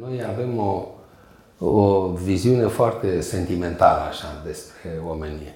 [0.00, 0.84] Noi avem o,
[1.66, 5.54] o viziune foarte sentimentală așa despre omenie.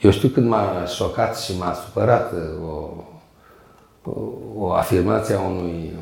[0.00, 2.32] Eu știu când m-a șocat și m-a supărat
[2.64, 2.88] o,
[4.10, 4.20] o,
[4.56, 5.92] o afirmație a unui...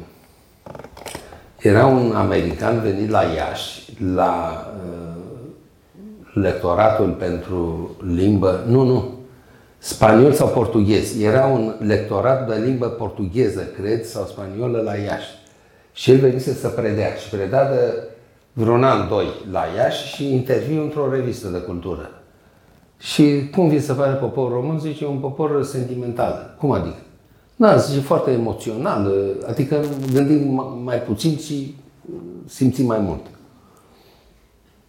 [1.58, 5.22] Era un american venit la Iași, la uh,
[6.32, 9.14] lectoratul pentru limbă, nu, nu,
[9.78, 11.20] spaniol sau portughez.
[11.20, 15.44] Era un lectorat de limbă portugheză, cred, sau spaniolă la Iași.
[15.96, 18.08] Și el venise să predea și preda de
[18.52, 22.10] vreun an, doi la Iași și interviu într-o revistă de cultură.
[22.98, 24.78] Și cum vi se pare poporul român?
[24.78, 26.56] Zice, un popor sentimental.
[26.58, 26.96] Cum adică?
[27.56, 29.12] Da, zice, foarte emoțional,
[29.46, 31.74] adică gândim mai puțin și
[32.46, 33.26] simțim mai mult.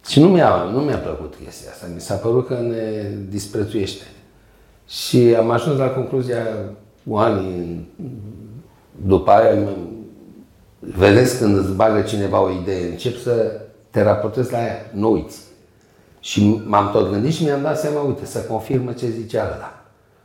[0.08, 1.86] Și nu mi-a, nu mi-a plăcut chestia asta.
[1.94, 4.04] Mi s-a părut că ne disprețuiește.
[4.88, 6.42] Și am ajuns la concluzia
[7.08, 7.86] cu ani
[9.06, 9.68] după aia,
[10.78, 13.60] vedeți când îți bagă cineva o idee, încep să
[13.90, 15.40] te raportezi la ea, nu uiți.
[16.20, 19.82] Și m-am tot gândit și mi-am dat seama, uite, să confirmă ce zicea ăla.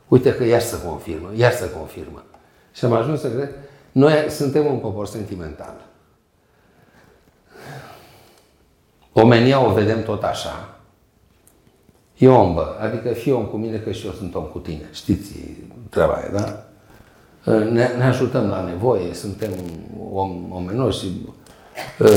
[0.08, 2.22] Uite că iar să confirmă, iar să confirmă.
[2.72, 3.50] Și am ajuns să cred,
[3.92, 5.74] noi suntem un popor sentimental.
[9.12, 10.78] Omenia o vedem tot așa.
[12.16, 12.76] E om, bă.
[12.80, 14.88] Adică fii om cu mine că și eu sunt om cu tine.
[14.92, 15.32] Știți
[15.90, 16.66] treaba aia, da?
[17.44, 19.50] Ne, ne ajutăm la nevoie, suntem
[20.12, 21.26] om, omenoși și
[22.00, 22.08] ă,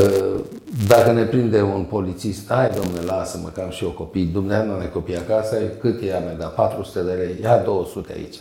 [0.88, 4.82] dacă ne prinde un polițist, hai domnule, lasă-mă că am și eu copii, dumneavoastră nu
[4.82, 8.40] ai copii acasă, cât e mea, da 400 de lei, ia 200 aici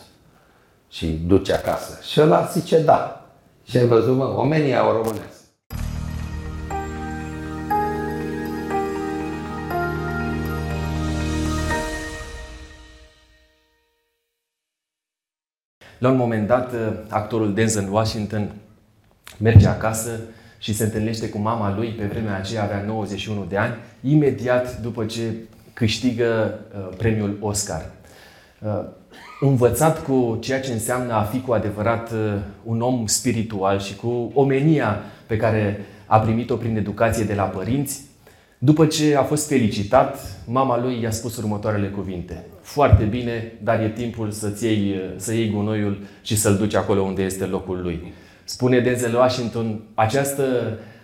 [0.89, 1.99] și duce acasă.
[2.03, 3.27] Și ăla zice da.
[3.65, 5.36] Și ai văzut, mă, omenia o românesc.
[15.99, 16.73] La un moment dat,
[17.09, 18.53] actorul Denzel Washington
[19.39, 20.11] merge acasă
[20.59, 25.05] și se întâlnește cu mama lui, pe vremea aceea avea 91 de ani, imediat după
[25.05, 25.35] ce
[25.73, 27.91] câștigă uh, premiul Oscar.
[28.59, 28.85] Uh,
[29.41, 34.31] învățat cu ceea ce înseamnă a fi cu adevărat uh, un om spiritual și cu
[34.35, 38.03] omenia pe care a primit-o prin educație de la părinți,
[38.59, 42.45] după ce a fost felicitat, mama lui i-a spus următoarele cuvinte.
[42.67, 47.23] Foarte bine, dar e timpul să-ți iei, să iei gunoiul și să-l duci acolo unde
[47.23, 48.13] este locul lui.
[48.45, 50.45] Spune Denzel Washington, această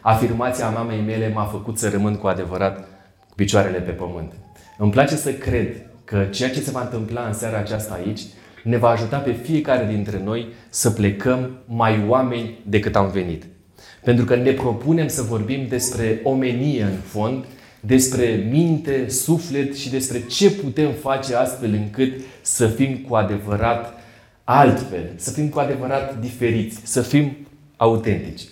[0.01, 2.78] afirmație a mamei mele m-a făcut să rămân cu adevărat
[3.28, 4.33] cu picioarele pe pământ.
[4.78, 5.69] Îmi place să cred
[6.05, 8.21] că ceea ce se va întâmpla în seara aceasta aici
[8.65, 13.45] ne va ajuta pe fiecare dintre noi să plecăm mai oameni decât am venit.
[14.05, 17.45] Pentru că ne propunem să vorbim despre omenie în fond,
[17.84, 22.12] despre minte, suflet și despre ce putem face astfel încât
[22.43, 23.94] să fim cu adevărat
[24.44, 27.37] altfel, să fim cu adevărat diferiți, să fim
[27.76, 28.42] autentici.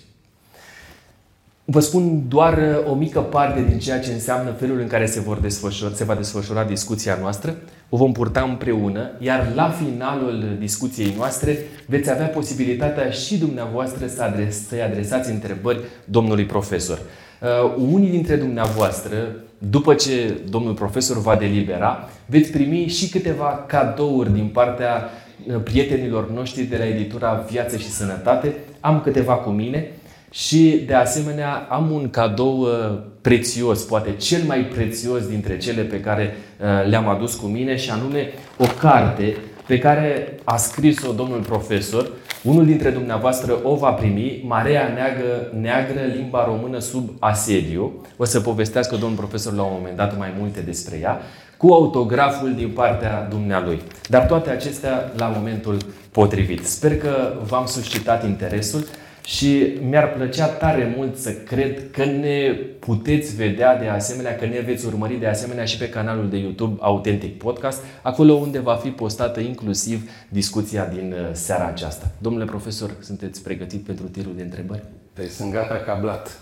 [1.65, 5.21] Vă spun doar uh, o mică parte din ceea ce înseamnă felul în care se,
[5.21, 7.57] vor desfășura, se va desfășura discuția noastră.
[7.89, 14.23] O vom purta împreună, iar la finalul discuției noastre veți avea posibilitatea și dumneavoastră să
[14.23, 16.99] adres, să-i adresați întrebări domnului profesor.
[17.41, 19.17] Uh, unii dintre dumneavoastră,
[19.59, 25.11] după ce domnul profesor va delibera, veți primi și câteva cadouri din partea
[25.47, 28.55] uh, prietenilor noștri de la editura Viață și Sănătate.
[28.81, 29.91] Am câteva cu mine
[30.31, 36.01] și, de asemenea, am un cadou uh, prețios, poate cel mai prețios dintre cele pe
[36.01, 38.29] care uh, le-am adus cu mine, și anume
[38.59, 39.37] o carte
[39.67, 42.11] pe care a scris-o domnul profesor.
[42.43, 47.93] Unul dintre dumneavoastră o va primi, Marea Neagră, Neagră, limba română sub asediu.
[48.17, 51.21] O să povestească domnul profesor la un moment dat mai multe despre ea,
[51.57, 53.83] cu autograful din partea dumnealui.
[54.09, 55.77] Dar toate acestea la momentul
[56.13, 56.67] potrivit.
[56.67, 58.85] Sper că v-am suscitat interesul.
[59.31, 64.61] Și mi-ar plăcea tare mult să cred că ne puteți vedea de asemenea, că ne
[64.61, 68.89] veți urmări de asemenea și pe canalul de YouTube Authentic Podcast, acolo unde va fi
[68.89, 72.11] postată inclusiv discuția din uh, seara aceasta.
[72.19, 74.83] Domnule profesor, sunteți pregătit pentru tirul de întrebări?
[75.13, 76.39] Păi sunt gata cablat.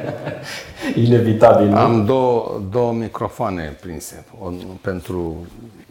[1.04, 1.66] Inevitabil.
[1.66, 1.76] Nu?
[1.76, 4.24] Am două, două microfoane prinse.
[4.40, 5.46] Un pentru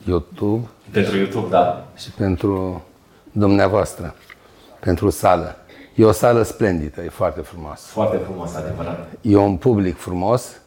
[0.08, 0.68] YouTube.
[0.92, 1.88] Pentru YouTube, da.
[1.98, 2.84] Și pentru
[3.32, 4.16] dumneavoastră,
[4.80, 5.60] pentru sală.
[5.96, 7.88] E o sală splendidă, e foarte frumoasă.
[7.92, 9.08] Foarte frumos, adevărat.
[9.22, 10.62] E un public frumos.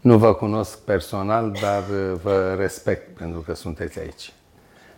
[0.00, 4.32] Nu vă cunosc personal, dar uh, vă respect pentru că sunteți aici.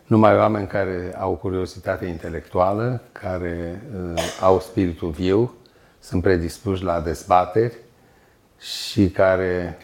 [0.06, 3.82] Numai oameni care au curiozitate intelectuală, care
[4.14, 5.54] uh, au spiritul viu,
[6.00, 7.74] sunt predispuși la dezbateri
[8.58, 9.78] și care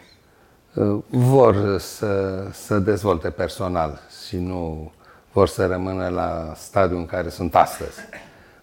[0.75, 4.93] uh, vor să, să dezvolte personal și nu
[5.33, 8.01] vor să rămână la stadiul în care sunt astăzi.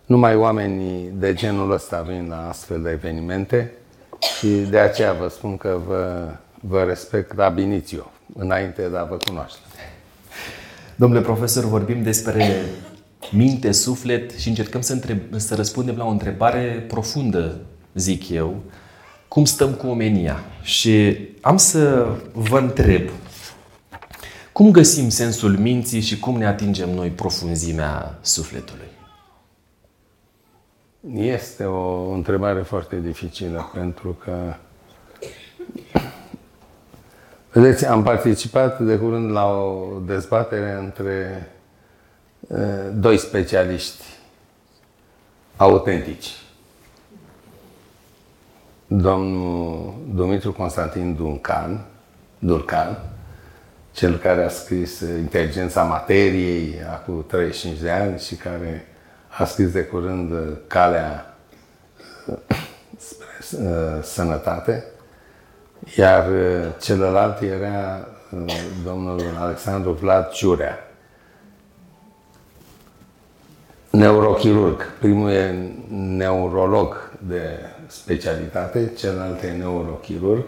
[0.06, 3.72] Numai oamenii de genul ăsta vin la astfel de evenimente
[4.38, 9.18] Și de aceea vă spun că vă, vă respect ab initio, înainte de a vă
[9.26, 9.60] cunoaște.
[10.96, 12.62] Domnule profesor, vorbim despre
[13.32, 17.58] minte, suflet și încercăm să, întreb, să răspundem la o întrebare profundă,
[17.94, 18.62] zic eu.
[19.28, 20.44] Cum stăm cu omenia?
[20.62, 23.10] Și am să vă întreb,
[24.52, 28.95] cum găsim sensul minții și cum ne atingem noi profunzimea sufletului?
[31.14, 34.54] Este o întrebare foarte dificilă pentru că
[37.52, 41.50] Vedeți, am participat de curând la o dezbatere între
[42.40, 42.60] uh,
[42.94, 44.04] doi specialiști
[45.56, 46.30] autentici.
[48.88, 51.86] Domnul Dumitru Constantin Duncan,
[52.40, 53.00] Durcan,
[53.92, 58.95] cel care a scris Inteligența Materiei acum 35 de ani și care
[59.38, 60.32] a scris de curând
[60.68, 61.38] Calea
[62.98, 64.86] spre sănătate,
[65.98, 68.08] iar uh, celălalt era
[68.46, 68.54] uh,
[68.84, 70.80] domnul Alexandru Vlad Ciurea,
[73.90, 74.92] neurochirurg.
[75.00, 80.46] Primul e neurolog de specialitate, celălalt e neurochirurg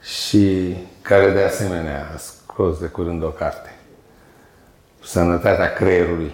[0.00, 3.74] și care de asemenea a scos de curând o carte.
[5.02, 6.32] Sănătatea creierului,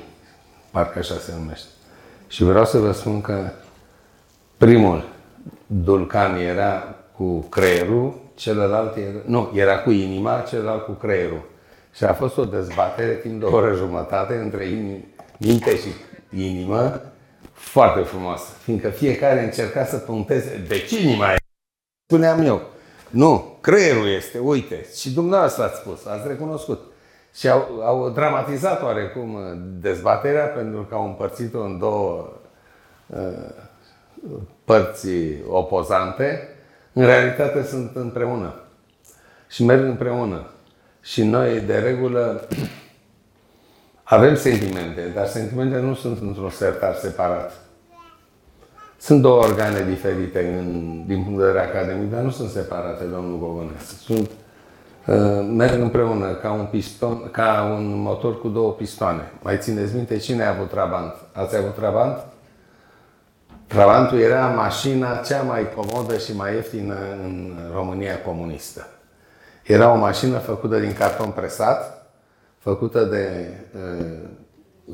[0.70, 1.68] parcă așa se numește.
[2.28, 3.50] Și vreau să vă spun că
[4.56, 5.04] primul
[5.66, 11.42] Dulcan era cu creierul, celălalt era, nu, era cu inima, celălalt cu creierul.
[11.94, 14.68] Și a fost o dezbatere timp de o oră jumătate între
[15.38, 15.88] minte și
[16.36, 17.00] inimă,
[17.52, 21.36] foarte frumoasă, fiindcă fiecare încerca să puncteze de ce inima e.
[22.06, 22.62] Spuneam eu,
[23.10, 26.89] nu, creierul este, uite, și dumneavoastră ați spus, ați recunoscut.
[27.34, 29.38] Și au, au dramatizat oarecum
[29.80, 32.32] dezbaterea pentru că au împărțit-o în două
[33.06, 33.48] uh,
[34.64, 35.08] părți
[35.48, 36.48] opozante
[36.92, 38.54] în realitate sunt împreună.
[39.48, 40.46] Și merg împreună.
[41.02, 42.48] Și noi, de regulă,
[44.02, 47.52] avem sentimente, dar sentimentele nu sunt într-un sertar separat.
[48.98, 53.38] Sunt două organe diferite în, din punct de vedere academic, dar nu sunt separate, domnul
[53.38, 53.94] Gogănescu.
[53.94, 54.39] Sunt, uh,
[55.48, 59.32] merg împreună ca un, piston, ca un motor cu două pistoane.
[59.42, 61.14] Mai țineți minte cine a avut Trabant?
[61.32, 62.24] Ați avut Trabant?
[63.66, 68.86] Trabantul era mașina cea mai comodă și mai ieftină în România comunistă.
[69.62, 72.06] Era o mașină făcută din carton presat,
[72.58, 74.16] făcută de uh,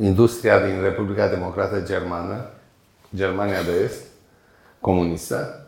[0.01, 2.47] industria din Republica Democrată Germană,
[3.15, 4.03] Germania de Est,
[4.81, 5.67] comunistă,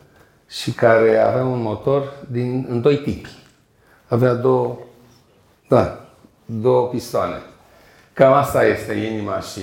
[0.48, 3.38] și care avea un motor din, în doi tipi.
[4.08, 4.78] Avea două,
[5.69, 6.00] da,
[6.44, 7.43] două pistoane.
[8.12, 9.60] Cam asta este inima și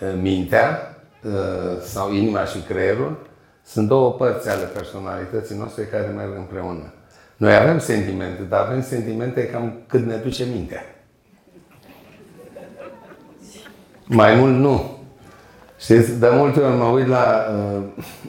[0.00, 0.92] uh, mintea,
[1.26, 3.26] Uh, sau inima și creierul,
[3.64, 6.92] sunt două părți ale personalității noastre care merg împreună.
[7.36, 10.84] Noi avem sentimente, dar avem sentimente cam cât ne duce mintea.
[14.04, 14.98] Mai mult nu.
[15.78, 17.82] Știți, de multe ori mă uit la uh,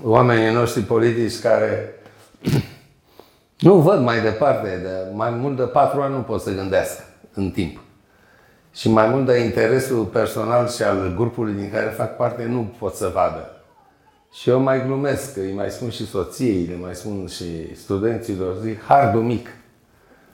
[0.04, 1.94] oamenii noștri politici care
[3.63, 7.51] nu văd mai departe, de mai mult de patru ani nu pot să gândească în
[7.51, 7.80] timp
[8.75, 12.94] și mai mult de interesul personal și al grupului din care fac parte nu pot
[12.94, 13.48] să vadă.
[14.31, 18.83] Și eu mai glumesc, îi mai spun și soției, le mai spun și studenților, zic,
[18.83, 19.47] hardul mic.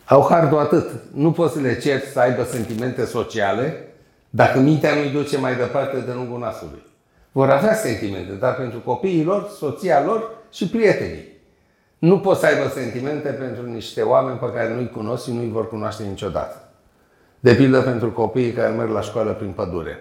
[0.05, 0.89] Au hardul atât.
[1.13, 3.87] Nu poți să le ceri să aibă sentimente sociale
[4.29, 6.83] dacă mintea nu-i duce mai departe de lungul nasului.
[7.31, 11.38] Vor avea sentimente, dar pentru copiii lor, soția lor și prietenii.
[11.99, 15.67] Nu poți să aibă sentimente pentru niște oameni pe care nu-i cunosc și nu-i vor
[15.67, 16.69] cunoaște niciodată.
[17.39, 19.97] De pildă pentru copiii care merg la școală prin pădure,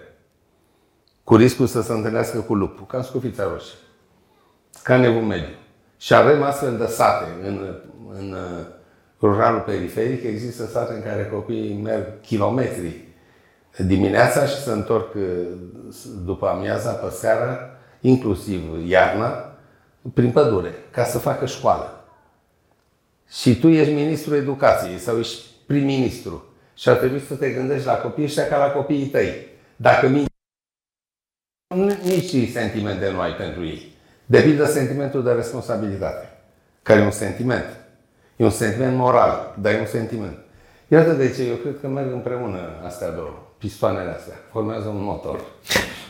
[1.23, 3.77] cu riscul să se întâlnească cu lupul, ca în scufița roșie,
[4.83, 5.55] ca în evul mediu.
[5.97, 7.75] Și avem astfel de sate în,
[8.17, 8.65] în uh,
[9.21, 13.07] ruralul periferic, există sate în care copiii merg kilometri
[13.77, 15.21] dimineața și se întorc uh,
[16.25, 17.59] după amiaza, pe seara,
[18.01, 19.48] inclusiv iarna,
[20.13, 22.03] prin pădure, ca să facă școală.
[23.29, 27.95] Și tu ești ministrul educației sau ești prim-ministru și ar trebui să te gândești la
[27.95, 29.47] copiii ăștia ca la copiii tăi.
[29.75, 30.29] Dacă minți,
[32.03, 33.91] nici sentimente nu ai pentru ei.
[34.25, 36.29] De pildă sentimentul de responsabilitate,
[36.81, 37.65] care e un sentiment.
[38.35, 40.37] E un sentiment moral, dar e un sentiment.
[40.87, 44.33] Iată de ce eu cred că merg împreună astea două, pistoanele astea.
[44.51, 45.39] Formează un motor.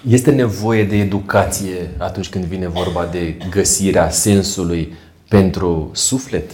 [0.08, 4.94] Este nevoie de educație atunci când vine vorba de găsirea sensului
[5.28, 6.52] pentru suflet?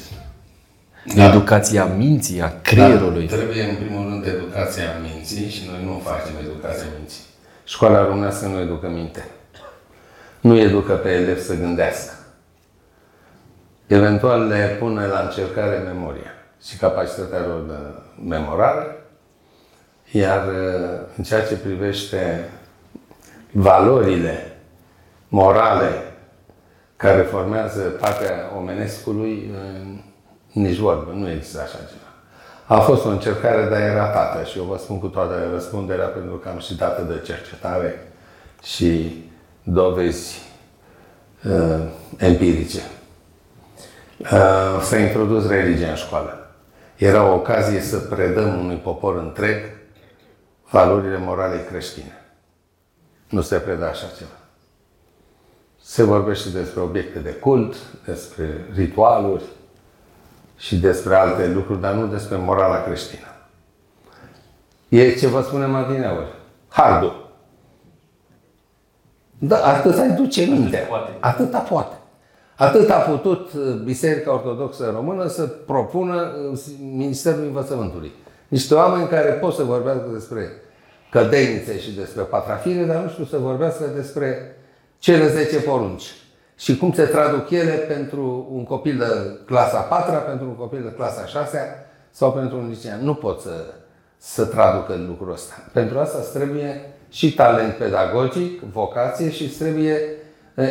[1.14, 1.25] da.
[1.25, 3.28] educația minții, a creierului.
[3.28, 7.24] Da, trebuie în primul rând educația minții și noi nu facem educația minții.
[7.64, 9.28] Școala românească nu educă minte.
[10.40, 12.14] Nu educă pe elev să gândească.
[13.88, 16.32] eventual le pune la încercare memoria
[16.66, 17.74] și capacitatea lor de
[18.28, 18.95] memorare,
[20.12, 22.50] iar uh, în ceea ce privește
[23.52, 24.58] valorile
[25.28, 26.04] morale
[26.96, 30.00] care formează partea omenescului, uh,
[30.52, 32.06] nici vorbă, nu există așa ceva.
[32.68, 36.36] A fost o încercare, dar e ratată și eu vă spun cu toată răspunderea pentru
[36.36, 38.12] că am și dată de cercetare
[38.64, 39.24] și
[39.64, 40.42] dovezi
[41.44, 41.80] uh,
[42.18, 42.82] empirice.
[44.20, 46.50] Uh, s-a introdus religia în școală.
[46.96, 49.58] Era o ocazie să predăm unui popor întreg
[50.69, 52.25] valorile morale creștine.
[53.29, 54.29] Nu se predă așa ceva.
[55.81, 59.43] Se vorbește despre obiecte de cult, despre ritualuri
[60.57, 63.27] și despre alte lucruri, dar nu despre morala creștină.
[64.89, 66.27] E ce vă spunem adineauri.
[66.67, 67.29] Hardul.
[69.38, 70.89] Da, atât ai duce minte.
[71.19, 71.95] Atâta poate.
[72.55, 78.12] Atât a putut uh, Biserica Ortodoxă Română să propună uh, Ministerul Învățământului.
[78.48, 80.52] Niște oameni care pot să vorbească despre
[81.12, 84.58] cădenițe și despre patrafire, dar nu știu să vorbească despre
[85.00, 86.14] cele 10 porunci.
[86.58, 89.06] Și cum se traduc ele pentru un copil de
[89.46, 93.04] clasa 4 pentru un copil de clasa 6 sau pentru un licean.
[93.04, 93.64] Nu pot să,
[94.18, 95.54] să traducă lucrul ăsta.
[95.74, 100.00] Pentru asta îți trebuie și talent pedagogic, vocație și îți trebuie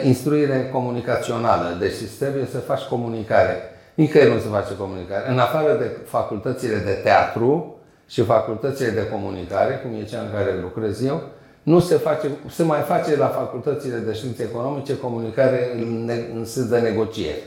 [0.03, 1.77] instruire comunicațională.
[1.79, 3.57] Deci trebuie să faci comunicare.
[3.95, 5.31] Nicăieri nu se face comunicare.
[5.31, 7.77] În afară de facultățile de teatru
[8.09, 11.23] și facultățile de comunicare, cum e cea în care lucrez eu,
[11.63, 16.69] nu se face, se mai face la facultățile de științe economice comunicare în, în sens
[16.69, 17.43] de negociere.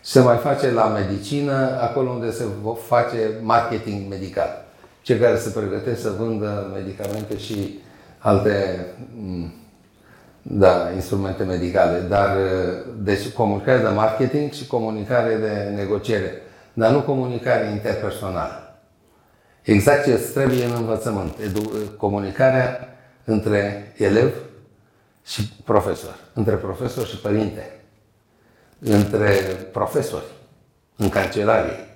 [0.00, 2.44] Se mai face la medicină, acolo unde se
[2.86, 4.64] face marketing medical.
[5.02, 7.80] Cei care se pregătesc să vândă medicamente și
[8.18, 8.86] alte
[10.46, 12.36] da, instrumente medicale, dar
[12.96, 18.78] deci comunicare de marketing și comunicare de negociere, dar nu comunicare interpersonală.
[19.62, 21.34] Exact ce îți trebuie în învățământ.
[21.44, 22.88] Edu- comunicarea
[23.24, 24.34] între elev
[25.24, 27.80] și profesor, între profesor și părinte,
[28.78, 29.30] între
[29.72, 30.24] profesori,
[30.96, 31.88] în cancelarie.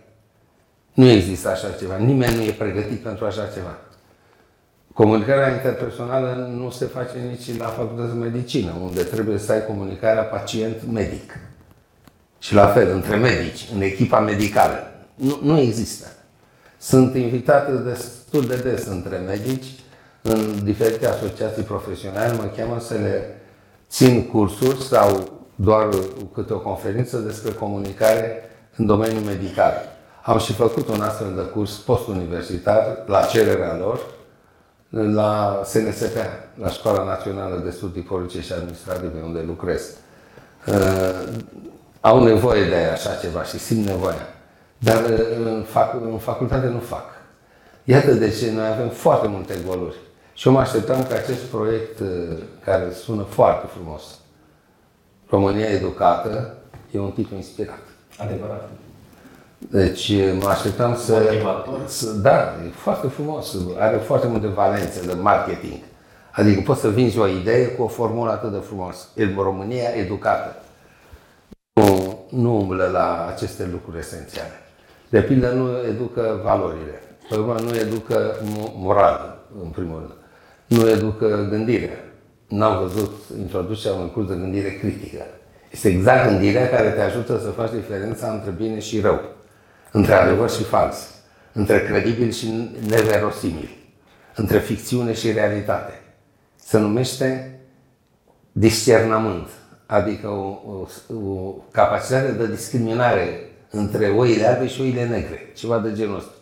[0.95, 1.97] Nu există așa ceva.
[1.97, 3.79] Nimeni nu e pregătit pentru așa ceva.
[4.99, 10.23] Comunicarea interpersonală nu se face nici la facultatea de medicină, unde trebuie să ai comunicarea
[10.23, 11.39] pacient-medic.
[12.39, 14.93] Și la fel, între medici, în echipa medicală.
[15.15, 16.07] Nu, nu există.
[16.79, 19.67] Sunt invitate destul de des între medici
[20.23, 23.41] în diferite asociații profesionale, mă cheamă să le
[23.91, 25.89] țin cursuri sau doar
[26.35, 28.43] câte o conferință despre comunicare
[28.77, 29.75] în domeniul medical.
[30.25, 34.17] Am și făcut un astfel de curs post-universitar la cererea lor,
[34.91, 36.17] la SNSP,
[36.55, 39.97] la Școala Națională de Studii Politice și Administrative, unde lucrez.
[40.67, 41.29] Uh,
[42.01, 44.29] au nevoie de așa ceva și simt nevoia.
[44.79, 47.05] Dar uh, în, fac, în facultate nu fac.
[47.85, 49.97] Iată de ce noi avem foarte multe goluri.
[50.33, 52.09] Și eu mă așteptam ca acest proiect, uh,
[52.65, 54.03] care sună foarte frumos,
[55.29, 56.57] România Educată,
[56.91, 57.83] e un titlu inspirat.
[58.19, 58.69] Adevărat.
[59.59, 61.23] Deci mă așteptam să,
[61.87, 62.13] să...
[62.13, 63.57] Da, e foarte frumos.
[63.79, 65.79] Are foarte multe valențe de marketing.
[66.33, 69.09] Adică poți să vinzi o idee cu o formulă atât de frumos.
[69.37, 70.63] România educată.
[71.73, 74.61] Nu, nu umblă la aceste lucruri esențiale.
[75.09, 77.03] De pildă, nu educă valorile.
[77.29, 78.37] Pe urmă, nu educă
[78.75, 80.13] moral, în primul rând.
[80.67, 82.13] Nu educă gândire.
[82.49, 85.23] N-am văzut introducerea unui curs de gândire critică.
[85.71, 89.21] Este exact gândirea care te ajută să faci diferența între bine și rău
[89.93, 90.97] între adevăr și fals,
[91.53, 93.69] între credibil și neverosimil,
[94.35, 96.01] între ficțiune și realitate.
[96.57, 97.61] Se numește
[98.53, 99.49] discernământ,
[99.87, 105.93] adică o, o, o capacitate de discriminare între oile albe și oile negre, ceva de
[105.93, 106.33] genul ăsta.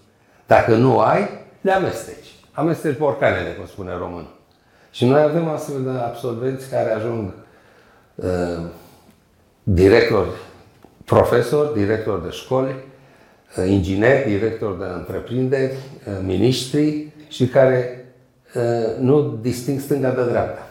[0.46, 1.28] Dacă nu ai,
[1.60, 2.34] le amesteci.
[2.52, 4.26] Amesteci porcanele, cum spune român.
[4.90, 7.32] Și noi avem astfel de absolvenți care ajung
[8.14, 8.66] uh,
[9.62, 10.30] directori,
[11.04, 12.92] profesori, directori de școli, Uh,
[13.62, 18.06] ingineri, directori de întreprinderi, uh, miniștri și care
[18.54, 20.66] uh, nu disting stânga de dreapta.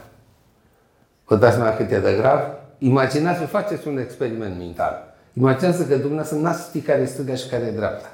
[1.25, 2.39] Vă dați seama cât e de grav?
[2.77, 5.13] Imaginați-vă, faceți un experiment mental.
[5.33, 8.11] Imaginați că dumneavoastră n-ați ști care e stânga și care e dreapta.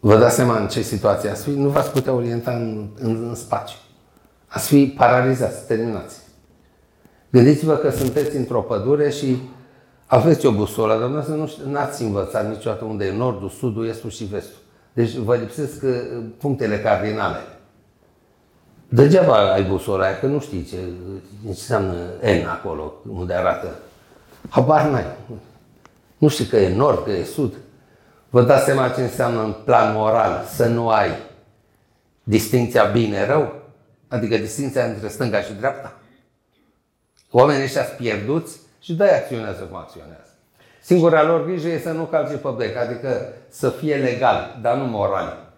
[0.00, 1.50] Vă dați seama în ce situație ați fi?
[1.50, 3.76] Nu v-ați putea orienta în, în, în spațiu.
[4.46, 6.16] Ați fi paralizați, terminați.
[7.30, 9.36] Gândiți-vă că sunteți într-o pădure și
[10.14, 14.58] aveți o busolă, dar nu n-ați învățat niciodată unde e nordul, sudul, estul și vestul.
[14.92, 15.90] Deci vă lipsesc uh,
[16.38, 17.38] punctele cardinale.
[18.88, 23.74] Degeaba ai busola aia, că nu știi ce, ce înseamnă N acolo, unde arată.
[24.48, 25.04] Habar n-ai.
[26.18, 27.54] Nu știi că e nord, că e sud.
[28.30, 31.10] Vă dați seama ce înseamnă în plan moral să nu ai
[32.22, 33.54] distinția bine-rău?
[34.08, 35.98] Adică distinția între stânga și dreapta?
[37.30, 40.30] Oamenii ăștia sunt pierduți și de acționează cum acționează.
[40.82, 44.84] Singura lor grijă e să nu calce pe bec, adică să fie legal, dar nu
[44.84, 45.52] moral.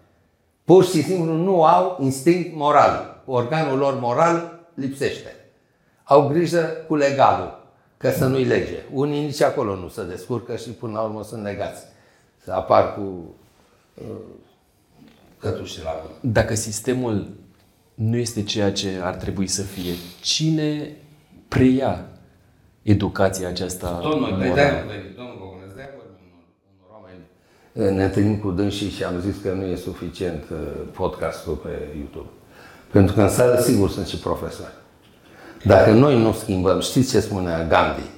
[0.65, 3.23] Pur și simplu nu au instinct moral.
[3.25, 5.35] Organul lor moral lipsește.
[6.03, 8.79] Au grijă cu legalul, că să nu-i lege.
[8.93, 11.83] Unii nici acolo nu se descurcă și până la urmă sunt legați.
[12.45, 13.35] Să apar cu
[13.95, 14.17] uh,
[15.39, 16.15] cătușii la mână.
[16.21, 17.31] Dacă sistemul
[17.95, 20.97] nu este ceea ce ar trebui să fie, cine
[21.49, 22.07] preia
[22.87, 26.11] educația aceasta Tot noi, pe de domnul Gogonescu, de acord,
[26.75, 27.97] unor oameni.
[27.97, 30.59] Ne întâlnim cu dânsii și am zis că nu e suficient uh,
[30.93, 32.29] podcastul pe YouTube.
[32.93, 34.73] Pentru că în sală, sigur, sunt și profesori.
[35.65, 38.11] Dacă noi nu schimbăm, știți ce spunea Gandhi,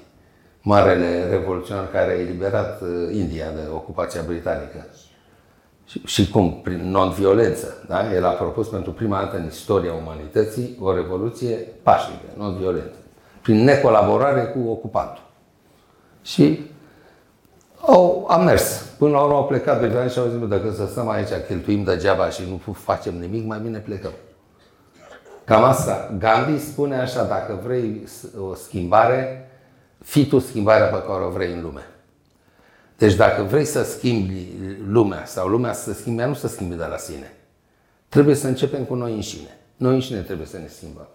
[0.60, 4.86] marele revoluționar care a eliberat uh, India de ocupația britanică?
[5.86, 6.60] Și, și cum?
[6.62, 7.84] Prin non-violență.
[7.88, 8.14] Da?
[8.14, 12.96] El a propus pentru prima dată în istoria umanității o revoluție pașnică, non-violentă
[13.48, 15.22] prin necolaborare cu ocupantul.
[16.22, 16.60] Și
[17.80, 18.84] au, am mers.
[18.98, 22.30] Până la urmă au plecat britanici și au zis, dacă să stăm aici, cheltuim degeaba
[22.30, 24.10] și nu facem nimic, mai bine plecăm.
[25.44, 26.14] Cam asta.
[26.18, 28.08] Gandhi spune așa, dacă vrei
[28.50, 29.50] o schimbare,
[30.04, 31.86] fii tu schimbarea pe care o vrei în lume.
[32.98, 34.46] Deci dacă vrei să schimbi
[34.88, 37.32] lumea sau lumea să se schimbe, nu să schimbi de la sine.
[38.08, 39.58] Trebuie să începem cu noi înșine.
[39.76, 41.08] Noi înșine trebuie să ne schimbăm.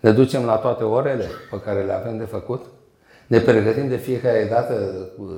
[0.00, 2.64] Ne ducem la toate orele pe care le avem de făcut?
[3.26, 5.28] Ne pregătim de fiecare dată uh,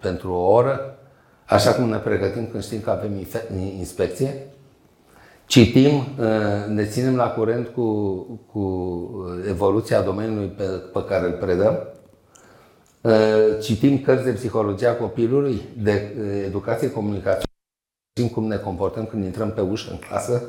[0.00, 0.98] pentru o oră,
[1.44, 3.12] așa cum ne pregătim când știm că avem
[3.78, 4.46] inspecție?
[5.46, 8.16] Citim, uh, ne ținem la curent cu,
[8.52, 8.62] cu
[9.48, 11.78] evoluția domeniului pe, pe care îl predăm?
[13.00, 17.48] Uh, citim cărți de psihologia copilului, de educație comunicație,
[18.16, 20.42] știm cum ne comportăm când intrăm pe ușă în clasă?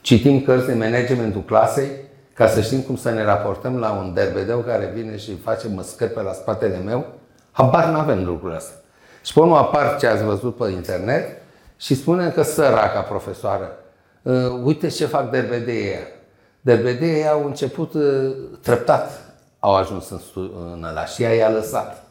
[0.00, 1.90] Citim cărți de managementul clasei,
[2.34, 6.12] ca să știm cum să ne raportăm la un derbedeu care vine și face măscări
[6.12, 7.06] pe la spatele meu,
[7.50, 8.76] habar nu avem lucrurile astea.
[9.24, 11.42] Și pe urmă apar ce ați văzut pe internet
[11.76, 13.70] și spunem că săraca profesoară,
[14.22, 16.06] uh, uite ce fac derbedeii ăia.
[16.60, 19.20] Derbedeii au început uh, treptat,
[19.58, 20.20] au ajuns în,
[20.72, 22.04] în ăla și ea i-a lăsat.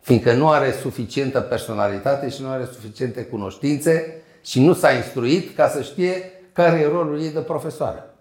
[0.00, 5.68] Fiindcă nu are suficientă personalitate și nu are suficiente cunoștințe și nu s-a instruit ca
[5.68, 8.13] să știe care e rolul ei de profesoară.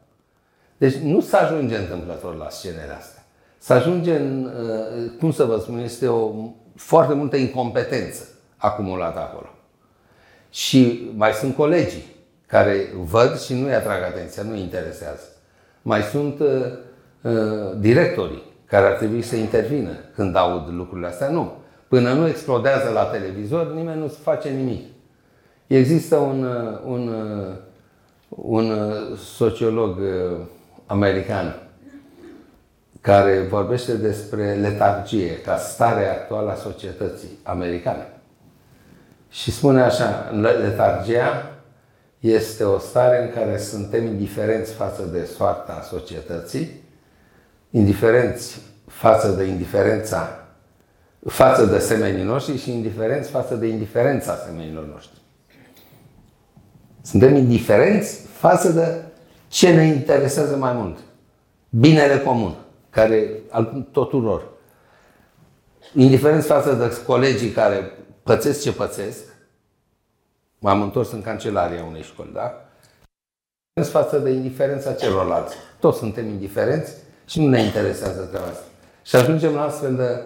[0.83, 3.25] Deci nu se ajunge întâmplător la scenele astea.
[3.57, 6.31] Se ajunge în, uh, cum să vă spun, este o
[6.75, 9.49] foarte multă incompetență acumulată acolo.
[10.49, 12.03] Și mai sunt colegii
[12.47, 15.23] care văd și nu-i atrag atenția, nu-i interesează.
[15.81, 16.47] Mai sunt uh,
[17.21, 21.29] uh, directorii care ar trebui să intervină când aud lucrurile astea.
[21.29, 21.51] Nu.
[21.87, 24.85] Până nu explodează la televizor, nimeni nu face nimic.
[25.67, 27.55] Există un, uh, un, uh,
[28.29, 28.73] un
[29.17, 29.97] sociolog
[30.85, 31.63] american
[33.01, 38.07] care vorbește despre letargie ca stare actuală a societății americane.
[39.29, 40.29] Și spune așa,
[40.61, 41.51] letargia
[42.19, 46.81] este o stare în care suntem indiferenți față de soarta societății,
[47.69, 50.43] indiferenți față de indiferența
[51.25, 55.21] față de semenii noștri și indiferenți față de indiferența semenilor noștri.
[57.01, 59.03] Suntem indiferenți față de
[59.53, 60.97] ce ne interesează mai mult?
[61.69, 62.55] Binele comun,
[62.89, 64.43] care al tuturor.
[65.95, 67.91] Indiferent față de colegii care
[68.23, 69.23] pățesc ce pățesc,
[70.59, 72.65] m-am întors în cancelaria unei școli, da?
[73.81, 75.55] față de indiferența celorlalți.
[75.79, 76.93] Toți suntem indiferenți
[77.25, 78.63] și nu ne interesează treaba asta.
[79.03, 80.21] Și ajungem la astfel de,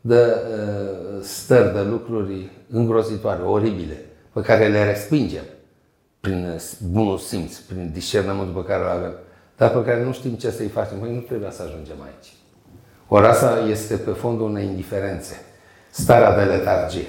[0.00, 5.44] de uh, stări, de lucruri îngrozitoare, oribile, pe care le respingem
[6.26, 6.60] prin
[6.90, 9.12] bunul simț, prin discernământul pe care îl avem,
[9.56, 10.98] dar pe care nu știm ce să-i facem.
[10.98, 12.32] Păi nu trebuie să ajungem aici.
[13.08, 15.40] Ori asta este pe fondul unei indiferențe,
[15.90, 17.06] starea de letargie.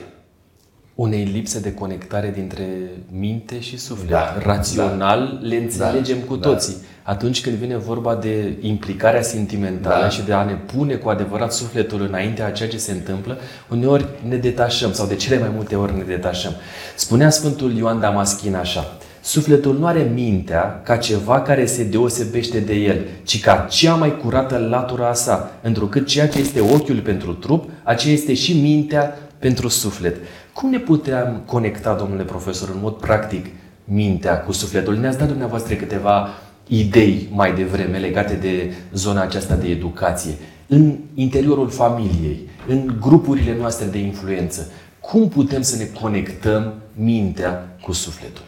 [0.95, 2.67] Unei lipse de conectare dintre
[3.12, 4.10] minte și suflet.
[4.10, 6.73] Da, Rațional da, le înțelegem da, cu toții.
[6.73, 7.12] Da.
[7.12, 10.10] Atunci când vine vorba de implicarea sentimentală da.
[10.10, 13.38] și de a ne pune cu adevărat sufletul înaintea a ceea ce se întâmplă,
[13.69, 16.53] uneori ne detașăm sau de cele mai multe ori ne detașăm.
[16.95, 22.73] Spunea Sfântul Ioan Damaschin așa, Sufletul nu are mintea ca ceva care se deosebește de
[22.73, 27.33] el, ci ca cea mai curată latură a sa, întrucât ceea ce este ochiul pentru
[27.33, 30.15] trup, aceea este și mintea pentru suflet.
[30.53, 33.45] Cum ne putem conecta, domnule profesor, în mod practic,
[33.83, 34.97] mintea cu sufletul?
[34.97, 36.27] Ne-ați dat dumneavoastră câteva
[36.67, 40.33] idei mai devreme legate de zona aceasta de educație.
[40.67, 47.91] În interiorul familiei, în grupurile noastre de influență, cum putem să ne conectăm mintea cu
[47.91, 48.43] sufletul?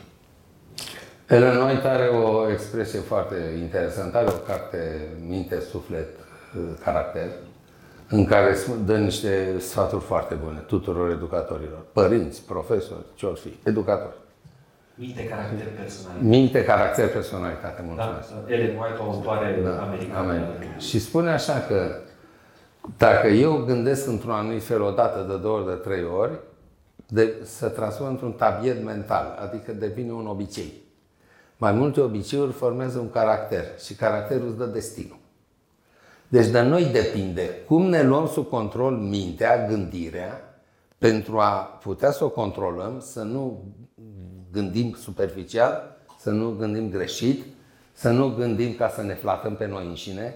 [1.29, 6.07] Ellen White are o expresie foarte interesantă, are o carte Minte, Suflet,
[6.83, 7.27] Caracter,
[8.09, 14.15] în care dă niște sfaturi foarte bune tuturor educatorilor, părinți, profesori, ce ori fi, educatori.
[14.95, 16.25] Minte, caracter, personalitate.
[16.25, 18.29] Minte, caracter, personalitate, mulțumesc.
[18.29, 20.17] Da, Ellen White, o autoare da, americană.
[20.17, 20.43] Amen.
[20.77, 21.95] Și spune așa că
[22.97, 26.39] dacă eu gândesc într-un anumit fel o dată, de două ori, de trei ori,
[27.07, 30.87] de, să transform într-un tabiet mental, adică devine un obicei.
[31.61, 35.17] Mai multe obiceiuri formează un caracter și caracterul îți dă destinul.
[36.27, 40.61] Deci de noi depinde cum ne luăm sub control mintea, gândirea,
[40.97, 41.51] pentru a
[41.83, 43.63] putea să o controlăm, să nu
[44.51, 47.43] gândim superficial, să nu gândim greșit,
[47.93, 50.35] să nu gândim ca să ne flatăm pe noi înșine.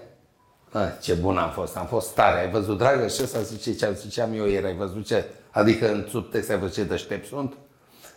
[0.72, 3.92] A, ce bun am fost, am fost tare, ai văzut, dragă, și ăsta zice ce
[3.92, 5.24] ziceam eu ieri, ai văzut ce?
[5.50, 7.54] Adică în subtext ai văzut ce deștept sunt?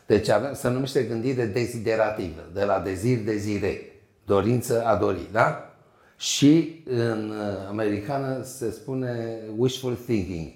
[0.07, 3.81] Deci avem, se numește gândire deziderativă, de la dezir, dezire,
[4.25, 5.75] dorință a dori, da?
[6.17, 10.51] Și în uh, americană se spune wishful thinking,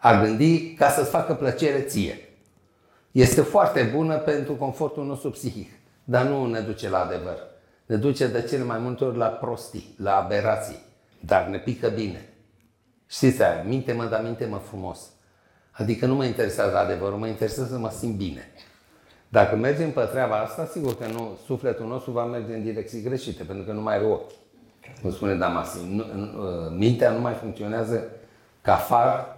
[0.00, 2.18] a gândi ca să-ți facă plăcere ție.
[3.10, 5.70] Este foarte bună pentru confortul nostru psihic,
[6.04, 7.38] dar nu ne duce la adevăr.
[7.86, 10.78] Ne duce de cele mai multe ori la prostii, la aberații,
[11.20, 12.28] dar ne pică bine.
[13.06, 15.00] Știți aia, minte-mă, dar minte-mă frumos.
[15.70, 18.52] Adică nu mă interesează adevărul, mă interesează să mă simt bine.
[19.32, 23.42] Dacă mergem pe treaba asta, sigur că nu, sufletul nostru va merge în direcții greșite,
[23.42, 24.30] pentru că nu mai are ochi.
[25.02, 26.04] Cum spune Damasin,
[26.40, 28.04] ă, mintea nu mai funcționează
[28.62, 29.36] ca far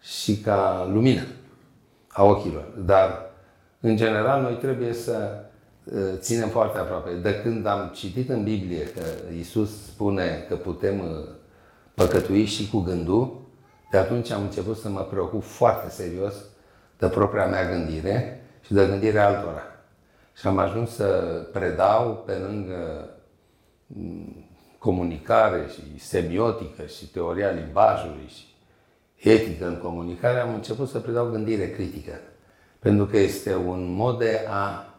[0.00, 1.26] și ca lumină
[2.08, 2.64] a ochilor.
[2.84, 3.30] Dar,
[3.80, 5.44] în general, noi trebuie să
[5.96, 7.10] ă, ținem foarte aproape.
[7.12, 9.02] De când am citit în Biblie că
[9.38, 11.24] Isus spune că putem ă,
[11.94, 13.40] păcătui și cu gândul,
[13.90, 16.34] de atunci am început să mă preocup foarte serios
[16.98, 19.62] de propria mea gândire și de gândirea altora.
[20.34, 21.06] Și am ajuns să
[21.52, 23.10] predau pe lângă
[24.78, 28.44] comunicare și semiotică și teoria limbajului și
[29.28, 32.20] etică în comunicare, am început să predau gândire critică.
[32.78, 34.94] Pentru că este un mod de a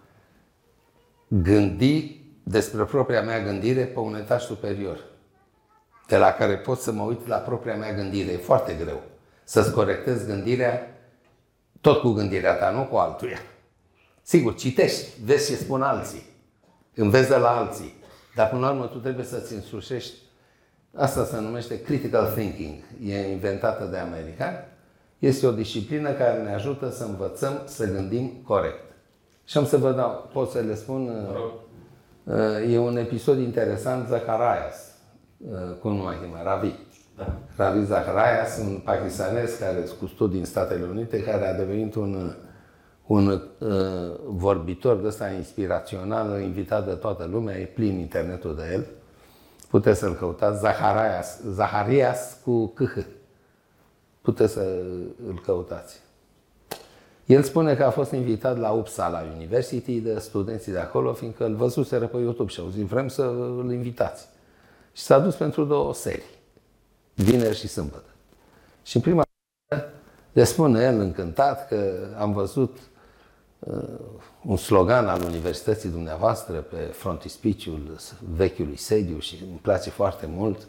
[1.28, 5.00] gândi despre propria mea gândire pe un etaj superior,
[6.08, 8.32] de la care pot să mă uit la propria mea gândire.
[8.32, 9.02] E foarte greu
[9.44, 10.98] să-ți corectezi gândirea
[11.82, 13.38] tot cu gândirea ta, nu cu altuia.
[14.30, 16.26] Sigur, citești, vezi ce spun alții,
[16.96, 17.94] înveți de la alții,
[18.36, 20.13] dar până la urmă tu trebuie să-ți însușești.
[20.96, 22.74] Asta se numește critical thinking.
[23.06, 24.58] E inventată de americani.
[25.20, 28.84] Este o disciplină care ne ajută să învățăm să gândim corect.
[29.46, 31.12] Și am să vă dau, pot să le spun,
[32.24, 34.92] uh, e un episod interesant, Zacharias,
[35.38, 36.74] uh, cum nu mai chema, Ravi.
[37.18, 37.38] Da.
[37.56, 42.36] Ravi Zacharias, un pakistanez care cu studii în Statele Unite, care a devenit un
[43.08, 43.39] un uh,
[44.26, 48.86] vorbitor de ăsta inspirațional, invitat de toată lumea, e plin internetul de el.
[49.70, 52.98] Puteți să-l căutați, Zaharias, Zaharias cu CH.
[54.22, 54.82] Puteți să
[55.28, 56.00] îl căutați.
[57.26, 61.56] El spune că a fost invitat la Uppsala University de studenții de acolo, fiindcă îl
[61.56, 63.24] văzuseră pe YouTube și au zis, vrem să
[63.58, 64.28] îl invitați.
[64.93, 66.24] Și s-a dus pentru două serii,
[67.13, 68.10] vineri și sâmbătă.
[68.84, 69.24] Și în prima
[70.32, 72.97] le spune el încântat că am văzut Uh,
[74.41, 77.98] un slogan al universității dumneavoastră pe frontispiciul
[78.36, 80.67] vechiului sediu și îmi place foarte mult.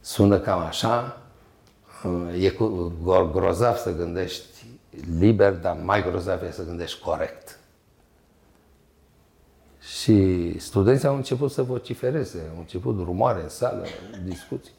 [0.00, 1.22] Sună cam așa.
[2.04, 2.56] Uh, e
[3.32, 4.66] grozav să gândești
[5.18, 7.58] liber, dar mai grozav e să gândești corect.
[9.80, 13.84] Și studenții au început să vocifereze, au început rumoare în sală,
[14.24, 14.72] discuții.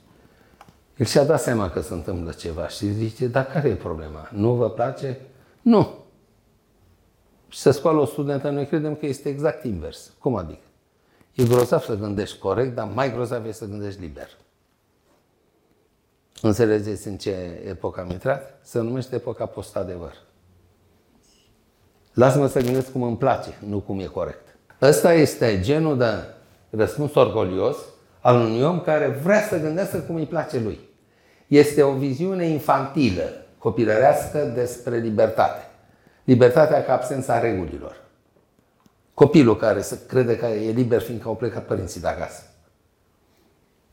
[0.98, 4.30] El și-a dat seama că se întâmplă ceva și zice, dar care e problema?
[4.32, 5.20] Nu vă place?
[5.62, 6.01] Nu
[7.52, 10.14] și să scoală o studentă, noi credem că este exact invers.
[10.20, 10.66] Cum adică?
[11.34, 14.30] E grozav să gândești corect, dar mai grozav e să gândești liber.
[16.42, 18.60] Înțelegeți în ce epocă am intrat?
[18.62, 20.14] Se numește epoca post-adevăr.
[22.14, 24.58] Lasă-mă să gândesc cum îmi place, nu cum e corect.
[24.82, 26.06] Ăsta este genul de
[26.70, 27.78] răspuns orgolios
[28.22, 30.80] al unui om care vrea să gândească cum îi place lui.
[31.48, 33.24] Este o viziune infantilă,
[33.58, 35.71] copilărească despre libertate.
[36.32, 37.96] Libertatea ca absența regulilor.
[39.14, 42.44] Copilul care să crede că e liber fiindcă au plecat părinții de acasă.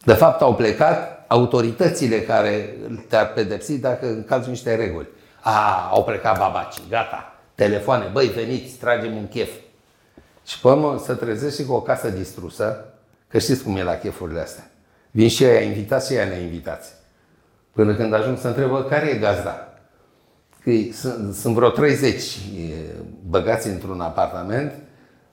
[0.05, 2.77] De fapt, au plecat autoritățile care
[3.09, 5.09] te-ar pedepsi dacă încalci niște reguli.
[5.41, 9.51] A, au plecat babacii, gata, telefoane, băi, veniți, tragem un chef.
[10.47, 12.85] Și pe urmă să trezești cu o casă distrusă,
[13.29, 14.71] Că știți cum e la chefurile astea.
[15.11, 16.93] Vin și aia invitați și aia neinvitați.
[17.73, 19.68] Până când ajung să întrebă care e gazda.
[20.63, 22.39] Că sunt, sunt vreo 30
[23.29, 24.73] băgați într-un apartament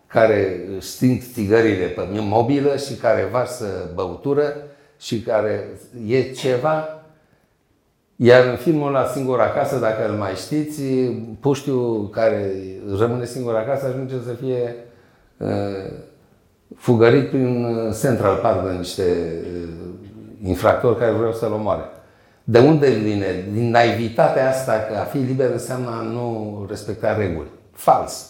[0.07, 4.53] care sting stigările pe mobilă și care varsă băutură
[4.99, 5.67] și care
[6.07, 6.95] e ceva
[8.15, 10.81] iar în filmul la Singur acasă, dacă îl mai știți,
[11.39, 12.51] puștiu care
[12.97, 14.75] rămâne singur acasă ajunge să fie
[15.37, 15.91] uh,
[16.75, 17.67] fugărit prin
[18.01, 19.69] Central Park de niște uh,
[20.43, 21.83] infractori care vreau să-l omoare.
[22.47, 23.45] De unde vine?
[23.51, 27.47] Din naivitatea asta că a fi liber înseamnă a nu respecta reguli.
[27.71, 28.29] Fals.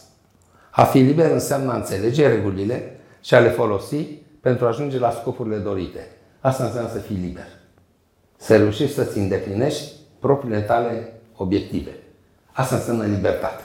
[0.70, 4.04] A fi liber înseamnă a înțelege regulile și a le folosi
[4.42, 6.08] pentru a ajunge la scopurile dorite.
[6.40, 7.48] Asta înseamnă să fii liber
[8.38, 11.92] să reușești să-ți îndeplinești propriile tale obiective.
[12.52, 13.64] Asta înseamnă libertate.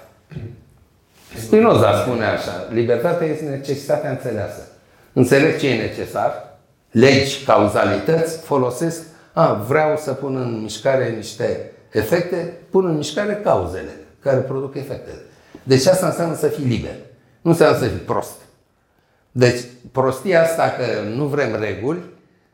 [1.36, 4.68] Spinoza spune așa, libertatea este necesitatea înțeleasă.
[5.12, 6.58] Înțeleg ce e necesar,
[6.90, 13.96] legi, cauzalități, folosesc, a, vreau să pun în mișcare niște efecte, pun în mișcare cauzele
[14.22, 15.20] care produc efectele.
[15.62, 16.94] Deci asta înseamnă să fii liber.
[17.40, 18.36] Nu înseamnă să fii prost.
[19.32, 19.60] Deci
[19.92, 22.00] prostia asta că nu vrem reguli,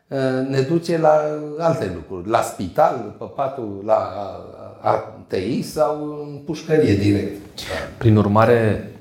[0.09, 1.21] Eh, ne duce la
[1.57, 4.11] alte lucruri, la spital, pe patul, la
[4.81, 7.41] ATI sau în pușcărie direct.
[7.97, 8.91] Prin urmare,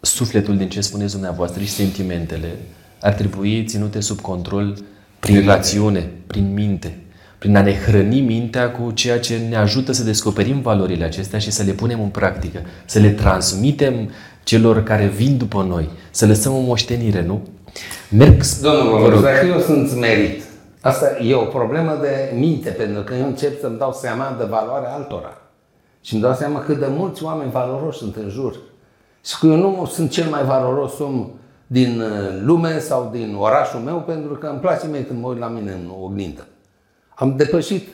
[0.00, 2.56] sufletul din ce spuneți dumneavoastră și sentimentele
[3.00, 4.78] ar trebui ținute sub control
[5.20, 6.98] prin rațiune, prin minte,
[7.38, 11.50] prin a ne hrăni mintea cu ceea ce ne ajută să descoperim valorile acestea și
[11.50, 14.10] să le punem în practică, să le transmitem
[14.44, 17.42] celor care vin după noi, să lăsăm o moștenire, nu?
[18.08, 18.42] Merg...
[18.62, 20.42] Domnul dacă eu sunt smerit,
[20.80, 24.94] asta e o problemă de minte, pentru că eu încep să-mi dau seama de valoarea
[24.94, 25.40] altora.
[26.02, 28.56] Și îmi dau seama cât de mulți oameni valoroși sunt în jur.
[29.24, 31.30] Și că eu nu sunt cel mai valoros om
[31.72, 35.38] din uh, lume sau din orașul meu, pentru că îmi place mie când mă uit
[35.38, 36.46] la mine în oglindă.
[37.14, 37.88] Am depășit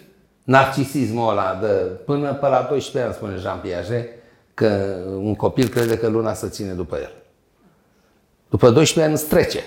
[0.44, 1.66] narcisismul ăla de
[2.04, 4.08] până pe la 12 ani, spune Jean Piaget,
[4.54, 7.12] că un copil crede că luna să ține după el.
[8.48, 9.60] După 12 ani îți trece.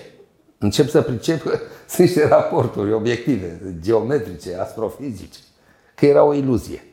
[0.58, 5.38] Încep să pricep că sunt niște raporturi obiective, geometrice, astrofizice,
[5.94, 6.84] că era o iluzie.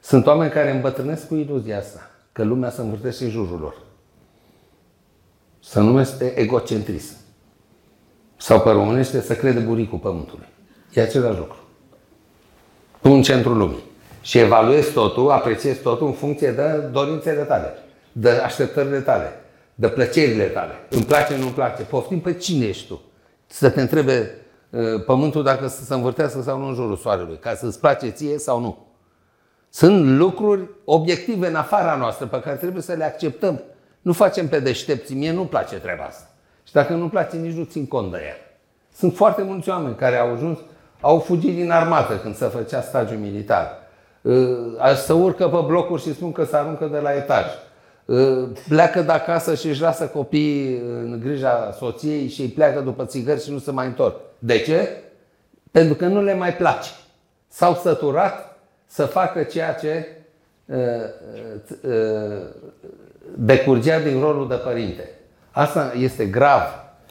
[0.00, 3.86] Sunt oameni care îmbătrânesc cu iluzia asta, că lumea se învârtește în jurul lor.
[5.68, 7.14] Să numește egocentrism.
[8.36, 10.46] Sau pe românește să crede buricul pământului.
[10.94, 11.56] E același lucru.
[13.00, 13.82] Tu în centrul lumii.
[14.20, 17.72] Și evaluezi totul, apreciezi totul în funcție de dorințele tale,
[18.12, 19.32] de așteptările tale,
[19.74, 20.72] de plăcerile tale.
[20.90, 21.82] Îmi place, nu-mi place.
[21.82, 23.00] Poftim pe cine ești tu?
[23.46, 24.34] Să te întrebe
[24.70, 28.38] uh, pământul dacă să se învârtească sau nu în jurul soarelui, ca să-ți place ție
[28.38, 28.86] sau nu.
[29.70, 33.62] Sunt lucruri obiective în afara noastră pe care trebuie să le acceptăm.
[34.00, 35.14] Nu facem pe deștepți.
[35.14, 36.26] Mie nu place treaba asta.
[36.66, 38.36] Și dacă nu place, nici nu țin cont de ea.
[38.94, 40.58] Sunt foarte mulți oameni care au ajuns,
[41.00, 43.66] au fugit din armată când se făcea stagiu militar.
[44.22, 44.34] Uh,
[45.04, 47.44] să urcă pe blocuri și spun că se aruncă de la etaj
[48.68, 53.42] pleacă de acasă și își lasă copiii în grija soției și îi pleacă după țigări
[53.42, 54.20] și nu se mai întorc.
[54.38, 54.88] De ce?
[55.70, 56.90] Pentru că nu le mai place.
[57.48, 60.06] S-au săturat să facă ceea ce
[60.64, 60.76] uh,
[61.82, 62.46] uh,
[63.36, 65.10] decurgea din rolul de părinte.
[65.50, 66.62] Asta este grav.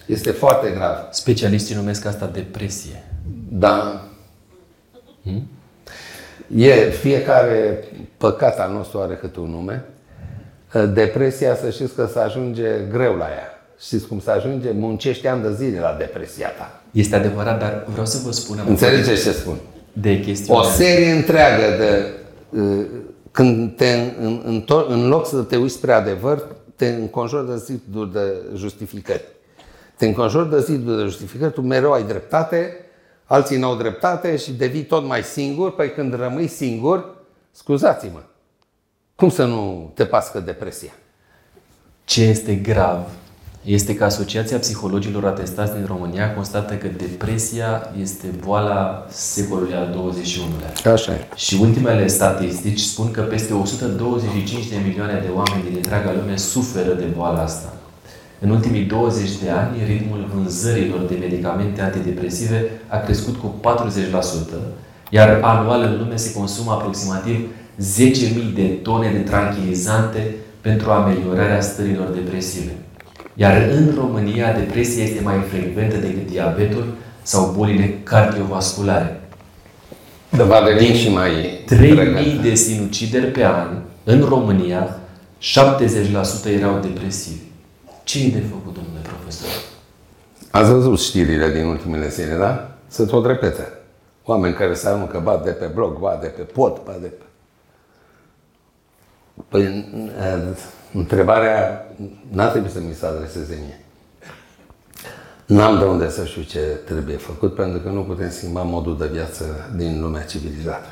[0.06, 1.08] Este foarte grav.
[1.12, 3.04] Specialiștii numesc asta depresie.
[3.50, 4.02] Da.
[5.24, 5.48] Hmm?
[6.56, 7.84] E, fiecare
[8.18, 9.86] păcat al nostru are câte un nume.
[10.94, 13.62] Depresia, să știți că se ajunge greu la ea.
[13.80, 14.72] Știți cum se ajunge?
[14.72, 16.82] Muncești ani de zile la depresia ta.
[16.92, 18.60] Este adevărat, dar vreau să vă spun...
[18.68, 19.58] Înțelegeți ce spun?
[19.94, 20.60] De chestiune.
[20.60, 22.06] O serie întreagă de...
[23.38, 26.44] Uh, când te, în, în, în loc să te uiți spre adevăr,
[26.76, 29.24] te înconjori de ziduri de justificări.
[29.96, 32.76] Te înconjori de ziduri de justificări, tu mereu ai dreptate,
[33.26, 37.16] alții n-au dreptate și devii tot mai singur, păi când rămâi singur,
[37.52, 38.20] scuzați-mă,
[39.16, 40.94] cum să nu te pască depresia?
[42.06, 43.10] Ce este grav
[43.64, 50.94] este că Asociația Psihologilor Atestați din România constată că depresia este boala secolului al XXI-lea.
[50.94, 51.28] Așa e.
[51.36, 56.94] Și ultimele statistici spun că peste 125 de milioane de oameni din întreaga lume suferă
[56.94, 57.74] de boala asta.
[58.40, 63.70] În ultimii 20 de ani, ritmul vânzărilor de medicamente antidepresive a crescut cu 40%,
[65.10, 67.50] iar anual în lume se consumă aproximativ
[67.82, 72.72] 10.000 de tone de tranquilizante pentru ameliorarea stărilor depresive.
[73.40, 79.22] Iar în România, depresia este mai frecventă decât diabetul sau bolile cardiovasculare.
[80.30, 81.64] De va deveni și mai
[82.38, 85.00] 3.000 de sinucideri pe an în România,
[85.40, 87.42] 70% erau depresivi.
[88.04, 89.50] Ce e de făcut, domnule profesor?
[90.52, 92.78] Ați văzut știrile din ultimele zile, da?
[92.88, 93.70] Se tot repetă.
[94.24, 97.24] Oameni care se aruncă, bat de pe blog, bat de pe pod, bat de pe...
[99.48, 99.86] Păi,
[100.98, 101.88] întrebarea
[102.32, 103.80] n-a trebuit să mi se adreseze mie.
[105.46, 109.08] N-am de unde să știu ce trebuie făcut, pentru că nu putem schimba modul de
[109.08, 110.88] viață din lumea civilizată.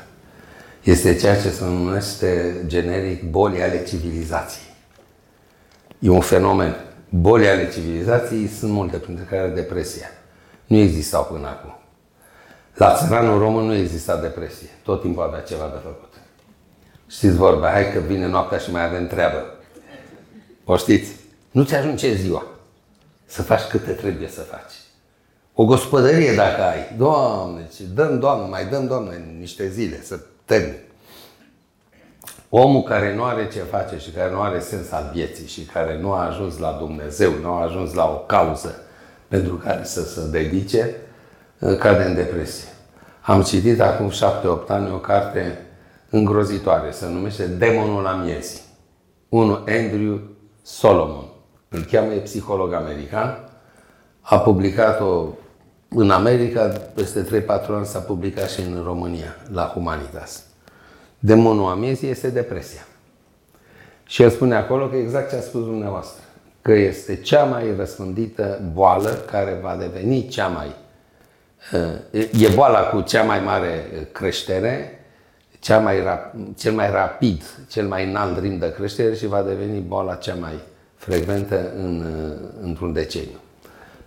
[0.82, 4.74] Este ceea ce se numește generic boli ale civilizației.
[5.98, 6.76] E un fenomen.
[7.08, 10.06] Boli ale civilizației sunt multe, printre care depresia.
[10.66, 11.78] Nu existau până acum.
[12.74, 14.68] La țăranul român nu exista depresie.
[14.82, 16.12] Tot timpul avea ceva de făcut.
[17.08, 19.55] Știți vorba, hai că vine noaptea și mai avem treabă.
[20.68, 21.12] O știți?
[21.50, 22.46] Nu ți ajunge ziua
[23.24, 24.72] să faci câte trebuie să faci.
[25.54, 30.78] O gospodărie dacă ai, Doamne, ce dăm, Doamne, mai dăm, Doamne, niște zile să termin.
[32.48, 35.98] Omul care nu are ce face și care nu are sens al vieții și care
[36.00, 38.80] nu a ajuns la Dumnezeu, nu a ajuns la o cauză
[39.28, 40.94] pentru care să se dedice,
[41.78, 42.68] cade în depresie.
[43.20, 45.66] Am citit acum șapte-opt ani o carte
[46.10, 48.60] îngrozitoare, se numește Demonul la miezii.
[49.28, 50.20] Unul Andrew
[50.68, 51.24] Solomon
[51.68, 53.48] îl cheamă, e psiholog american,
[54.20, 55.26] a publicat-o
[55.88, 60.44] în America, peste 3-4 ani s-a publicat și în România, la Humanitas.
[61.18, 62.86] Demonul amiezii este depresia.
[64.06, 66.22] Și el spune acolo că exact ce a spus dumneavoastră,
[66.62, 70.74] că este cea mai răspândită boală care va deveni cea mai...
[71.72, 75.05] Uh, e boala cu cea mai mare creștere,
[75.66, 79.80] cea mai rap- cel mai rapid, cel mai înalt ritm de creștere și va deveni
[79.80, 80.52] boala cea mai
[80.96, 82.04] frecventă în,
[82.62, 83.38] într-un deceniu.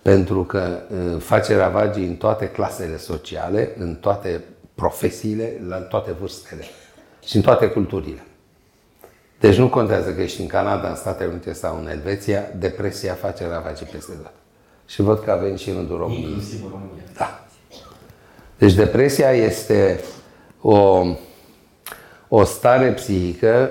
[0.02, 4.44] Pentru că uh, face ravagii în toate clasele sociale, în toate
[4.74, 6.64] profesiile, la toate vârstele
[7.24, 8.22] și în toate culturile.
[9.40, 13.48] Deci nu contează că ești în Canada, în Statele Unite sau în Elveția, depresia face
[13.48, 14.32] ravagii peste tot.
[14.86, 16.24] Și văd că avem și în rândul României.
[16.24, 17.02] Inclusiv în România.
[17.16, 17.44] Da.
[18.58, 20.00] Deci depresia este
[20.60, 21.04] o,
[22.32, 23.70] o stare psihică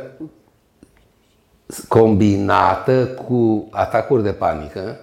[1.87, 4.97] combinată cu atacuri de panică,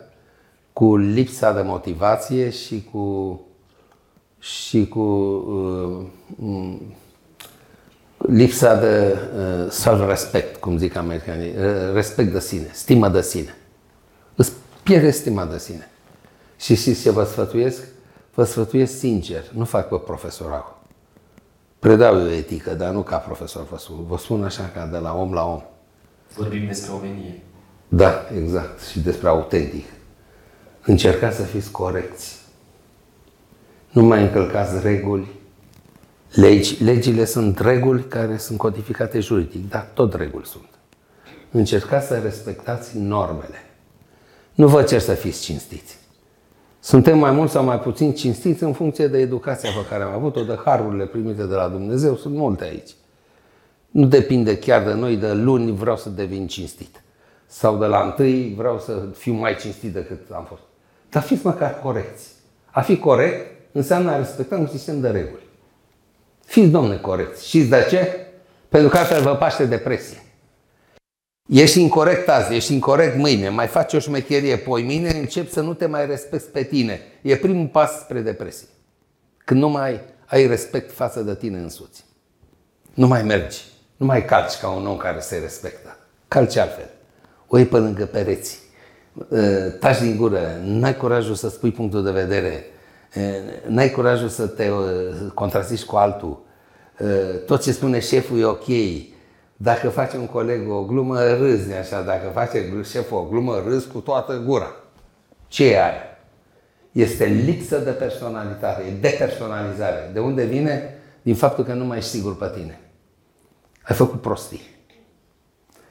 [0.73, 3.41] cu lipsa de motivație și cu
[4.39, 6.77] și cu uh,
[8.17, 13.57] lipsa de uh, self-respect, cum zic americanii, uh, respect de sine, stimă de sine.
[14.35, 15.91] Îți pierde stima de sine.
[16.59, 17.85] Și știți ce vă sfătuiesc?
[18.35, 20.76] Vă sfătuiesc sincer, nu fac pe profesorul.
[21.79, 24.07] Predau eu etică, dar nu ca profesor vă spun.
[24.07, 25.63] Vă spun așa ca de la om la om.
[26.35, 27.43] Vorbim despre omenie.
[27.89, 28.83] Da, exact.
[28.83, 29.85] Și despre autentic.
[30.85, 32.37] Încercați să fiți corecți.
[33.91, 35.27] Nu mai încălcați reguli.
[36.35, 40.69] Legi, legile sunt reguli care sunt codificate juridic, dar tot reguli sunt.
[41.51, 43.65] Încercați să respectați normele.
[44.55, 45.99] Nu vă cer să fiți cinstiți.
[46.87, 50.43] Suntem mai mult sau mai puțin cinstiți în funcție de educația pe care am avut-o,
[50.43, 52.17] de harurile primite de la Dumnezeu.
[52.17, 52.91] Sunt multe aici.
[53.91, 57.03] Nu depinde chiar de noi, de luni vreau să devin cinstit.
[57.47, 60.61] Sau de la întâi vreau să fiu mai cinstit decât am fost.
[61.11, 62.29] Dar fiți măcar corecți.
[62.71, 65.47] A fi corect înseamnă a respecta un sistem de reguli.
[66.45, 67.47] Fiți, domne, corecți.
[67.47, 68.27] Știți de ce?
[68.69, 70.23] Pentru că altfel vă paște depresie.
[71.47, 75.75] Ești incorrect azi, ești incorrect mâine, mai faci o șmecherie, poi mine încep să nu
[75.75, 77.01] te mai respecti pe tine.
[77.23, 78.67] E primul pas spre depresie.
[79.45, 82.05] Când nu mai ai respect față de tine însuți.
[82.95, 83.65] Nu mai mergi.
[83.97, 85.99] Nu mai calci ca un om care se respectă.
[86.29, 86.91] Calci altfel.
[87.47, 88.59] O iei pe lângă pereți.
[89.33, 89.39] Ă,
[89.81, 90.61] taci din gură.
[90.65, 92.65] N-ai curajul să spui punctul de vedere.
[93.17, 93.21] Ă,
[93.67, 94.85] n-ai curajul să te ă,
[95.35, 96.45] contrazici cu altul.
[97.47, 98.67] Tot ce spune șeful e ok.
[99.57, 102.03] Dacă face un coleg o glumă, râzi așa.
[102.03, 104.71] Dacă face șeful o glumă, râzi cu toată gura.
[105.49, 106.03] Ce e aia?
[106.93, 110.11] Este lipsă de personalitate, e depersonalizare.
[110.13, 110.95] De unde vine?
[111.23, 112.81] Din faptul că nu mai ești sigur pe tine
[113.89, 114.75] ai făcut prostii.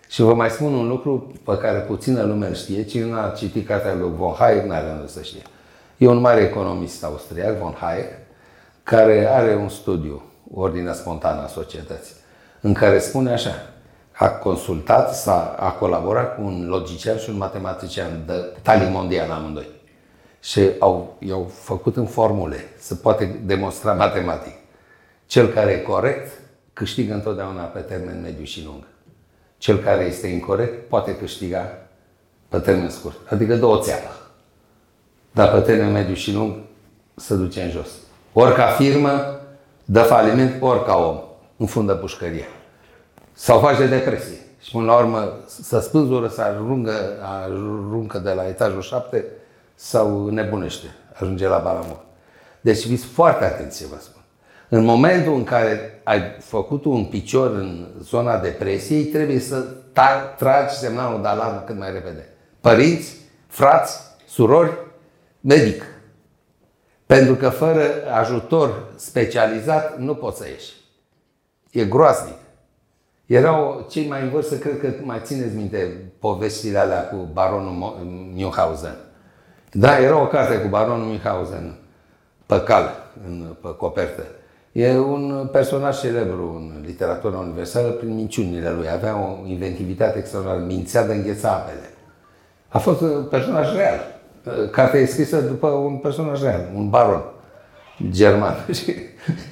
[0.10, 2.84] Și vă mai spun un lucru pe care puțină lume îl știe.
[2.84, 5.42] Cine nu a citit cartea lui Von Hayek, nu are unde să știe.
[5.98, 8.12] E un mare economist austriac, Von Hayek,
[8.84, 12.16] care are un studiu, Ordinea Spontană a Societății,
[12.66, 13.70] în care spune așa,
[14.12, 19.68] a consultat, s-a, a colaborat cu un logician și un matematician de talii mondial amândoi.
[20.40, 24.54] Și au, i-au făcut în formule, să poate demonstra matematic.
[25.26, 26.32] Cel care e corect
[26.74, 28.84] câștigă întotdeauna pe termen mediu și lung.
[29.58, 31.78] Cel care este incorrect poate câștiga
[32.50, 34.10] pe termen scurt, adică două țeapă.
[35.32, 36.54] Dar pe termen mediu și lung
[37.16, 37.90] se duce în jos.
[38.34, 39.40] Ori ca firmă,
[39.86, 41.20] dă faliment, ori ca om,
[41.68, 42.46] fundă pușcărie.
[43.36, 44.38] Sau face depresie.
[44.62, 49.26] Și până la urmă să spânzură, să aruncă, aruncă de la etajul 7
[49.76, 52.00] sau nebunește, ajunge la balamur.
[52.62, 54.22] Deci fiți foarte atenți ce vă spun.
[54.70, 59.66] În momentul în care ai făcut un picior în zona depresiei, trebuie să
[60.38, 62.30] tragi semnalul de alarmă cât mai repede.
[62.62, 63.16] Părinți,
[63.48, 64.72] frați, surori,
[65.42, 65.84] medic.
[67.06, 67.84] Pentru că fără
[68.20, 70.74] ajutor specializat nu poți să ieși.
[71.72, 72.38] E groaznic.
[73.26, 77.96] Erau cei mai în vârstă, cred că mai țineți minte povestile alea cu baronul
[78.34, 78.96] Munchausen.
[79.72, 81.76] Da, era o carte cu baronul Munchausen
[82.46, 82.94] pe cal,
[83.28, 84.24] în, pe copertă.
[84.72, 88.90] E un personaj celebru în literatura universală prin minciunile lui.
[88.90, 91.90] Avea o inventivitate extraordinară, mințea de îngheța apele.
[92.68, 94.20] A fost un personaj real.
[94.72, 97.24] Cartea e scrisă după un personaj real, un baron
[98.10, 98.56] german.
[98.74, 98.96] Și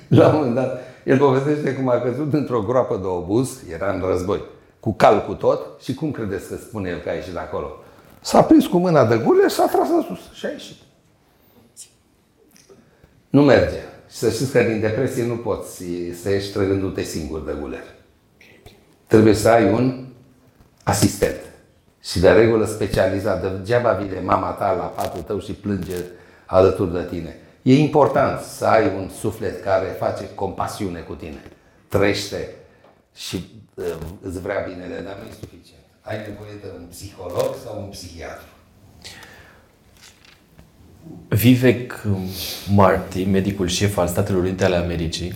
[0.07, 4.03] la un moment dat, el povestește cum a căzut într-o groapă de obuz, era în
[4.07, 4.43] război,
[4.79, 7.77] cu cal cu tot și cum credeți că spune el că a ieșit de acolo?
[8.21, 10.75] S-a prins cu mâna de gule și s-a tras în sus și a ieșit.
[13.29, 13.79] Nu merge.
[14.09, 15.83] Și să știți că din depresie nu poți
[16.21, 17.83] să ieși trăgându-te singur de guler.
[19.07, 20.05] Trebuie să ai un
[20.83, 21.41] asistent.
[22.01, 23.41] Și de regulă specializat.
[23.41, 25.95] Degeaba vine mama ta la patul tău și plânge
[26.45, 27.37] alături de tine.
[27.63, 31.41] E important să ai un suflet care face compasiune cu tine.
[31.87, 32.49] Trăiește
[33.15, 33.85] și uh,
[34.21, 35.83] îți vrea binele, dar nu e suficient.
[36.01, 38.45] Ai nevoie de un psiholog sau un psihiatru.
[41.27, 42.03] Vivek
[42.73, 45.33] Marty, medicul șef al Statelor Unite ale Americii,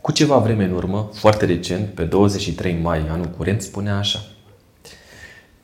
[0.00, 4.18] cu ceva vreme în urmă, foarte recent, pe 23 mai anul curent, spunea așa.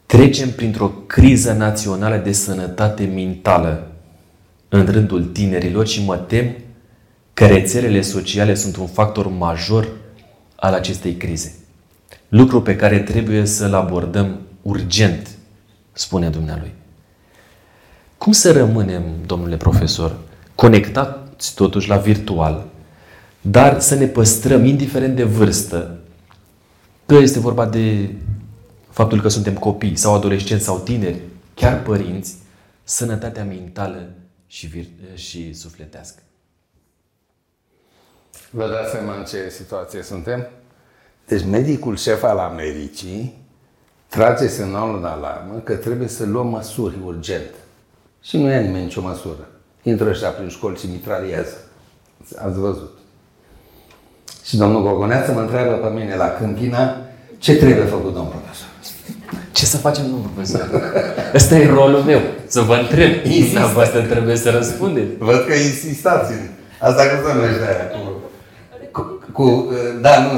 [0.06, 3.87] Trecem printr-o criză națională de sănătate mentală
[4.68, 6.54] în rândul tinerilor și mă tem
[7.34, 9.88] că rețelele sociale sunt un factor major
[10.56, 11.54] al acestei crize.
[12.28, 15.28] Lucru pe care trebuie să-l abordăm urgent,
[15.92, 16.72] spune dumnealui.
[18.18, 20.16] Cum să rămânem, domnule profesor,
[20.54, 22.66] conectați totuși la virtual,
[23.40, 25.98] dar să ne păstrăm, indiferent de vârstă,
[27.06, 28.14] că este vorba de
[28.90, 31.20] faptul că suntem copii sau adolescenți sau tineri,
[31.54, 32.34] chiar părinți,
[32.84, 34.08] sănătatea mentală
[34.48, 36.22] și, vir- și sufletească.
[38.50, 40.46] Vă dați seama în ce situație suntem?
[41.26, 43.46] Deci medicul șef al Americii
[44.08, 47.50] trage semnalul de alarmă că trebuie să luăm măsuri urgent.
[48.22, 49.48] Și nu ia nimeni nicio măsură.
[49.82, 51.56] Intră ăștia prin școli și mitraliază.
[52.36, 52.98] Ați văzut.
[54.44, 56.96] Și domnul Gogoneață mă întreabă pe mine la Câmpina
[57.38, 58.47] ce trebuie făcut, domnul profesor.
[59.58, 60.68] Ce să facem, domnul profesor?
[61.34, 63.12] Ăsta e rolul meu, să vă întreb.
[63.74, 65.06] Voastră trebuie să răspundeți.
[65.18, 66.38] Văd că insistați în
[66.78, 68.00] asta cum se numește aia, cu,
[68.92, 69.02] cu,
[69.32, 70.28] cu, da, nu,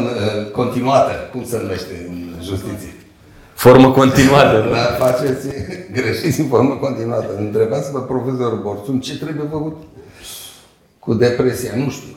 [0.53, 2.95] continuată, cum se numește în justiție.
[3.55, 4.69] Formă continuată.
[4.73, 5.47] Da, faceți
[5.93, 7.35] greșiți în formă continuată.
[7.39, 9.83] Întrebați pe profesorul Borțun ce trebuie făcut
[10.99, 11.73] cu depresia.
[11.77, 12.17] Nu știu.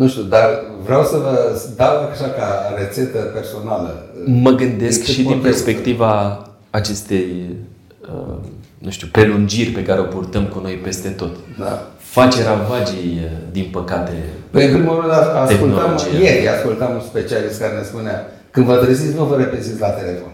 [0.00, 0.48] Nu știu, dar
[0.84, 4.04] vreau să vă dau așa ca rețetă personală.
[4.26, 7.56] Mă gândesc și din perspectiva acestei,
[8.02, 8.36] uh,
[8.78, 11.36] nu știu, prelungiri pe care o purtăm cu noi peste tot.
[11.58, 11.86] Da.
[11.98, 14.12] Face ravagii, uh, din păcate,
[14.50, 19.16] Păi, în primul rând, ascultam, ieri ascultam un specialist care ne spunea când vă treziți,
[19.16, 20.32] nu vă repesiți la telefon.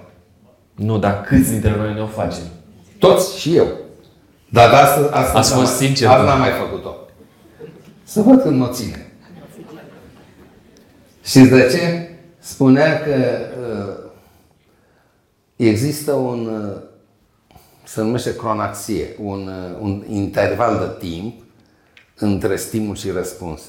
[0.75, 2.45] Nu, dar câți dintre noi ne-o facem?
[2.99, 3.67] Toți și eu.
[4.49, 6.09] Dar asta, asta Ați fost sincer.
[6.09, 6.95] Asta n-am mai făcut-o.
[8.05, 9.06] Să văd când mă ține.
[11.27, 12.11] Și de ce?
[12.39, 13.15] Spunea că
[13.61, 14.11] uh,
[15.57, 16.83] există un, uh,
[17.85, 21.43] se numește cronaxie, un, uh, un interval de timp
[22.17, 23.63] între stimul și răspuns.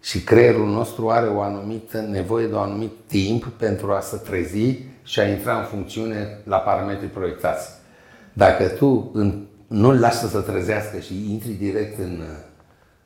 [0.00, 4.78] Și creierul nostru are o anumită nevoie de un anumit timp pentru a se trezi
[5.02, 7.68] și a intra în funcțiune la parametrii proiectați.
[8.32, 12.22] Dacă tu în, nu-l lași să se trezească și intri direct în,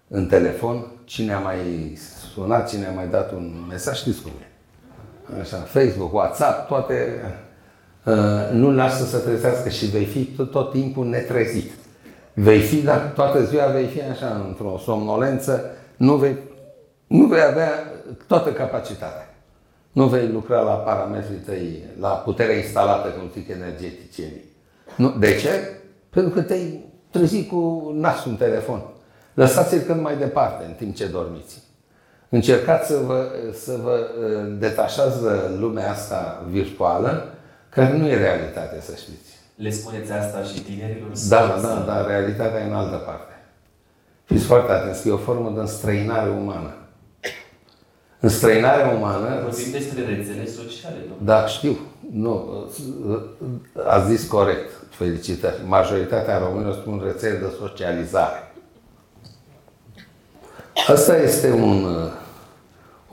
[0.09, 1.57] în telefon, cine a mai
[2.35, 5.41] sunat, cine a mai dat un mesaj, știți cum e.
[5.41, 7.21] Așa, Facebook, WhatsApp, toate,
[8.05, 8.15] uh,
[8.53, 11.71] nu-l lași să se trezească și vei fi tot, tot timpul netrezit.
[12.35, 15.65] Vei fi, dar toată ziua vei fi așa, într-o somnolență,
[15.97, 16.37] nu vei
[17.13, 17.71] nu vei avea
[18.27, 19.35] toată capacitatea.
[19.93, 24.45] Nu vei lucra la parametrii tăi, la puterea instalată, cum zic energeticienii.
[24.97, 25.11] Nu.
[25.19, 25.51] De ce?
[26.11, 28.83] Pentru că te-ai trezit cu nasul în telefon.
[29.35, 31.63] Lăsați-l cât mai departe în timp ce dormiți.
[32.35, 33.27] Încercați să vă,
[33.65, 35.29] să vă uh, detașați de
[35.59, 37.35] lumea asta virtuală,
[37.69, 39.31] care nu e realitate, să știți.
[39.55, 41.11] Le spuneți asta și tinerilor?
[41.29, 43.33] Da, da, da, realitatea e în altă parte.
[44.25, 46.75] Fiți foarte atenți, e o formă de înstrăinare umană.
[48.21, 49.41] Înstrăinarea umană...
[49.43, 51.25] Vorbim despre rețele sociale, nu?
[51.25, 51.79] Da, știu.
[52.13, 52.67] Nu,
[53.87, 54.71] a zis corect.
[54.91, 55.57] Felicitări.
[55.67, 58.53] Majoritatea românilor spun rețele de socializare.
[60.87, 61.87] Asta este un,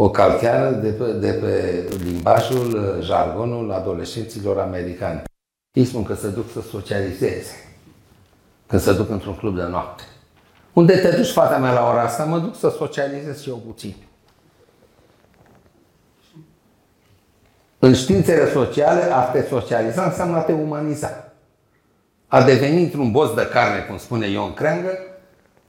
[0.02, 5.22] o calcheară de pe, de pe limbajul, jargonul adolescenților americani.
[5.72, 7.54] Ei spun că se duc să socializeze
[8.68, 10.04] când se duc într-un club de noapte.
[10.74, 12.24] Unde te duci, fata mea, la ora asta?
[12.24, 13.96] Mă duc să socializez și eu puțin.
[17.80, 21.34] În științele sociale, a te socializa înseamnă a te umaniza.
[22.28, 24.98] A deveni într-un boz de carne, cum spune Ion Creangă,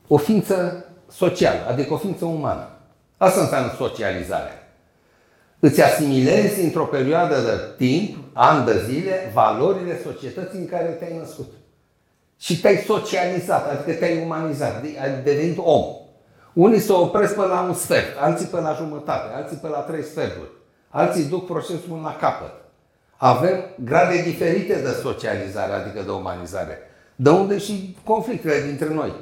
[0.09, 2.80] o ființă socială, adică o ființă umană.
[3.21, 4.73] Asta înseamnă socializarea.
[5.59, 11.53] Îți asimilezi într-o perioadă de timp, ani de zile, valorile societății în care te-ai născut.
[12.39, 15.85] Și te-ai socializat, adică te-ai umanizat, ai devenit om.
[16.53, 20.03] Unii se opresc până la un sfert, alții până la jumătate, alții până la trei
[20.03, 20.51] sferturi.
[20.89, 22.53] Alții duc procesul până la capăt.
[23.16, 26.79] Avem grade diferite de socializare, adică de umanizare.
[27.16, 29.12] De unde și conflictele dintre noi.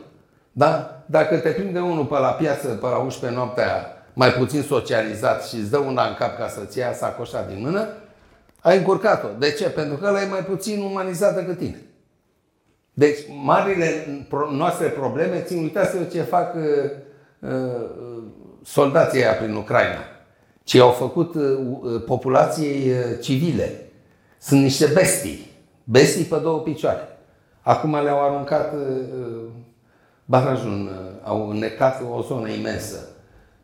[0.53, 0.98] Da?
[1.11, 5.55] Dacă te prinde unul pe la piață, pe la 11 noaptea, mai puțin socializat și
[5.55, 7.89] îți dă una în cap ca să-ți ia sacoșa din mână,
[8.61, 9.29] ai încurcat-o.
[9.39, 9.71] De ce?
[9.71, 11.83] Pentru că ăla e mai puțin umanizat decât tine.
[12.93, 14.07] Deci, marile
[14.53, 16.63] noastre probleme, țin uitați-vă ce fac uh,
[17.39, 18.23] uh,
[18.65, 20.03] soldații aia prin Ucraina.
[20.65, 21.43] Ce au făcut uh,
[21.83, 23.91] uh populației uh, civile.
[24.39, 25.51] Sunt niște bestii.
[25.85, 27.09] Bestii pe două picioare.
[27.61, 29.49] Acum le-au aruncat uh, uh
[30.29, 32.97] barajul, uh, au înnecat o zonă imensă.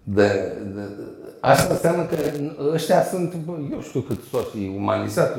[0.02, 0.28] De,
[0.74, 1.02] de, de,
[1.40, 2.16] asta înseamnă că
[2.72, 3.34] ăștia sunt,
[3.72, 5.38] eu știu cât soții umanizați,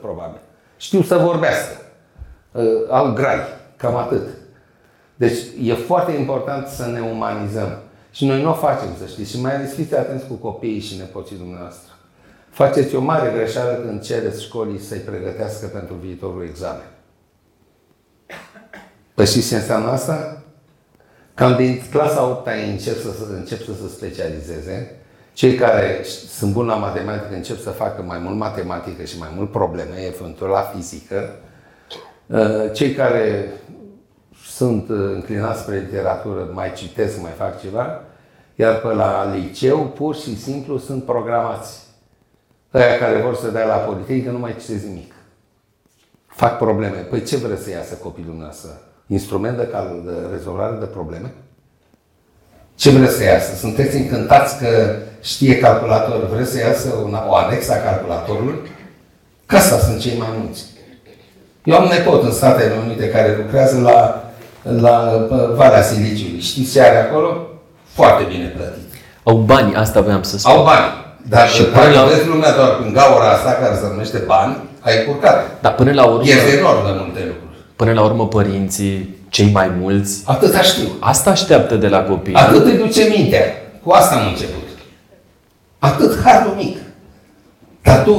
[0.00, 0.40] probabil.
[0.76, 1.76] Știu să vorbească
[2.52, 3.38] uh, au grai,
[3.76, 4.28] cam atât.
[5.16, 7.78] Deci e foarte important să ne umanizăm.
[8.10, 9.30] Și noi nu o facem, să știți.
[9.30, 11.92] Și mai ales fiți atenți cu copiii și nepoții dumneavoastră.
[12.50, 16.86] Faceți o mare greșeală când cereți școlii să-i pregătească pentru viitorul examen.
[19.14, 20.42] Păi știți ce înseamnă asta?
[21.34, 24.96] Cam din clasa 8 încep să, încep să se specializeze.
[25.32, 29.50] Cei care sunt buni la matematică încep să facă mai mult matematică și mai mult
[29.50, 31.36] probleme, eventual la fizică,
[32.32, 33.52] Uh, cei care
[34.46, 38.04] sunt uh, înclinați spre literatură mai citesc, mai fac ceva,
[38.54, 41.80] iar pe la liceu pur și simplu sunt programați.
[42.70, 45.14] Aia care vor să dea la politică nu mai citesc nimic.
[46.26, 46.98] Fac probleme.
[46.98, 48.80] Păi ce vreți să iasă copilul dumneavoastră?
[49.12, 51.32] Instrument de, cal- de rezolvare de probleme?
[52.74, 53.56] Ce vreți să iasă?
[53.56, 54.68] Sunteți încântați că
[55.20, 58.58] știe calculator, vreți să iasă una, o anexă a calculatorului?
[59.46, 60.62] Că asta sunt cei mai mulți.
[61.64, 64.24] Eu am nepot în Statele Unite care lucrează la,
[64.62, 66.40] la Valea Siliciului.
[66.40, 67.46] Știți ce are acolo?
[67.84, 68.88] Foarte bine plătit.
[69.22, 70.52] Au bani, asta voiam să spun.
[70.52, 70.86] Au bani.
[71.28, 72.04] Dar și până la...
[72.04, 75.60] vezi lumea doar în gaura asta care se numește bani, ai curcat.
[75.60, 76.22] Dar până la urmă...
[76.24, 77.41] Este enorm de multe lucruri.
[77.82, 80.22] Până la urmă, părinții, cei mai mulți...
[80.24, 80.88] Atât știu.
[81.00, 82.34] Asta așteaptă de la copii.
[82.34, 83.46] Atât îi duce mintea.
[83.82, 84.66] Cu asta am început.
[85.78, 86.76] Atât hardul mic.
[87.82, 88.14] Dar tu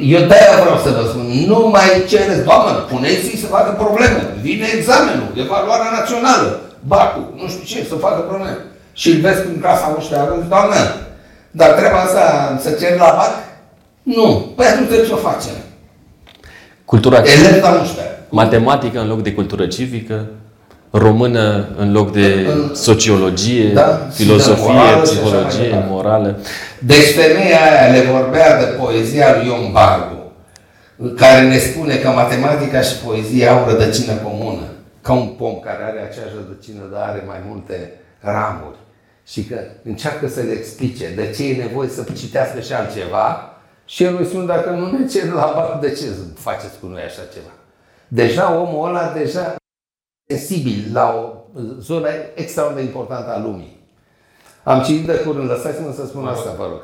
[0.00, 4.20] eu de-aia vreau să vă spun, nu mai cereți, doamnă, puneți-i să facă probleme.
[4.40, 8.58] Vine examenul, evaluarea națională, BACU, nu știu ce, să facă probleme.
[8.92, 10.80] Și îl vezi în clasa 11 rând, doamnă,
[11.50, 12.24] dar treaba asta
[12.64, 13.34] să cer la BAC?
[14.02, 14.52] Nu.
[14.56, 15.56] Păi atunci trebuie să o facem.
[16.84, 20.26] Cultura Elev la 11 Matematică în loc de cultură civică,
[20.90, 26.38] română în loc de sociologie, da, filozofie, morală psihologie, morală.
[26.78, 30.32] Deci femeia aia le vorbea de poezia lui Ion Barbu,
[31.16, 34.66] care ne spune că matematica și poezia au rădăcină comună,
[35.02, 38.76] ca un pom care are aceeași rădăcină, dar are mai multe ramuri.
[39.26, 43.52] Și că încearcă să le explice de ce e nevoie să citească și altceva
[43.84, 46.04] și el îi spune, dacă nu ne cer la bar, de ce
[46.34, 47.52] faceți cu noi așa ceva?
[48.08, 49.56] Deja omul ăla deja
[50.26, 51.32] sensibil la o
[51.80, 53.80] zonă extraordinar de importantă a lumii.
[54.64, 56.82] Am citit de curând, lăsați-mă să spun asta, vă rog.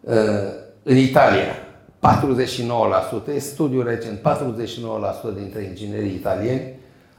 [0.00, 1.56] Uh, în Italia,
[3.30, 4.22] 49%, e studiu recent, 49%
[5.36, 6.74] dintre inginerii italieni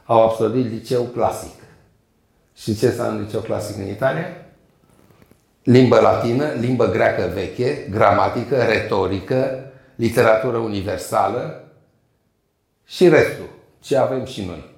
[0.05, 1.61] au absolvit liceu clasic.
[2.55, 4.25] Și ce înseamnă liceu clasic în Italia?
[5.63, 11.62] Limbă latină, limbă greacă veche, gramatică, retorică, literatură universală
[12.85, 14.71] și restul, ce avem și noi.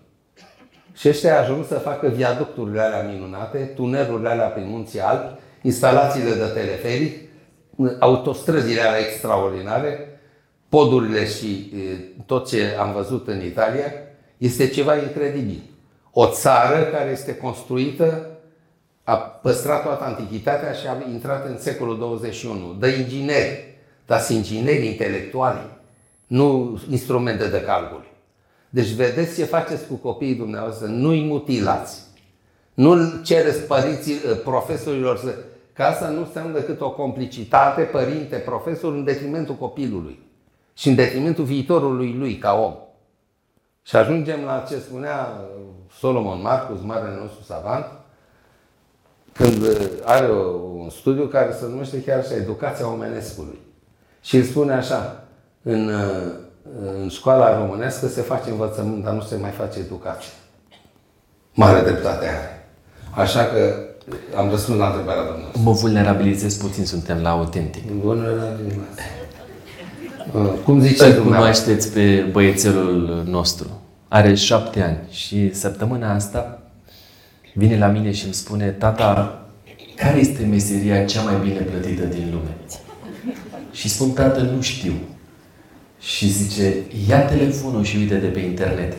[0.94, 6.46] Și ăștia ajuns să facă viaducturile alea minunate, tunelurile alea prin munții albi, instalațiile de
[6.54, 7.30] teleferic,
[8.00, 10.20] autostrăzile alea extraordinare,
[10.70, 11.74] podurile și
[12.26, 13.94] tot ce am văzut în Italia,
[14.38, 15.62] este ceva incredibil.
[16.12, 18.30] O țară care este construită,
[19.04, 25.60] a păstrat toată antichitatea și a intrat în secolul 21, de ingineri, dați ingineri intelectuali,
[26.28, 28.06] nu instrumente de calcul.
[28.70, 32.04] Deci vedeți ce faceți cu copiii dumneavoastră, nu-i mutilați.
[32.74, 35.36] Nu cereți părinții, ă, profesorilor să...
[35.74, 40.20] Că asta nu înseamnă decât o complicitate părinte-profesor în detrimentul copilului
[40.74, 42.76] și în detrimentul viitorului lui ca om.
[43.84, 45.42] Și ajungem la ce spunea
[46.00, 47.86] Solomon Marcus, marele nostru savant,
[49.34, 49.64] când
[50.04, 50.32] are
[50.82, 53.60] un studiu care se numește chiar așa, Educația omenescului.
[54.22, 55.25] Și îl spune așa,
[55.68, 55.92] în,
[56.82, 60.32] în școala românească se face învățământ, dar nu se mai face educație.
[61.54, 62.68] Mare dreptate are.
[63.12, 63.76] Așa că
[64.38, 65.62] am răspuns la întrebarea dumneavoastră.
[65.64, 67.84] Mă vulnerabilizez puțin, suntem la autentic.
[67.92, 68.78] Vulnerabilizez.
[70.34, 73.68] Uh, cum ziceți Îl cunoașteți pe băiețelul nostru.
[74.08, 76.60] Are șapte ani și săptămâna asta
[77.54, 79.46] vine la mine și îmi spune Tata,
[79.96, 82.56] care este meseria cea mai bine plătită din lume?
[83.72, 84.94] Și spun, tată, nu știu.
[86.06, 86.74] Și zice,
[87.08, 88.94] ia telefonul și uite de pe internet.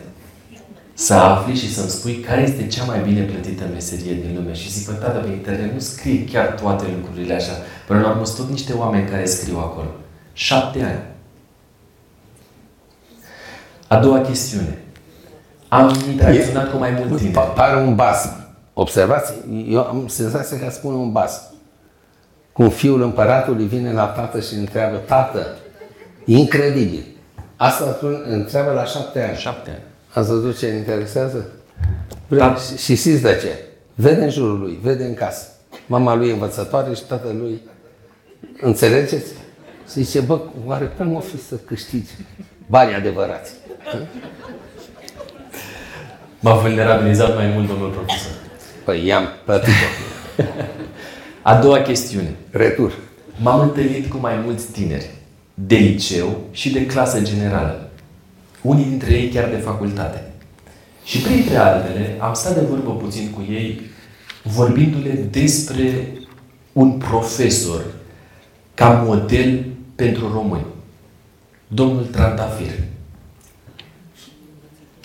[0.93, 4.53] Să afli și să-mi spui care este cea mai bine plătită meserie din lume.
[4.53, 7.51] Și zic, tată, pe internet nu scrie chiar toate lucrurile așa.
[7.87, 9.87] Până la urmă sunt tot niște oameni care scriu acolo.
[10.33, 11.03] Șapte ani.
[13.87, 14.77] A doua chestiune.
[15.67, 17.37] Am interacționat cu mai mult timp.
[17.55, 18.29] Pare un bas.
[18.73, 19.33] Observați,
[19.69, 21.41] eu am senzația că spune un bas.
[22.51, 25.47] Cum fiul împăratului vine la tată și întreabă, tată,
[26.27, 27.05] incredibil.
[27.55, 27.97] Asta
[28.29, 29.37] întreabă la șapte ani.
[29.37, 29.81] Șapte ani.
[30.13, 31.47] Ați văzut ce interesează?
[32.27, 32.55] Da.
[32.55, 33.63] Și, și știți de ce?
[33.95, 35.47] Vede în jurul lui, vede în casă.
[35.85, 37.61] Mama lui învățătoare și tatăl lui.
[38.61, 39.31] Înțelegeți?
[39.91, 42.11] Și zice, bă, oare cum o fi să câștigi
[42.65, 43.51] bani adevărați?
[46.39, 48.31] M-a vulnerabilizat mai mult, domnul profesor.
[48.83, 49.73] Păi i-am plătit
[51.41, 52.35] A doua chestiune.
[52.51, 52.93] Retur.
[53.41, 55.16] M-am întâlnit cu mai mulți tineri
[55.59, 57.89] de liceu și de clasă generală.
[58.61, 60.31] Unii dintre ei chiar de facultate.
[61.03, 63.81] Și printre altele, am stat de vorbă puțin cu ei,
[64.43, 66.11] vorbindu-le despre
[66.73, 67.85] un profesor
[68.73, 70.65] ca model pentru români.
[71.67, 72.71] Domnul Trandafir.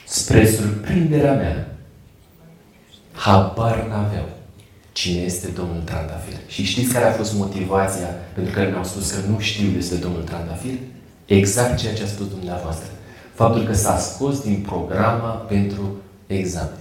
[0.05, 1.76] Spre surprinderea mea,
[3.12, 4.28] habar n-aveau
[4.93, 6.36] cine este domnul Trandafir.
[6.47, 10.22] Și știți care a fost motivația pentru care mi-au spus că nu știu despre domnul
[10.22, 10.74] Trandafir?
[11.26, 12.88] Exact ceea ce a spus dumneavoastră.
[13.34, 16.78] Faptul că s-a scos din programa pentru examen.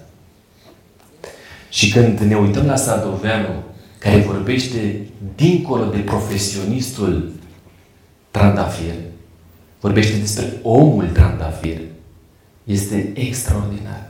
[1.70, 3.64] Și când ne uităm la Sadoveanu,
[3.98, 5.00] care vorbește
[5.36, 7.32] dincolo de profesionistul
[8.32, 8.94] Trandafir,
[9.80, 11.78] vorbește despre omul Trandafir,
[12.64, 14.10] este extraordinar.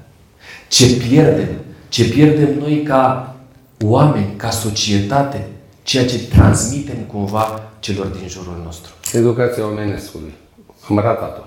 [0.67, 1.49] Ce pierdem?
[1.89, 3.30] Ce pierdem noi ca
[3.83, 5.47] oameni, ca societate,
[5.83, 8.91] ceea ce transmitem cumva celor din jurul nostru.
[9.13, 10.33] Educația omenescului.
[10.89, 11.43] Am ratat-o.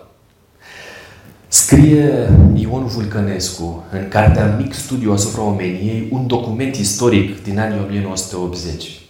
[1.49, 9.01] Scrie Ion Vulcănescu în cartea Mic Studiu asupra omeniei un document istoric din anii 1980.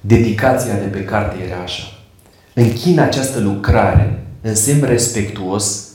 [0.00, 1.82] Dedicația de pe carte era așa.
[2.54, 5.88] Închin această lucrare în semn respectuos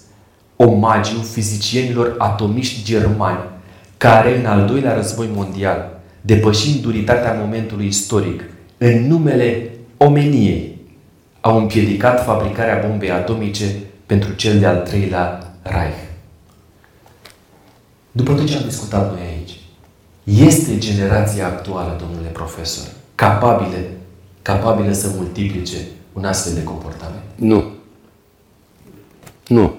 [0.56, 3.40] omagiu fizicienilor atomiști germani,
[3.98, 5.97] care în al doilea război mondial,
[6.28, 8.44] depășind duritatea momentului istoric,
[8.78, 10.78] în numele omeniei,
[11.42, 13.66] au împiedicat fabricarea bombei atomice
[14.06, 15.98] pentru cel de-al treilea Reich.
[18.12, 19.60] După tot ce am discutat noi aici,
[20.24, 23.78] este generația actuală, domnule profesor, capabilă,
[24.42, 25.78] capabilă să multiplice
[26.14, 27.24] un astfel de comportament?
[27.36, 27.64] Nu.
[29.48, 29.76] Nu.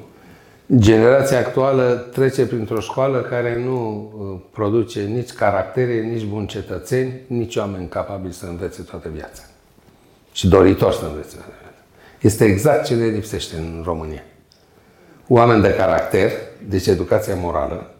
[0.77, 7.57] Generația actuală trece printr-o școală care nu uh, produce nici caractere, nici buni cetățeni, nici
[7.57, 9.43] oameni capabili să învețe toată viața.
[10.33, 11.83] Și doritori să învețe toată viața.
[12.21, 14.23] Este exact ce ne lipsește în România.
[15.29, 16.31] Oameni de caracter,
[16.69, 17.91] deci educația morală,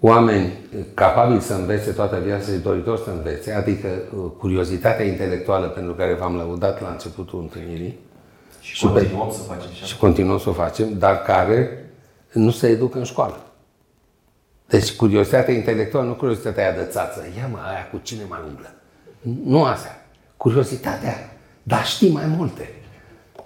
[0.00, 0.52] oameni
[0.94, 6.14] capabili să învețe toată viața și doritori să învețe, adică uh, curiozitatea intelectuală pentru care
[6.14, 7.98] v-am lăudat la începutul întâlnirii,
[8.68, 11.90] și, și continuăm să facem și continuăm să o facem, dar care
[12.32, 13.42] nu se educă în școală.
[14.68, 17.22] Deci curiozitatea intelectuală, nu curiozitatea aia de țață.
[17.36, 18.72] Ia mă, aia cu cine mai umblă.
[19.44, 20.00] Nu asta.
[20.36, 22.72] Curiozitatea, dar știi mai multe.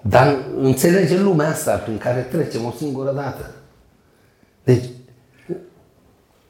[0.01, 3.51] Dar înțelege lumea asta prin care trecem o singură dată.
[4.63, 4.83] Deci,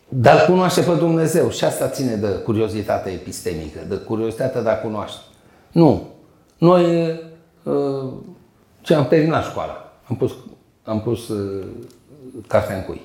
[0.10, 5.22] dar cunoaște pe Dumnezeu și asta ține de curiozitatea epistemică, de curiozitatea de a cunoaște.
[5.72, 6.08] Nu.
[6.58, 7.12] Noi
[7.64, 8.14] uh,
[8.84, 9.92] ce am terminat școala.
[10.10, 10.32] Am pus,
[10.84, 11.66] am pus uh,
[12.48, 13.02] cartea în cui.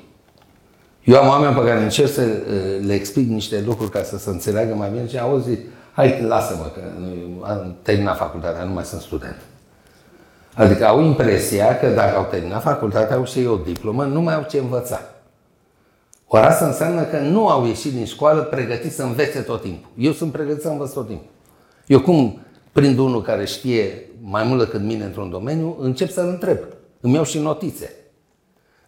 [1.04, 4.30] Eu am oameni pe care încerc să uh, le explic niște lucruri ca să se
[4.30, 5.58] înțeleagă mai bine și auzi,
[5.92, 6.80] hai, lasă-mă, că
[7.50, 9.36] am terminat facultatea, nu mai sunt student.
[10.54, 14.34] Adică au impresia că dacă au terminat facultatea, au și ei o diplomă, nu mai
[14.34, 15.00] au ce învăța.
[16.26, 19.90] Ori asta înseamnă că nu au ieșit din școală pregătiți să învețe tot timpul.
[19.96, 21.26] Eu sunt pregătit să învăț tot timpul.
[21.86, 22.40] Eu cum
[22.72, 26.58] prind unul care știe mai mult decât mine într-un domeniu, încep să-l întreb.
[27.00, 27.92] Îmi iau și notițe.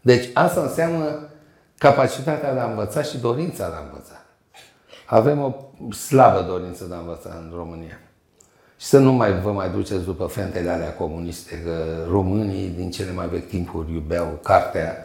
[0.01, 1.29] Deci asta înseamnă
[1.79, 4.25] capacitatea de a învăța și dorința de a învăța.
[5.07, 5.55] Avem o
[5.93, 8.01] slabă dorință de a învăța în România.
[8.77, 13.13] Și să nu mai vă mai duceți după fentele alea comuniste, că românii din cele
[13.13, 14.97] mai vechi timpuri iubeau cartea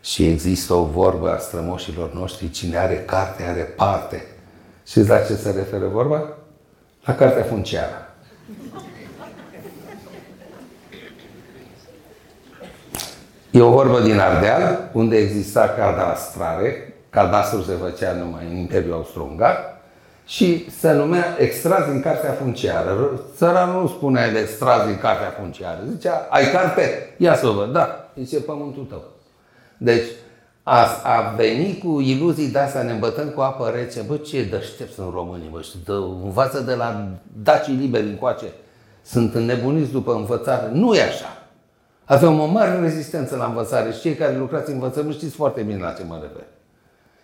[0.00, 4.26] și există o vorbă a strămoșilor noștri, cine are carte are parte.
[4.86, 6.36] Și la ce se referă vorba?
[7.04, 8.05] La cartea funciară.
[13.56, 19.56] E o vorbă din Ardeal, unde exista cadastrare, cadastru se făcea numai în Imperiul Austro-Ungar,
[20.26, 23.20] și se numea extras din cartea funciară.
[23.36, 25.78] Țăranul nu spunea el extras din cartea funciară.
[25.90, 27.14] Zicea, ai carte?
[27.16, 27.72] Ia să o văd.
[27.72, 29.02] Da, zice pământul tău.
[29.76, 30.06] Deci,
[30.62, 34.00] a, a venit cu iluzii de astea, ne îmbătăm cu apă rece.
[34.06, 35.92] Bă, ce deștept sunt românii, bă, și dă,
[36.24, 37.08] învață de la
[37.42, 38.46] dacii liberi încoace.
[39.02, 40.70] Sunt înnebuniți după învățare.
[40.72, 41.35] Nu e așa.
[42.08, 45.78] Avem o mare rezistență la învățare și cei care lucrați în învățământ știți foarte bine
[45.78, 46.46] la ce mă refer.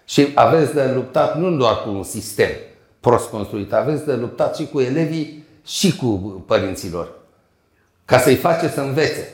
[0.05, 2.51] Și aveți de luptat nu doar cu un sistem,
[3.01, 3.73] prost construit.
[3.73, 6.07] Aveți de luptat și cu elevii și cu
[6.47, 7.13] părinților.
[8.05, 9.33] Ca să-i face să învețe.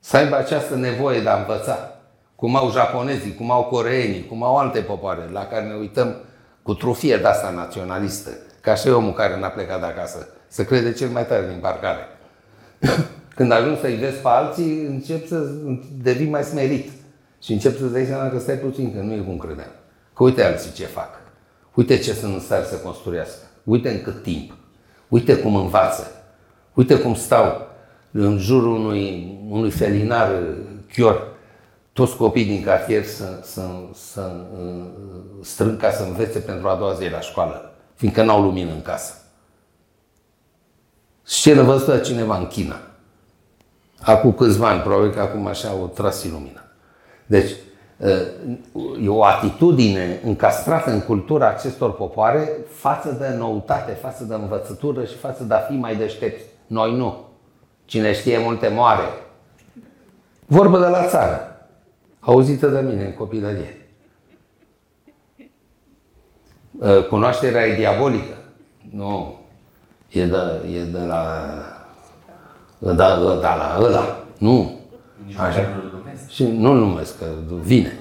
[0.00, 1.90] Să aibă această nevoie de a învăța.
[2.36, 6.16] Cum au japonezii, cum au coreenii, cum au alte popoare la care ne uităm
[6.62, 8.30] cu trufie de asta naționalistă.
[8.60, 10.28] Ca și omul care n-a plecat de acasă.
[10.48, 12.06] Să crede cel mai tare din parcare.
[13.42, 15.50] Când ajungi să-i vezi pe alții, încep să
[16.02, 16.90] devii mai smerit.
[17.40, 19.70] Și încep să-ți dai seama că stai puțin, că nu e cum credeam.
[20.14, 21.08] Că uite alții ce fac.
[21.74, 23.46] Uite ce sunt în stare să construiască.
[23.64, 24.52] Uite în cât timp.
[25.08, 26.10] Uite cum învață.
[26.74, 27.66] Uite cum stau
[28.10, 30.30] în jurul unui, unui felinar
[30.92, 31.28] chior
[31.92, 33.62] toți copiii din cartier să, să,
[33.94, 34.30] să
[34.62, 34.84] uh,
[35.42, 39.14] strâng ca să învețe pentru a doua zi la școală, fiindcă n-au lumină în casă.
[41.22, 42.80] Scenă văzută cineva în China.
[44.04, 46.64] Acum câțiva ani, probabil că acum așa au tras lumina.
[47.26, 47.50] Deci,
[49.02, 55.16] e o atitudine încastrată în cultura acestor popoare față de noutate, față de învățătură și
[55.16, 56.44] față de a fi mai deștepți.
[56.66, 57.28] Noi nu.
[57.84, 59.02] Cine știe multe moare.
[60.46, 61.66] Vorbă de la țară,
[62.20, 63.86] auzită de mine în copilărie.
[67.08, 68.34] Cunoașterea e diabolică.
[68.90, 69.40] Nu.
[70.08, 70.36] E de,
[70.78, 71.36] e de la...
[72.84, 72.92] Da,
[73.40, 74.24] da, la ăla.
[74.38, 74.78] Nu.
[75.38, 75.68] Așa.
[76.28, 77.24] Și nu-l numesc, că
[77.62, 77.98] vine.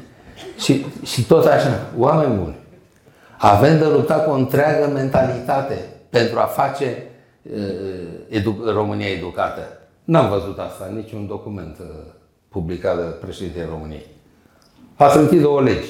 [0.57, 2.55] Și, și tot așa, oameni buni.
[3.37, 7.03] Avem de luptat cu o întreagă mentalitate pentru a face
[7.41, 7.51] uh,
[8.29, 9.61] edu- România educată.
[10.03, 11.85] N-am văzut asta, niciun document uh,
[12.49, 14.05] publicat de președintele României.
[14.95, 15.89] Ați închid două legi.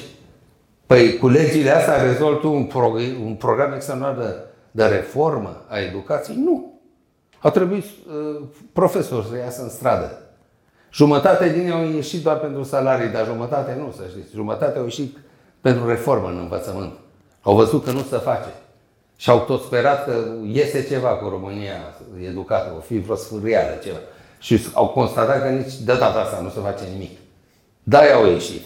[0.86, 4.34] Păi cu legile astea rezolvi un, prog- un program extraordinar de,
[4.70, 6.36] de reformă a educației?
[6.44, 6.71] Nu.
[7.42, 10.22] A trebuit uh, profesori să iasă în stradă
[10.92, 14.34] Jumătate din ei au ieșit doar pentru salarii, dar jumătate nu, să știți.
[14.34, 15.16] Jumătate au ieșit
[15.60, 16.92] pentru reformă în învățământ.
[17.42, 18.52] Au văzut că nu se face.
[19.16, 20.12] Și au tot sperat că
[20.44, 21.74] iese ceva cu România
[22.28, 23.98] educată, o fi vreo sfârâială, ceva.
[24.38, 27.18] Și au constatat că nici de data asta nu se face nimic.
[27.82, 28.62] Da, au ieșit.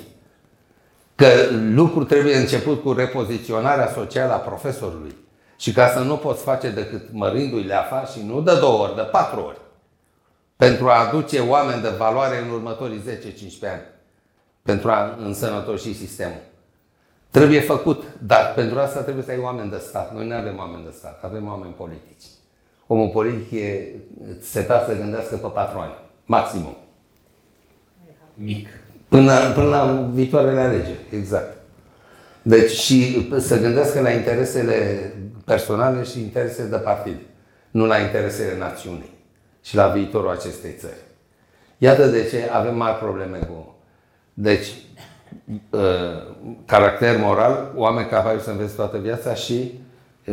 [1.14, 1.26] Că
[1.74, 5.14] lucrul trebuie început cu repoziționarea socială a profesorului.
[5.56, 9.02] Și ca să nu poți face decât mărindu-i leafa și nu de două ori, de
[9.02, 9.58] patru ori
[10.56, 13.82] pentru a aduce oameni de valoare în următorii 10-15 ani,
[14.62, 16.40] pentru a însănătoși sistemul.
[17.30, 20.14] Trebuie făcut, dar pentru asta trebuie să ai oameni de stat.
[20.14, 22.24] Noi nu avem oameni de stat, avem oameni politici.
[22.86, 23.94] Omul politic e
[24.40, 25.94] setat să gândească pe patru ani,
[26.24, 26.76] maximum.
[28.34, 28.68] Mic.
[29.08, 31.55] Până, până la viitoarele alegeri, exact.
[32.48, 35.12] Deci și să gândească la interesele
[35.44, 37.16] personale și interesele de partid,
[37.70, 39.14] nu la interesele națiunii
[39.62, 41.00] și la viitorul acestei țări.
[41.78, 43.74] Iată de ce avem mari probleme cu.
[44.34, 44.66] Deci,
[45.72, 45.82] ă,
[46.66, 49.80] caracter moral, oameni capabili să înveți toată viața și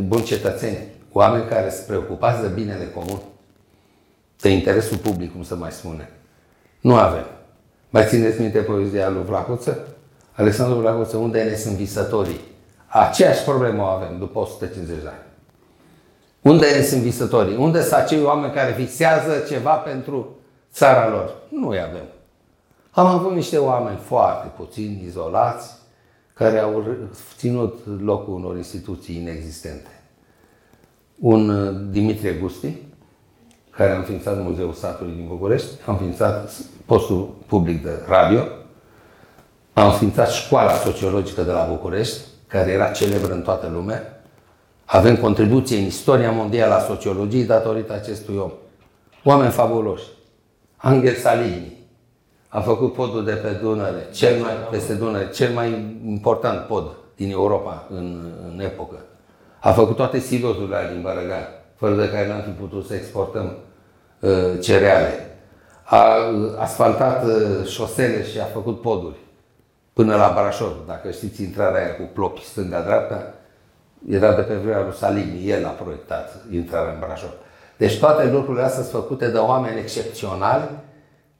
[0.08, 3.22] buni cetățeni, oameni care se preocupați de binele comun,
[4.42, 6.10] de interesul public, cum să mai spune.
[6.82, 7.26] Nu avem.
[7.90, 9.88] Mai țineți minte poezia lui Vlacuță?
[10.36, 12.40] Alexandru Vlacuță, unde ne sunt visătorii?
[12.88, 15.32] Aceeași problemă o avem după 150 de ani.
[16.42, 17.56] Unde sunt visătorii?
[17.56, 20.36] Unde sunt acei oameni care visează ceva pentru
[20.72, 21.36] țara lor?
[21.50, 22.06] Nu îi avem.
[22.92, 25.72] Am avut niște oameni foarte puțini, izolați,
[26.34, 26.84] care au
[27.38, 29.90] ținut locul unor instituții inexistente.
[31.20, 32.76] Un uh, Dimitrie Gusti,
[33.70, 36.52] care a înființat Muzeul Statului din București, a înființat
[36.86, 38.44] postul public de radio,
[39.74, 44.24] a înființat școala sociologică de la București, care era celebră în toată lumea.
[44.86, 48.52] Avem contribuție în istoria mondială a sociologiei datorită acestui om.
[49.24, 50.04] Oameni fabuloși.
[50.78, 51.78] Angel Salini
[52.48, 57.32] a făcut podul de pe Dunăre, cel mai, peste Dunăre, cel mai important pod din
[57.32, 59.06] Europa în, în epocă.
[59.60, 63.58] A făcut toate silozurile din Bărăgan, fără de care n-am fi putut să exportăm
[64.20, 65.38] uh, cereale.
[65.84, 69.23] A uh, asfaltat uh, șosele și a făcut poduri
[69.94, 70.74] până la Brașov.
[70.88, 73.34] Dacă știți intrarea aia cu plopi stânga-dreapta,
[74.10, 77.34] era de pe vremea lui Salini, el a proiectat intrarea în Brașov.
[77.78, 80.70] Deci toate lucrurile astea sunt făcute de oameni excepționali,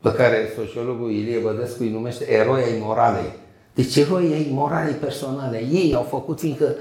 [0.02, 3.34] pe care sociologul Ilie Bădescu îi numește eroi ai moralei.
[3.74, 5.58] Deci eroi ai moralei personale.
[5.58, 6.76] Ei au făcut, fiindcă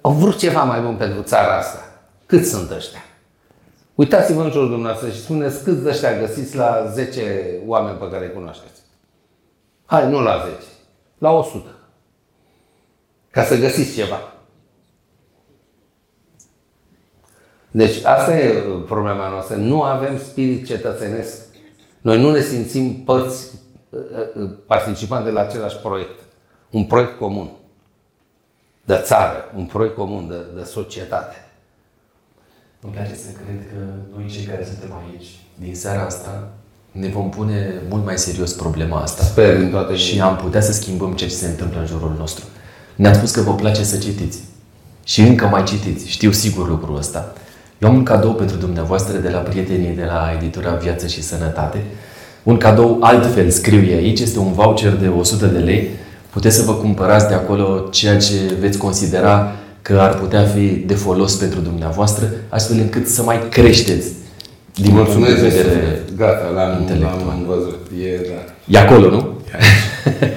[0.00, 1.84] au vrut ceva mai bun pentru țara asta.
[2.26, 3.04] Cât sunt ăștia?
[3.94, 8.24] Uitați-vă în jurul dumneavoastră și spuneți câți de ăștia găsiți la 10 oameni pe care
[8.24, 8.80] îi cunoașteți.
[9.86, 10.69] Hai, nu la 10,
[11.20, 11.74] la 100.
[13.30, 14.32] Ca să găsiți ceva.
[17.70, 19.56] Deci asta e problema noastră.
[19.56, 21.46] Nu avem spirit cetățenesc.
[22.00, 23.58] Noi nu ne simțim părți
[24.66, 26.20] participante la același proiect.
[26.70, 27.50] Un proiect comun.
[28.84, 31.44] De țară, un proiect comun de, de societate.
[32.80, 36.52] Îmi place să cred că noi cei care suntem aici, din seara asta,
[36.92, 39.24] ne vom pune mult mai serios problema asta.
[39.24, 42.44] Sper din toate Și am putea să schimbăm ce se întâmplă în jurul nostru.
[42.96, 44.38] Ne-ați spus că vă place să citiți.
[45.04, 46.08] Și încă mai citiți.
[46.08, 47.32] Știu sigur lucrul ăsta.
[47.78, 51.84] Eu am un cadou pentru dumneavoastră de la prietenii de la editura Viață și Sănătate.
[52.42, 54.20] Un cadou altfel scriu ei aici.
[54.20, 55.88] Este un voucher de 100 de lei.
[56.30, 60.94] Puteți să vă cumpărați de acolo ceea ce veți considera că ar putea fi de
[60.94, 64.08] folos pentru dumneavoastră, astfel încât să mai creșteți
[64.74, 67.86] din Mulțumesc punct de vedere Gata, l-am, l-am văzut.
[68.04, 68.78] E, da.
[68.78, 69.38] e acolo, nu?
[69.52, 69.58] E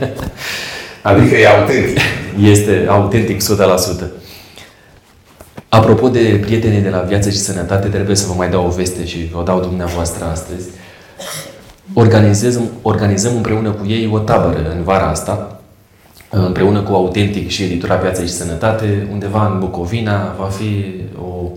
[1.09, 1.99] adică e autentic.
[2.41, 3.45] Este autentic 100%.
[5.69, 9.05] Apropo de prietenii de la Viață și Sănătate, trebuie să vă mai dau o veste
[9.05, 10.67] și vă dau dumneavoastră astăzi.
[11.93, 15.61] Organizăm, organizăm împreună cu ei o tabără în vara asta,
[16.29, 20.85] împreună cu Autentic și editura Viață și Sănătate, undeva în Bucovina, va fi
[21.21, 21.49] o,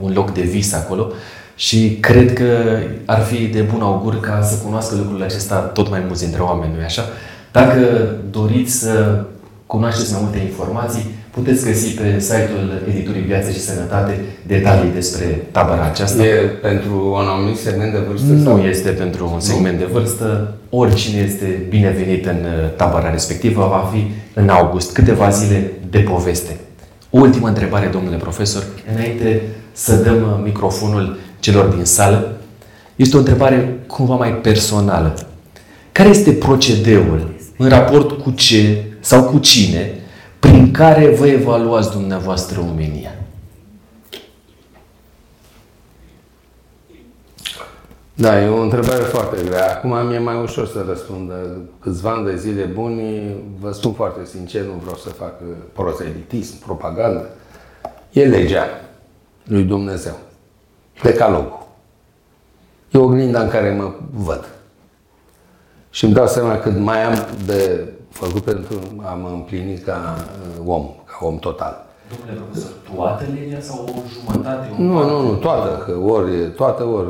[0.00, 1.12] un loc de vis acolo
[1.58, 6.02] și cred că ar fi de bun augur ca să cunoască lucrurile acesta tot mai
[6.06, 7.02] mulți dintre oameni, nu așa?
[7.52, 7.76] Dacă
[8.30, 9.24] doriți să
[9.66, 15.84] cunoașteți mai multe informații, puteți găsi pe site-ul Editurii Viață și Sănătate detalii despre tabăra
[15.84, 16.24] aceasta.
[16.24, 18.32] E pentru un anumit segment de vârstă?
[18.32, 18.58] Nu sau?
[18.58, 20.54] este pentru un segment de vârstă.
[20.70, 26.56] Oricine este binevenit în uh, tabăra respectivă va fi în august, câteva zile de poveste.
[27.10, 28.62] O ultimă întrebare, domnule profesor,
[28.94, 29.42] înainte
[29.72, 31.16] să dăm uh, microfonul
[31.50, 32.36] celor din sală.
[32.96, 35.14] Este o întrebare cumva mai personală.
[35.92, 40.00] Care este procedeul în raport cu ce sau cu cine
[40.38, 43.12] prin care vă evaluați dumneavoastră omenia?
[48.14, 49.70] Da, e o întrebare foarte grea.
[49.70, 51.30] Acum mi-e mai ușor să răspund.
[51.80, 55.34] Câțiva ani de zile buni, vă spun foarte sincer, nu vreau să fac
[55.72, 57.28] proselitism, propagandă.
[58.12, 58.66] E legea
[59.44, 60.27] lui Dumnezeu.
[61.02, 61.66] Decalogul.
[62.90, 64.48] E oglinda în care mă văd.
[65.90, 70.16] Și îmi dau seama cât mai am de făcut pentru a mă împlini ca
[70.58, 71.86] uh, om, ca om total.
[72.16, 74.74] Domnule profesor, toată legea sau o jumătate?
[74.78, 77.08] Nu, nu, nu, toată, că ori toată, ori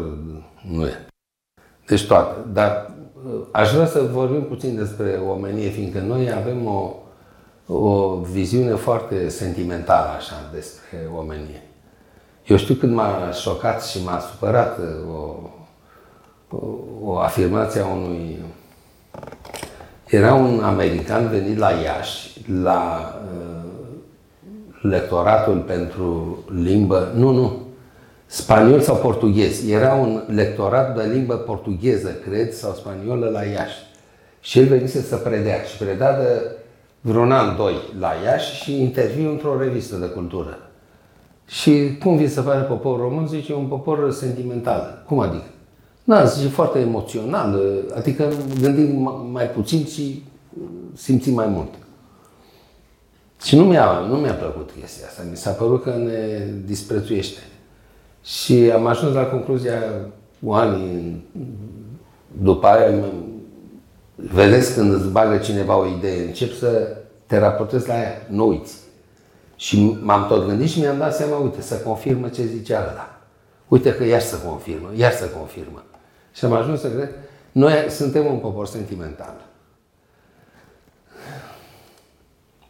[0.70, 1.06] nu e.
[1.86, 2.46] Deci toată.
[2.52, 2.90] Dar
[3.26, 6.94] uh, aș vrea să vorbim puțin despre omenie, fiindcă noi avem o,
[7.74, 11.67] o viziune foarte sentimentală așa despre omenie.
[12.48, 15.36] Eu știu când m-a șocat și m-a supărat uh, o,
[16.56, 16.66] o,
[17.02, 18.38] o afirmație a unui...
[20.06, 23.58] Era un american venit la Iași, la uh,
[24.82, 27.58] lectoratul pentru limbă, nu, nu,
[28.26, 29.68] spaniol sau portughez.
[29.68, 33.76] Era un lectorat de limbă portugheză, cred, sau spaniolă la Iași.
[34.40, 36.56] Și el venise să predea și predea de
[37.00, 40.58] vreun an, doi la Iași și interviu într-o revistă de cultură.
[41.48, 43.26] Și cum vi se pare poporul român?
[43.26, 45.02] Zice, un popor sentimental.
[45.06, 45.44] Cum adică?
[46.04, 47.60] Da, zice, foarte emoțional,
[47.94, 50.22] adică gândim mai puțin și
[50.94, 51.68] simțim mai mult.
[53.42, 57.40] Și nu mi-a, nu mi-a plăcut chestia asta, mi s-a părut că ne disprețuiește.
[58.24, 59.82] Și am ajuns la concluzia
[60.44, 61.22] cu ani
[62.42, 63.04] după aia,
[64.14, 66.96] vedeți când îți bagă cineva o idee, încep să
[67.26, 68.76] te raportezi la ea, nu uiți.
[69.58, 73.18] Și m-am tot gândit și mi-am dat seama, uite, să confirmă ce zicea ăla.
[73.68, 75.82] Uite că iar se confirmă, iar se confirmă.
[76.32, 77.10] Și am ajuns să cred,
[77.52, 79.34] noi suntem un popor sentimental.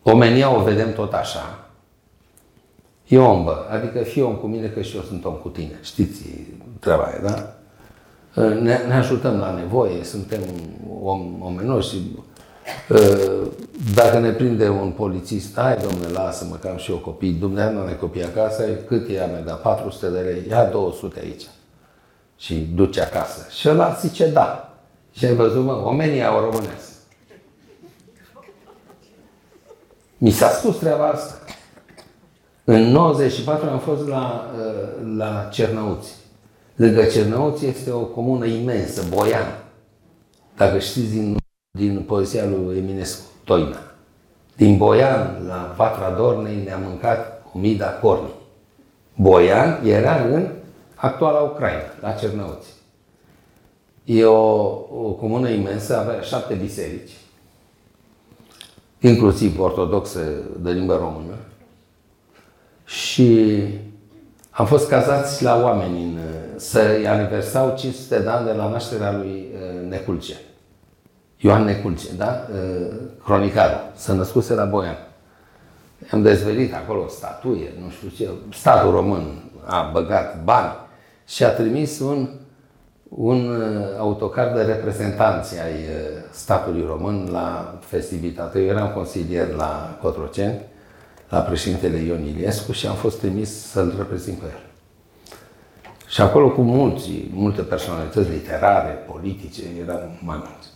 [0.03, 1.69] Omenia o vedem tot așa.
[3.07, 3.67] E om, bă.
[3.71, 5.79] Adică fii om cu mine că și eu sunt om cu tine.
[5.83, 6.23] Știți
[6.81, 7.53] treaba aia, da?
[8.47, 10.41] Ne, ne ajutăm la nevoie, suntem
[11.03, 12.23] om, omenoși și uh,
[13.95, 17.89] dacă ne prinde un polițist, hai domnule, lasă-mă că am și eu copii, dumneavoastră nu
[17.89, 21.47] ai copii acasă, cât i-a mea, da 400 de lei, ia 200 aici
[22.39, 23.47] și duce acasă.
[23.51, 24.73] Și ăla zice da.
[25.13, 26.93] Și ai văzut, mă, omenia o românească.
[30.19, 31.35] Mi s-a spus treaba asta.
[32.65, 36.15] În 94 am fost la, uh, la Cernăuți.
[36.77, 39.65] Lângă Cernăuți este o comună imensă, Boian.
[40.57, 41.38] Dacă știți din,
[41.79, 43.79] din poezia lui Eminescu, Toina.
[44.57, 48.31] Din Boian la Patra Dornei ne-a mâncat Omida Corni.
[49.15, 50.49] Boian era în
[50.95, 52.69] actuala Ucraina, la Cernăuți.
[54.05, 54.65] E o,
[55.07, 57.13] o comună imensă, avea șapte biserici,
[59.01, 61.35] inclusiv ortodoxe de limbă română.
[62.85, 63.61] Și
[64.51, 66.19] am fost cazați la oameni în,
[66.57, 70.37] să-i aniversau 500 de ani de la nașterea lui uh, Neculce.
[71.41, 72.47] Ioan Neculce, da?
[72.53, 73.91] Uh, cronicarul.
[73.95, 74.97] S-a născuse la Boian.
[76.11, 78.31] Am dezvelit acolo statuie, nu știu ce.
[78.53, 80.73] Statul român a băgat bani
[81.27, 82.29] și a trimis un,
[83.09, 85.75] un uh, autocar de reprezentanți ai
[86.31, 88.59] statului român la festivitate.
[88.59, 90.61] Eu eram consilier la Cotroceni
[91.29, 94.61] la președintele Ion Iliescu și am fost trimis să-l reprezint pe el.
[96.07, 100.68] Și acolo cu mulți, multe personalități literare, politice, eram mai mulți.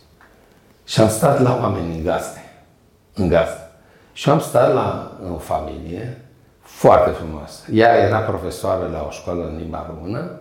[0.85, 2.43] Și am stat la oameni în gazde,
[3.13, 3.69] în gazde.
[4.13, 6.21] Și am stat la o familie
[6.61, 7.61] foarte frumoasă.
[7.71, 10.39] Ea era profesoară la o școală în limba română,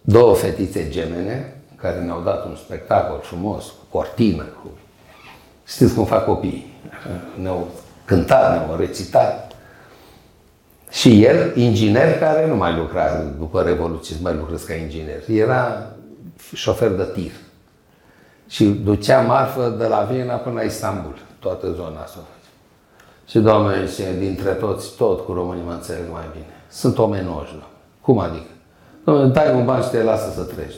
[0.00, 4.70] două fetițe gemene, care ne-au dat un spectacol frumos, cu cortină, cu...
[5.66, 6.72] Știți cum fac copiii.
[7.40, 7.68] Ne-au
[8.04, 9.52] cântat, ne-au recitat.
[10.90, 15.28] Și el, inginer care nu mai lucra după Revoluție, mai lucrează ca inginer.
[15.28, 15.86] Era
[16.54, 17.32] șofer de tir.
[18.48, 22.18] Și ducea marfă de la Viena până la Istanbul, toată zona asta.
[23.26, 26.46] Și doamne, zice, dintre toți, tot cu românii mă înțeleg mai bine.
[26.68, 27.62] Sunt omenoși, nu?
[28.00, 28.50] Cum adică?
[29.04, 30.74] Doamne, dai un ban și te lasă să treci.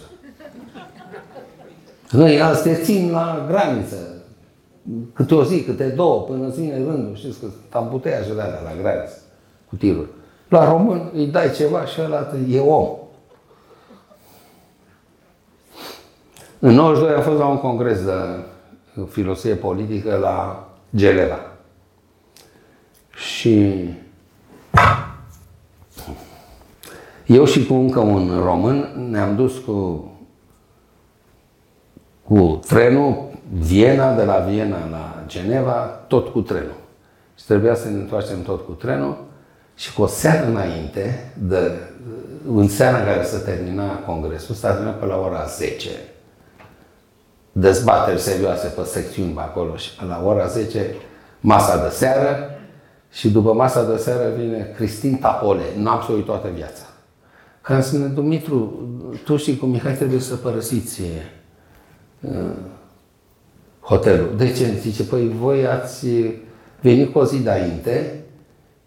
[2.10, 3.96] Noi alți te țin la graniță,
[5.12, 7.46] câte o zi, câte două, până îți vine rândul, știți că
[7.78, 9.18] am putea ajuta la graniță
[9.68, 10.08] cu tirul.
[10.48, 12.88] La român îi dai ceva și ăla e om.
[16.62, 18.12] În 92 am fost la un congres de
[19.08, 21.38] filosofie politică la Geneva.
[23.14, 23.84] Și
[27.26, 30.11] eu și cu încă un român ne-am dus cu,
[32.24, 35.72] cu trenul Viena, de la Viena la Geneva,
[36.08, 36.80] tot cu trenul.
[37.38, 39.16] Și trebuia să ne întoarcem tot cu trenul
[39.74, 41.70] și cu o seară înainte, de,
[42.46, 45.88] în seara în care se termina congresul, s-a terminat pe la ora 10.
[47.53, 50.94] Dezbateri serioase pe secțiuni pe acolo și pe la ora 10
[51.40, 52.51] masa de seară
[53.11, 56.82] și după masa de seară vine Cristin Tapole, n-am să uit toată viața.
[57.61, 58.88] Că am spune, Dumitru,
[59.24, 61.01] tu și cu Mihai trebuie să părăsiți
[62.20, 62.30] uh,
[63.80, 64.34] hotelul.
[64.36, 64.78] De ce?
[64.80, 66.07] Zice, păi voi ați
[66.80, 68.24] venit cu o zi înainte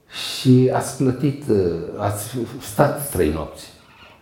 [0.08, 1.44] și ați plătit,
[1.98, 3.72] ați stat trei nopți.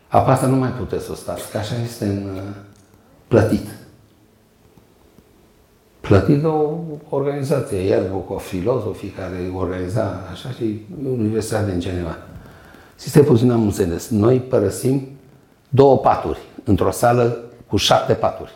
[0.07, 2.39] Apa asta nu mai puteți să o stați, că așa este în
[3.27, 3.67] plătit.
[6.11, 6.77] Plătit de o
[7.09, 12.17] organizație, iar cu filozofii care organiza așa și Universitatea din Geneva.
[12.99, 14.09] Și stai puțin am înțeles.
[14.09, 15.07] Noi părăsim
[15.69, 17.37] două paturi într-o sală
[17.67, 18.51] cu șapte paturi.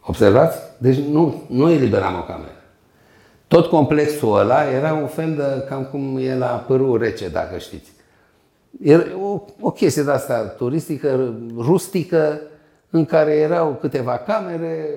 [0.00, 0.58] Observați?
[0.78, 2.62] Deci nu, nu eliberam o cameră.
[3.46, 7.92] Tot complexul ăla era un fel de, cam cum e la părul rece, dacă știți.
[8.82, 12.40] Era o, o chestie de asta turistică, rustică,
[12.90, 14.88] în care erau câteva camere,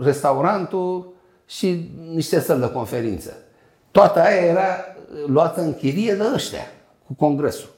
[0.00, 1.12] restaurantul
[1.46, 3.36] și niște săli de conferință.
[3.90, 4.66] Toată aia era
[5.26, 6.66] luată în chirie de ăștia,
[7.06, 7.68] cu congresul.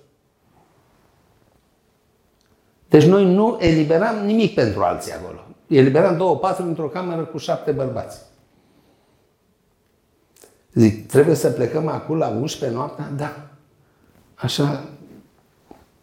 [2.88, 7.70] Deci noi nu eliberam nimic pentru alții acolo eliberam două patru într-o cameră cu șapte
[7.70, 8.20] bărbați.
[10.72, 13.10] Zic, trebuie să plecăm acum la 11 noaptea?
[13.16, 13.46] Da.
[14.34, 14.84] Așa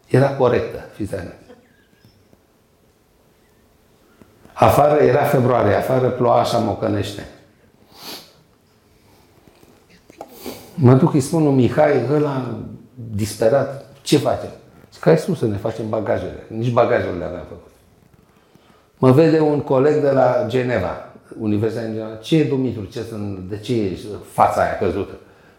[0.08, 1.16] era corectă, fiți
[4.64, 7.28] Afară era februarie, afară ploua așa mocănește.
[10.76, 12.58] Mă duc, îi spun lui Mihai, ăla
[13.16, 14.50] disperat, ce face?
[14.94, 16.44] Zic, hai sus să ne facem bagajele.
[16.48, 17.72] Nici bagajele le aveam făcut.
[18.98, 22.16] Mă vede un coleg de la Geneva, Universitatea din Geneva.
[22.16, 22.84] Ce e, Dumitru?
[22.84, 23.98] Ce sunt, de ce e
[24.32, 25.14] fața aia căzută?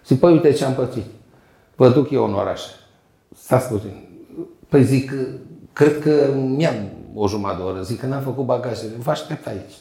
[0.06, 1.06] Zic, păi uite ce am pățit.
[1.76, 2.60] Vă duc eu în oraș.
[3.36, 4.08] Stați puțin.
[4.68, 5.12] Păi zic,
[5.72, 6.74] cred că mi-am
[7.14, 7.82] o jumătate de oră.
[7.82, 8.92] Zic că n-am făcut bagajele.
[8.98, 9.72] Vă aștept aici.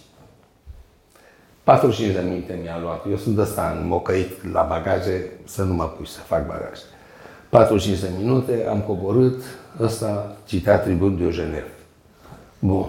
[1.63, 3.05] 45 de minute mi-a luat.
[3.09, 6.81] Eu sunt ăsta mocăit la bagaje, să nu mă pui să fac bagaje.
[7.49, 9.43] 45 de minute, am coborât,
[9.79, 11.65] ăsta citea Tribun Diogenev.
[12.59, 12.87] Bun.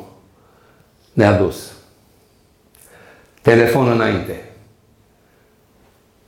[1.13, 1.73] Ne-a dus.
[3.43, 4.53] Telefon înainte.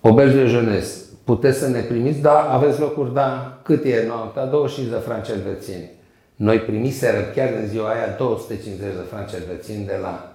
[0.00, 1.04] Oberge de jeunesse.
[1.24, 2.20] Puteți să ne primiți?
[2.20, 3.58] Da, aveți locuri, da.
[3.62, 4.46] Cât e noaptea?
[4.46, 5.90] 25 de franci elvețieni.
[6.36, 10.32] Noi primiseră chiar în ziua aia 250 de franci elvețieni de la,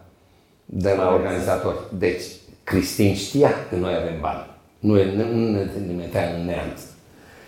[0.66, 1.78] de la organizatori.
[1.98, 2.24] Deci,
[2.64, 4.46] Cristin știa că noi avem bani.
[4.80, 6.82] Nu, nu ne trimitea în neamț.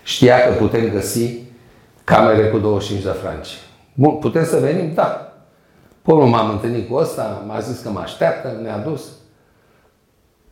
[0.03, 1.37] Știa că putem găsi
[2.03, 3.47] camere cu 25 de franci.
[3.93, 4.93] Bun, putem să venim?
[4.93, 5.33] Da.
[6.01, 9.07] Până m-am întâlnit cu ăsta, m-a zis că mă așteaptă, ne-a dus.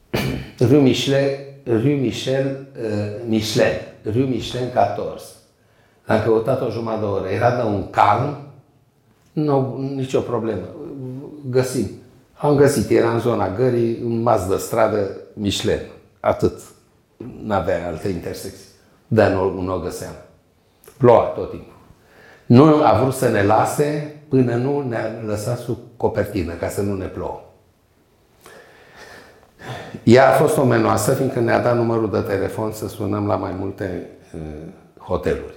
[0.69, 1.29] Rue Michel,
[1.65, 5.23] Rue Michel, uh, Michelin, Rue Michelin 14.
[6.05, 7.27] Am căutat o jumătate de oră.
[7.27, 8.37] Era de un calm,
[9.31, 10.65] nu, nicio problemă.
[11.49, 11.89] Găsim.
[12.33, 15.79] Am găsit, era în zona gării, un mas de stradă Michelin.
[16.19, 16.59] Atât.
[17.43, 18.69] N-avea alte intersecții.
[19.07, 20.13] Dar nu, nu o găseam.
[20.97, 21.73] Ploua tot timpul.
[22.45, 26.95] Nu a vrut să ne lase până nu ne-a lăsat sub copertină, ca să nu
[26.95, 27.41] ne plouă.
[30.03, 34.09] Ea a fost omenoasă, fiindcă ne-a dat numărul de telefon să sunăm la mai multe
[34.33, 34.39] uh,
[34.97, 35.53] hoteluri.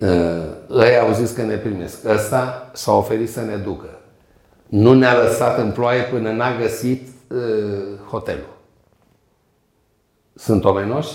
[0.00, 2.04] Uh, ei au zis că ne primesc.
[2.04, 3.98] Ăsta s-a oferit să ne ducă.
[4.66, 8.56] Nu ne-a lăsat în ploaie până n-a găsit uh, hotelul.
[10.34, 11.12] Sunt omenoși?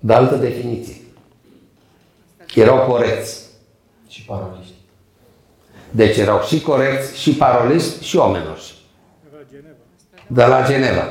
[0.00, 0.96] De altă definiție.
[2.54, 3.42] Erau corecți.
[4.08, 4.74] Și paroliști.
[5.90, 8.74] Deci erau și corecți, și paroliști, și omenoși.
[10.26, 11.02] De la Geneva.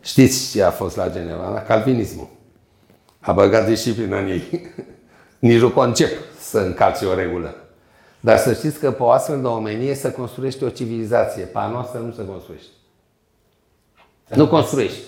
[0.00, 1.48] Știți ce a fost la Geneva?
[1.48, 2.28] La calvinismul.
[3.20, 4.72] A băgat disciplina în ei.
[5.38, 7.54] Nici nu concep să încalce o regulă.
[8.20, 11.42] Dar să știți că pe o astfel de omenie se construiește o civilizație.
[11.42, 12.70] Pe a noastră nu se construiește.
[14.34, 15.00] Nu construiești.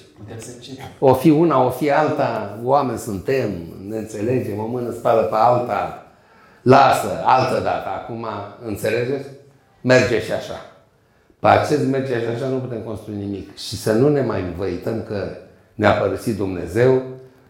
[0.98, 3.50] O fi una, o fi alta, oameni suntem,
[3.88, 6.06] ne înțelegem, o mână spală pe alta,
[6.62, 7.88] lasă, altă dată.
[7.88, 8.26] Acum,
[8.64, 9.28] înțelegeți?
[9.80, 10.66] Merge și așa.
[11.38, 13.56] Pe acest merge și așa nu putem construi nimic.
[13.56, 15.36] Și să nu ne mai văităm că
[15.74, 17.02] ne-a părăsit Dumnezeu,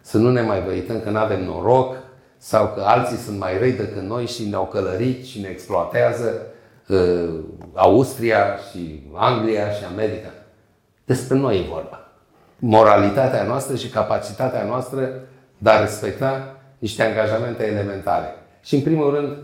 [0.03, 1.96] să nu ne mai văităm că nu avem noroc,
[2.38, 6.46] sau că alții sunt mai răi decât noi și ne-au călărit și ne exploatează
[6.88, 7.38] uh,
[7.74, 10.28] Austria și Anglia și America.
[11.05, 12.11] Despre noi e vorba.
[12.59, 15.11] Moralitatea noastră și capacitatea noastră
[15.59, 18.34] de a respecta niște angajamente elementare.
[18.62, 19.36] Și, în primul rând,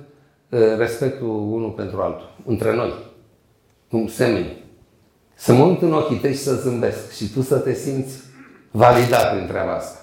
[0.78, 2.92] respectul unul pentru altul, între noi,
[3.90, 4.64] cum semeni.
[5.34, 8.20] Să mă uit în ochii tăi și să zâmbesc și tu să te simți
[8.70, 9.98] validat prin treaba asta.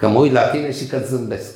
[0.00, 1.54] Că mă uit la tine și că îți zâmbesc.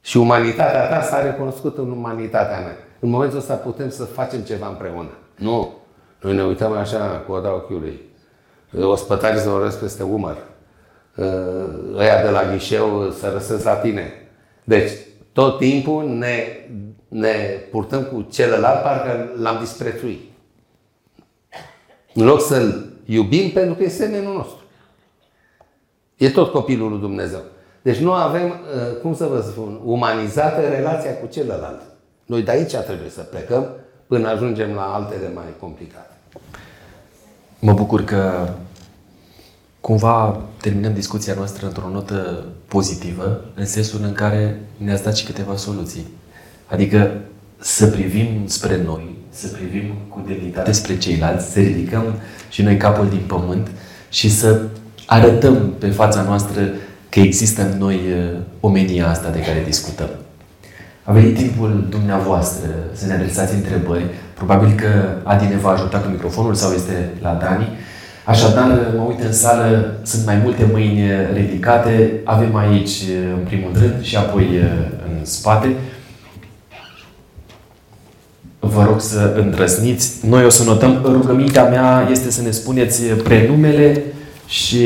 [0.00, 2.76] Și umanitatea ta s-a recunoscut în umanitatea mea.
[3.00, 5.10] În momentul ăsta putem să facem ceva împreună.
[5.36, 5.74] Nu.
[6.20, 8.00] Noi ne uităm așa cu oda ochiului
[8.78, 10.36] ospătarii zboresc peste umăr,
[11.96, 14.12] ăia de la ghișeu să răsesc la tine.
[14.64, 14.90] Deci,
[15.32, 16.44] tot timpul ne,
[17.08, 17.32] ne
[17.70, 20.20] purtăm cu celălalt, parcă l-am disprețuit.
[22.14, 24.64] În loc să-l iubim pentru că e semenul nostru.
[26.20, 27.40] E tot copilul lui Dumnezeu.
[27.82, 28.52] Deci nu avem,
[29.02, 31.80] cum să vă spun, umanizată relația cu celălalt.
[32.26, 33.66] Noi de aici trebuie să plecăm
[34.06, 36.14] până ajungem la altele mai complicate.
[37.58, 38.48] Mă bucur că
[39.80, 45.56] cumva terminăm discuția noastră într-o notă pozitivă, în sensul în care ne-ați dat și câteva
[45.56, 46.06] soluții.
[46.66, 47.10] Adică
[47.58, 52.14] să privim spre noi, să privim cu demnitate spre ceilalți, să ridicăm
[52.50, 53.70] și noi capul din pământ
[54.08, 54.62] și să
[55.10, 56.60] arătăm pe fața noastră
[57.08, 60.08] că există în noi uh, omenia asta de care discutăm.
[61.04, 64.04] A venit timpul dumneavoastră să ne adresați întrebări.
[64.34, 64.88] Probabil că
[65.22, 67.68] Adi ne va ajuta cu microfonul sau este la Dani.
[68.24, 71.00] Așadar, mă uit în sală, sunt mai multe mâini
[71.34, 72.10] ridicate.
[72.24, 72.90] Avem aici,
[73.38, 74.46] în primul rând, și apoi
[75.18, 75.74] în spate.
[78.58, 80.26] Vă rog să îndrăzniți.
[80.26, 81.00] Noi o să notăm.
[81.04, 84.02] Rugămintea mea este să ne spuneți prenumele
[84.58, 84.80] și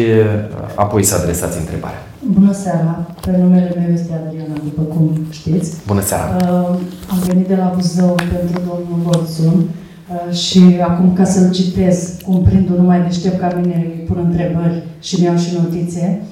[0.75, 2.03] apoi să adresați întrebarea.
[2.33, 3.07] Bună seara!
[3.21, 5.77] Prenumele meu este Adriana, după cum știți.
[5.87, 6.37] Bună seara!
[6.37, 6.69] Uh,
[7.13, 12.43] am venit de la Buzău pentru domnul Borțun uh, și acum ca să-l citez, cum
[12.43, 16.23] prindul numai deștept ca mine, îi pun întrebări și mi-au și notițe.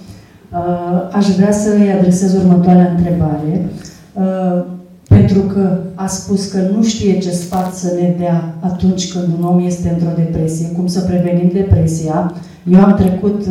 [1.12, 3.66] aș vrea să îi adresez următoarea întrebare.
[5.08, 9.44] Pentru că a spus că nu știe ce sfat să ne dea atunci când un
[9.44, 12.34] om este într-o depresie, cum să prevenim depresia.
[12.70, 13.44] Eu am trecut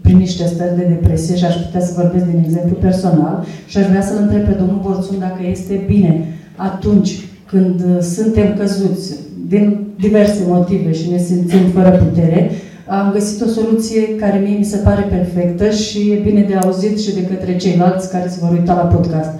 [0.00, 3.86] prin niște stări de depresie și aș putea să vorbesc din exemplu personal și aș
[3.86, 6.24] vrea să-l întreb pe domnul Borțun dacă este bine
[6.56, 9.14] atunci când uh, suntem căzuți
[9.48, 12.50] din diverse motive și ne simțim fără putere,
[12.86, 17.00] am găsit o soluție care mie mi se pare perfectă și e bine de auzit
[17.00, 19.30] și de către ceilalți care se vor uita la podcast.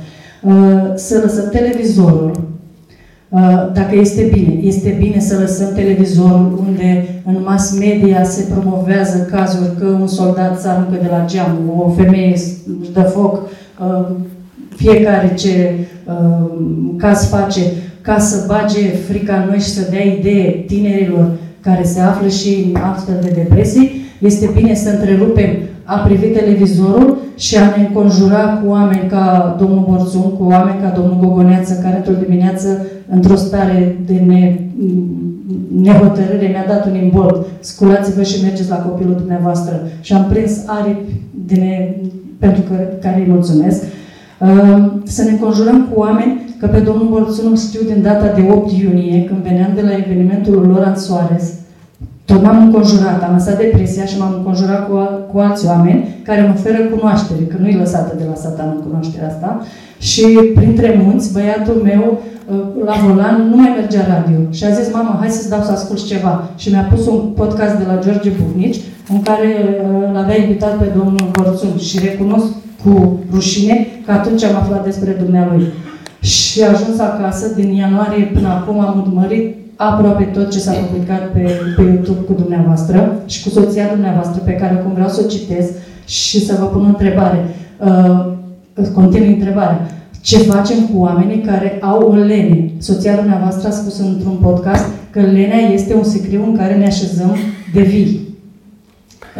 [0.43, 2.60] Uh, să lăsăm televizorul, uh,
[3.73, 4.61] dacă este bine.
[4.62, 10.61] Este bine să lăsăm televizorul unde în mass media se promovează cazuri că un soldat
[10.61, 12.32] se aruncă de la geam, o femeie
[12.81, 13.48] își dă foc,
[14.77, 15.74] fiecare ce
[16.97, 17.61] caz face
[18.01, 21.31] ca să bage frica în noi și să dea idee tinerilor
[21.61, 25.51] care se află și în astfel de depresii, este bine să întrerupem
[25.95, 30.93] a privi televizorul și a ne înconjura cu oameni ca domnul Borțun, cu oameni ca
[30.97, 34.61] domnul Gogoneață, care într-o dimineață, într-o stare de ne,
[35.83, 37.47] nehotărâre, mi-a dat un imbold.
[37.61, 39.81] Sculați-vă și mergeți la copilul dumneavoastră.
[40.01, 41.12] Și am prins aripi
[41.47, 41.95] de ne,
[42.39, 43.85] pentru că, care îi mulțumesc.
[45.05, 49.25] Să ne conjurăm cu oameni, că pe domnul Bolțunu știu din data de 8 iunie,
[49.25, 51.53] când veneam de la evenimentul Loran Soares,
[52.31, 54.94] tot m-am înconjurat, am lăsat depresia și m-am înconjurat cu,
[55.31, 59.48] cu alți oameni care îmi oferă cunoaștere, că nu-i lăsată de la satan cunoașterea asta.
[59.98, 60.24] Și
[60.55, 64.39] printre munți, băiatul meu, uh, la volan, nu mai mergea radio.
[64.51, 66.32] Și a zis, mama, hai să-ți dau să asculti ceva.
[66.57, 68.81] Și mi-a pus un podcast de la George Buhnici,
[69.12, 71.77] în care uh, l-avea invitat pe domnul Borțun.
[71.78, 72.48] Și recunosc
[72.82, 75.65] cu rușine că atunci am aflat despre dumnealui.
[76.20, 79.57] Și ajuns acasă, din ianuarie până acum am urmărit
[79.89, 84.52] aproape tot ce s-a publicat pe, pe YouTube cu dumneavoastră și cu soția dumneavoastră, pe
[84.52, 85.73] care acum vreau să o citesc
[86.07, 87.44] și să vă pun o întrebare.
[87.78, 89.86] Uh, continui întrebarea.
[90.20, 92.70] Ce facem cu oamenii care au o lene?
[92.78, 97.36] Soția dumneavoastră a spus într-un podcast că lenea este un sicriu în care ne așezăm
[97.74, 98.20] de vii.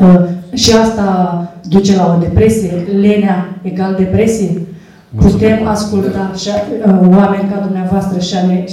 [0.01, 4.63] Uh, și asta duce la o depresie, lenea egal depresie.
[5.17, 8.65] Putem asculta și, uh, oameni ca dumneavoastră și a ne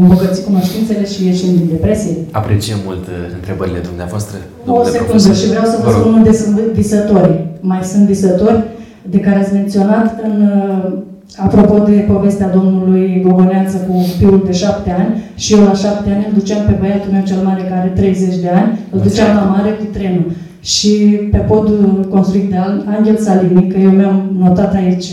[0.00, 2.14] îmbogăți cunoștințele și ieșim din depresie.
[2.30, 4.36] Apreciem mult uh, întrebările dumneavoastră.
[4.66, 7.46] O secundă și vreau să vă spun unde sunt visători.
[7.60, 8.64] Mai sunt visători
[9.10, 10.98] de care ați menționat în uh,
[11.36, 16.26] Apropo de povestea domnului Gogoneață cu fiul de șapte ani, și eu la șapte ani
[16.28, 19.42] îl duceam pe băiatul meu cel mare, care are 30 de ani, îl duceam la
[19.42, 20.30] mare cu trenul
[20.60, 20.92] și
[21.30, 22.56] pe podul construit de
[22.96, 25.06] Angel Salini, că eu mi-am notat aici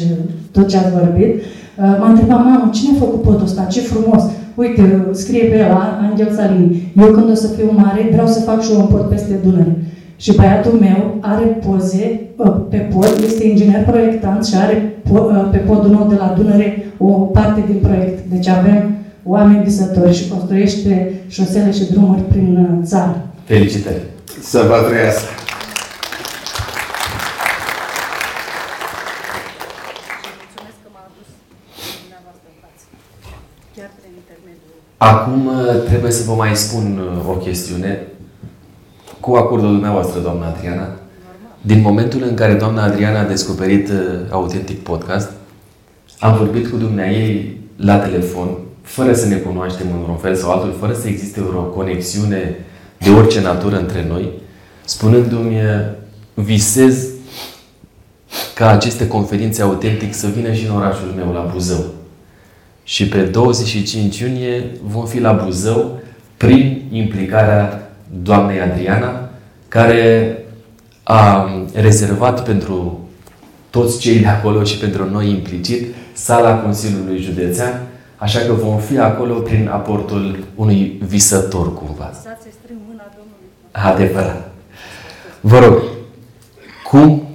[0.51, 3.63] tot ce ați vorbit, uh, m-a întrebat, mamă, cine a făcut podul ăsta?
[3.63, 4.23] Ce frumos!
[4.55, 5.71] Uite, scrie pe el,
[6.09, 6.93] Angel Salini.
[6.97, 9.75] Eu când o să fiu mare, vreau să fac și eu un pod peste Dunăre.
[10.15, 15.57] Și băiatul meu are poze uh, pe pod, este inginer proiectant și are uh, pe
[15.57, 18.19] podul nou de la Dunăre o parte din proiect.
[18.29, 23.27] Deci avem oameni visători și construiește șosele și drumuri prin țară.
[23.43, 24.01] Felicitări!
[24.41, 25.29] Să vă trăiască!
[35.03, 38.07] Acum uh, trebuie să vă mai spun uh, o chestiune.
[39.19, 40.87] Cu acordul dumneavoastră, doamna Adriana,
[41.61, 43.95] din momentul în care doamna Adriana a descoperit uh,
[44.29, 45.29] Autentic Podcast,
[46.19, 48.47] am vorbit cu dumnea ei la telefon,
[48.81, 52.55] fără să ne cunoaștem în vreun fel sau altul, fără să existe o conexiune
[52.97, 54.31] de orice natură între noi,
[54.85, 55.59] spunându-mi,
[56.33, 57.07] visez
[58.55, 61.83] ca aceste conferințe autentic să vină și în orașul meu, la Buzău.
[62.83, 65.99] Și pe 25 iunie vom fi la Buzău
[66.37, 67.91] prin implicarea
[68.21, 69.29] doamnei Adriana,
[69.67, 70.37] care
[71.03, 73.07] a rezervat pentru
[73.69, 77.81] toți cei de acolo și pentru noi implicit sala Consiliului Județean,
[78.17, 82.11] așa că vom fi acolo prin aportul unui visător cumva.
[83.71, 84.51] Adevărat.
[85.41, 85.81] Vă rog,
[86.83, 87.27] cum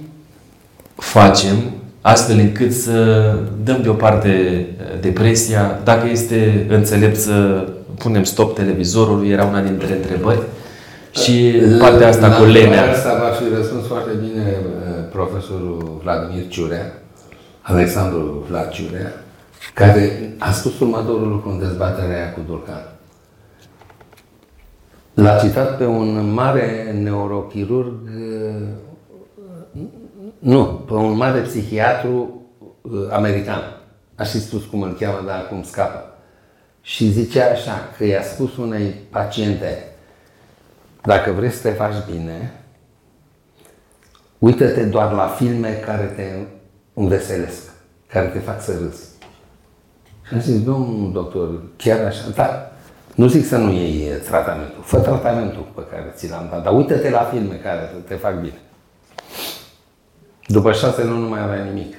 [0.95, 1.55] facem
[2.01, 3.29] astfel încât să
[3.63, 5.79] dăm deoparte uh, depresia.
[5.83, 7.67] Dacă este înțelept să
[7.97, 10.41] punem stop televizorului, era una dintre întrebări.
[11.11, 12.89] Și partea asta cu lenea.
[12.91, 16.93] Asta va fi răspuns foarte bine uh, profesorul Vladimir Ciurea,
[17.61, 19.13] Alexandru Vlad Ciurea,
[19.73, 22.89] care a spus următorul lucru în dezbaterea cu Durcan.
[25.13, 27.93] L-a citat pe un mare neurochirurg
[30.39, 32.41] nu, pe un mare psihiatru
[32.81, 33.61] uh, american.
[34.15, 36.03] Aș fi spus cum îl cheamă, dar acum scapă.
[36.81, 39.83] Și zicea așa, că i-a spus unei paciente,
[41.01, 42.59] dacă vrei să te faci bine,
[44.39, 46.23] Uită-te doar la filme care te
[46.93, 47.71] înveselesc,
[48.07, 49.07] care te fac să râzi.
[50.27, 52.29] Și am zis, domnul doctor, chiar așa?
[52.35, 52.71] Da,
[53.15, 54.83] nu zic să nu iei tratamentul.
[54.83, 58.59] Fă tratamentul pe care ți l-am dat, dar uită-te la filme care te fac bine.
[60.51, 61.95] După șase luni nu mai avea nimic.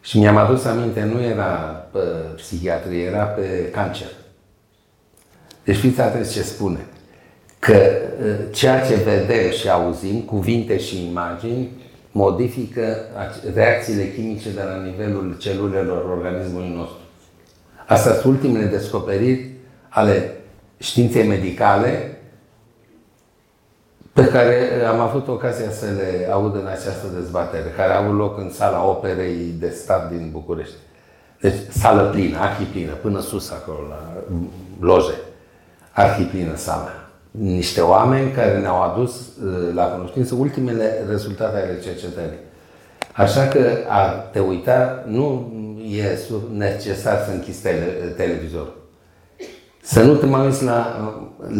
[0.00, 1.54] Și mi-am adus aminte, nu era
[1.92, 1.98] pe
[2.36, 4.08] psihiatrie, era pe cancer.
[5.64, 6.86] Deci fiți atenți ce spune.
[7.58, 11.68] Că ă, ceea ce vedem și auzim, cuvinte și imagini,
[12.10, 12.96] modifică
[13.54, 16.98] reacțiile chimice de la nivelul celulelor organismului nostru.
[17.86, 19.50] Astea sunt ultimele descoperiri
[19.88, 20.32] ale
[20.78, 22.19] științei medicale
[24.12, 28.38] pe care am avut ocazia să le aud în această dezbatere, care a avut loc
[28.38, 30.74] în sala operei de stat din București.
[31.40, 34.22] Deci sală plină, arhiplină, până sus acolo, la
[34.80, 35.14] loje.
[35.92, 36.94] Arhiplină sala.
[37.30, 42.38] Niște oameni care ne-au adus uh, la cunoștință ultimele rezultate ale cercetării.
[43.12, 45.52] Așa că a te uita nu
[45.90, 46.18] e
[46.52, 47.84] necesar să închizi tele,
[48.16, 48.76] televizorul.
[49.82, 50.96] Să nu te mai uiți la,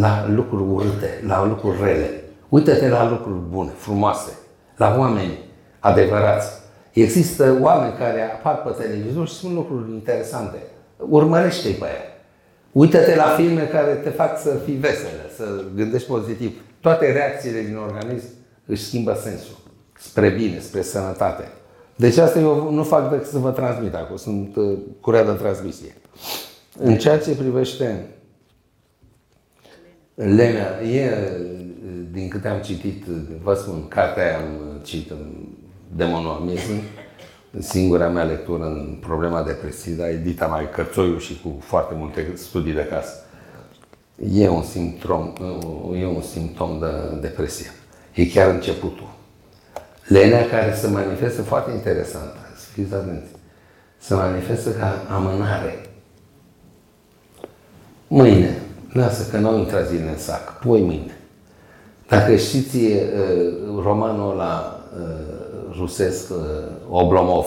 [0.01, 2.25] la lucruri urâte, la lucruri rele.
[2.51, 4.39] Uită-te la lucruri bune, frumoase,
[4.77, 5.39] la oameni
[5.79, 6.49] adevărați.
[6.93, 10.57] Există oameni care apar pe televizor și spun lucruri interesante.
[10.97, 12.05] Urmărește-i pe aia.
[12.73, 15.45] Uită-te la filme care te fac să fii vesele, să
[15.75, 16.61] gândești pozitiv.
[16.81, 18.27] Toate reacțiile din organism
[18.67, 19.57] își schimbă sensul.
[19.99, 21.49] Spre bine, spre sănătate.
[21.97, 24.17] Deci asta eu nu fac decât să vă transmit acum.
[24.17, 25.95] Sunt uh, curea de transmisie.
[26.79, 28.07] În ceea ce privește
[30.15, 31.11] Lenea, e,
[32.11, 33.05] din câte am citit,
[33.43, 35.33] vă spun, cartea aia am citit în
[35.97, 36.73] demonoamism,
[37.59, 42.73] singura mea lectură în problema depresiei, dar edita mai cărțoiu și cu foarte multe studii
[42.73, 43.25] de casă.
[44.33, 45.33] E un simptom,
[46.01, 47.71] e un simptom de depresie.
[48.15, 49.09] E chiar începutul.
[50.07, 53.31] Lenea care se manifestă foarte interesant, să fiți atenți,
[53.99, 55.79] se manifestă ca amânare.
[58.07, 58.59] Mâine,
[58.93, 61.20] lasă că n-au intrat zile în sac, pui mâine.
[62.11, 62.79] Dacă știți
[63.83, 64.81] romanul ăla
[65.79, 66.33] rusesc,
[66.89, 67.47] Oblomov,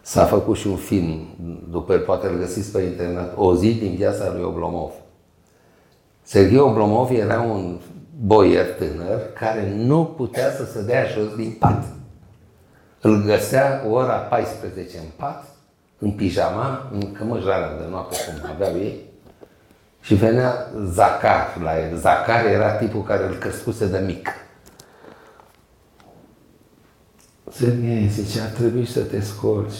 [0.00, 1.26] s-a făcut și un film,
[1.70, 4.90] după el poate îl găsiți pe internet, O zi din viața lui Oblomov.
[6.22, 7.78] Sergei Oblomov era un
[8.20, 11.84] boier tânăr care nu putea să se dea jos din pat.
[13.00, 15.44] Îl găsea ora 14 în pat,
[15.98, 19.00] în pijama, în cămăjarea de noapte, cum aveau ei,
[20.06, 21.96] și venea Zacar la el.
[21.96, 24.28] Zacar era tipul care îl crescuse de mic.
[27.50, 29.76] Serghei zice, ar trebui să te scorci.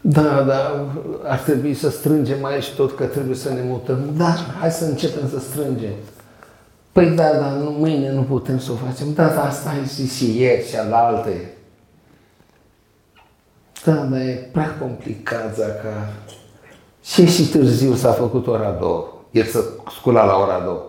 [0.00, 0.86] Da, da,
[1.22, 4.10] ar trebui să strângem aici tot că trebuie să ne mutăm.
[4.16, 5.94] Da, hai să începem să strângem.
[6.92, 9.12] Păi da, dar nu, mâine nu putem să o facem.
[9.12, 11.52] Da, da, asta ai zis și ieri și alte.
[13.84, 16.12] Da, dar e prea complicat, Zacar.
[17.02, 19.13] Și și târziu s-a făcut ora două.
[19.34, 19.64] El să
[19.98, 20.82] scula la ora două.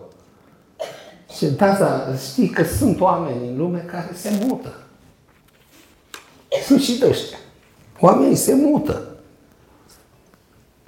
[1.36, 4.74] Și tata, știi că sunt oameni în lume care se mută.
[6.66, 7.38] Sunt și de ăștia.
[8.00, 9.02] Oamenii se mută.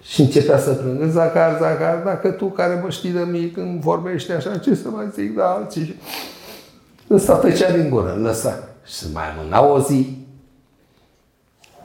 [0.02, 4.32] Și începea să plângă, Zacar, Zacar, dacă tu care mă știi de mic îmi vorbești
[4.32, 6.02] așa, ce să mai zic de alții?
[7.10, 8.70] Ăsta tăcea din gură, lăsa.
[8.86, 10.26] Și să mai amâna o zi.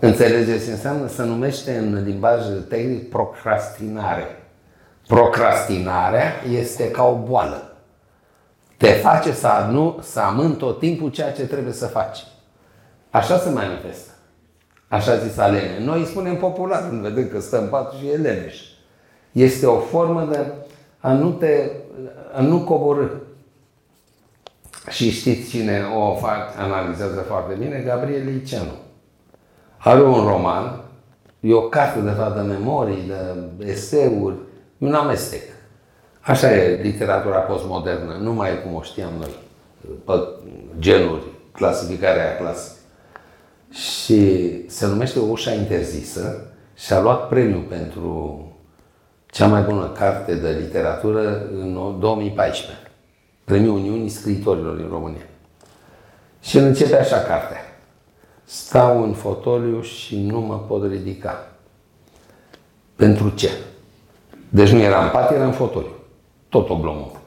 [0.00, 1.08] Înțelegeți ce înseamnă?
[1.08, 4.41] Se numește în limbaj tehnic procrastinare.
[5.06, 7.76] Procrastinarea este ca o boală.
[8.76, 12.26] Te face să, nu, să amân tot timpul ceea ce trebuie să faci.
[13.10, 14.10] Așa se manifestă.
[14.88, 15.84] Așa zis Alene.
[15.84, 18.60] Noi îi spunem popular, când vedem că stă în pat și e leneș.
[19.32, 20.52] Este o formă de
[21.00, 21.70] a nu te,
[22.34, 23.06] a nu coborâ.
[24.88, 27.82] Și știți cine o fac, analizează foarte bine?
[27.86, 28.72] Gabriel Liceanu.
[29.78, 30.80] Are un roman,
[31.40, 33.12] e o carte de fapt de memorii,
[33.56, 34.36] de eseuri,
[34.82, 35.42] un amestec.
[36.20, 39.34] Așa e literatura postmodernă, nu mai e cum o știam noi,
[40.04, 40.12] pe
[40.78, 41.22] genuri,
[41.52, 42.76] clasificarea clasică.
[43.70, 48.46] Și se numește Ușa interzisă și a luat premiu pentru
[49.26, 52.90] cea mai bună carte de literatură în 2014.
[53.44, 55.26] Premiul Uniunii Scriitorilor din România.
[56.40, 57.60] Și el începe așa cartea.
[58.44, 61.46] Stau în fotoliu și nu mă pot ridica.
[62.96, 63.50] Pentru ce?
[64.54, 65.90] Deci nu era în pat, era în fotoliu.
[66.48, 67.20] Tot oblomov.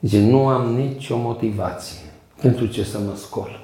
[0.00, 1.98] Zice, nu am nicio motivație.
[2.40, 3.60] Pentru ce să mă scol?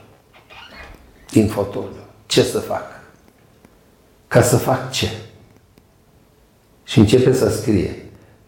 [1.31, 2.01] Din fotoliu.
[2.27, 2.85] Ce să fac?
[4.29, 5.09] Ca să fac ce?
[6.85, 7.97] Și începe să scrie.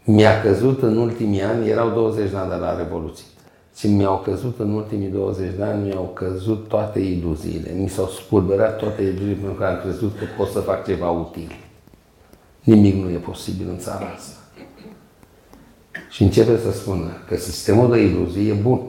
[0.05, 3.27] Mi-a căzut în ultimii ani, erau 20 de ani de la Revoluție,
[3.77, 7.73] și mi-au căzut în ultimii 20 de ani, mi-au căzut toate iluziile.
[7.77, 11.53] Mi s-au spulberat toate iluziile pentru că am crezut că pot să fac ceva util.
[12.63, 14.37] Nimic nu e posibil în țara asta.
[16.11, 18.81] Și începe să spună că sistemul de iluzii e bun.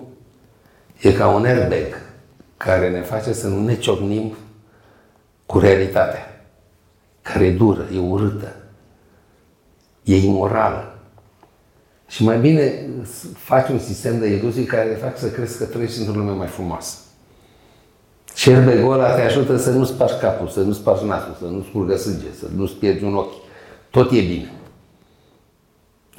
[1.02, 2.02] E ca un airbag
[2.58, 4.34] care ne face să nu ne ciocnim
[5.45, 6.45] cu realitatea,
[7.22, 8.56] care e dură, e urâtă,
[10.04, 10.98] e imorală.
[12.08, 12.90] Și mai bine
[13.36, 16.48] faci un sistem de iluzii care te fac să crezi că trăiești într-o lume mai
[16.48, 16.98] frumoasă.
[18.36, 21.66] Și airbag ăla te ajută să nu spargi capul, să nu spargi nasul, să nu
[21.70, 23.43] scurgă sânge, să nu-ți pierzi un ochi.
[23.94, 24.52] Tot e bine.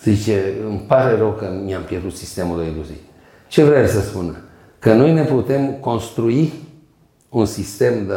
[0.01, 3.01] Zice, îmi pare rău că mi-am pierdut sistemul de iluzii.
[3.49, 4.37] Ce vrea să spună?
[4.79, 6.53] Că noi ne putem construi
[7.29, 8.15] un sistem de,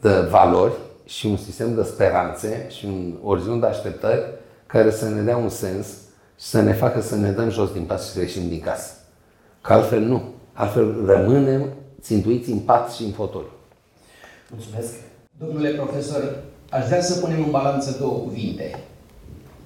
[0.00, 0.72] de valori
[1.04, 4.22] și un sistem de speranțe și un orizont de așteptări
[4.66, 5.86] care să ne dea un sens
[6.38, 8.92] și să ne facă să ne dăm jos din pas și să ieșim din casă.
[9.60, 10.22] Că altfel nu.
[10.52, 13.50] Altfel rămânem țintuiți în pat și în fotoliu.
[14.50, 14.94] Mulțumesc.
[15.38, 18.78] Domnule profesor, aș vrea să punem în balanță două cuvinte.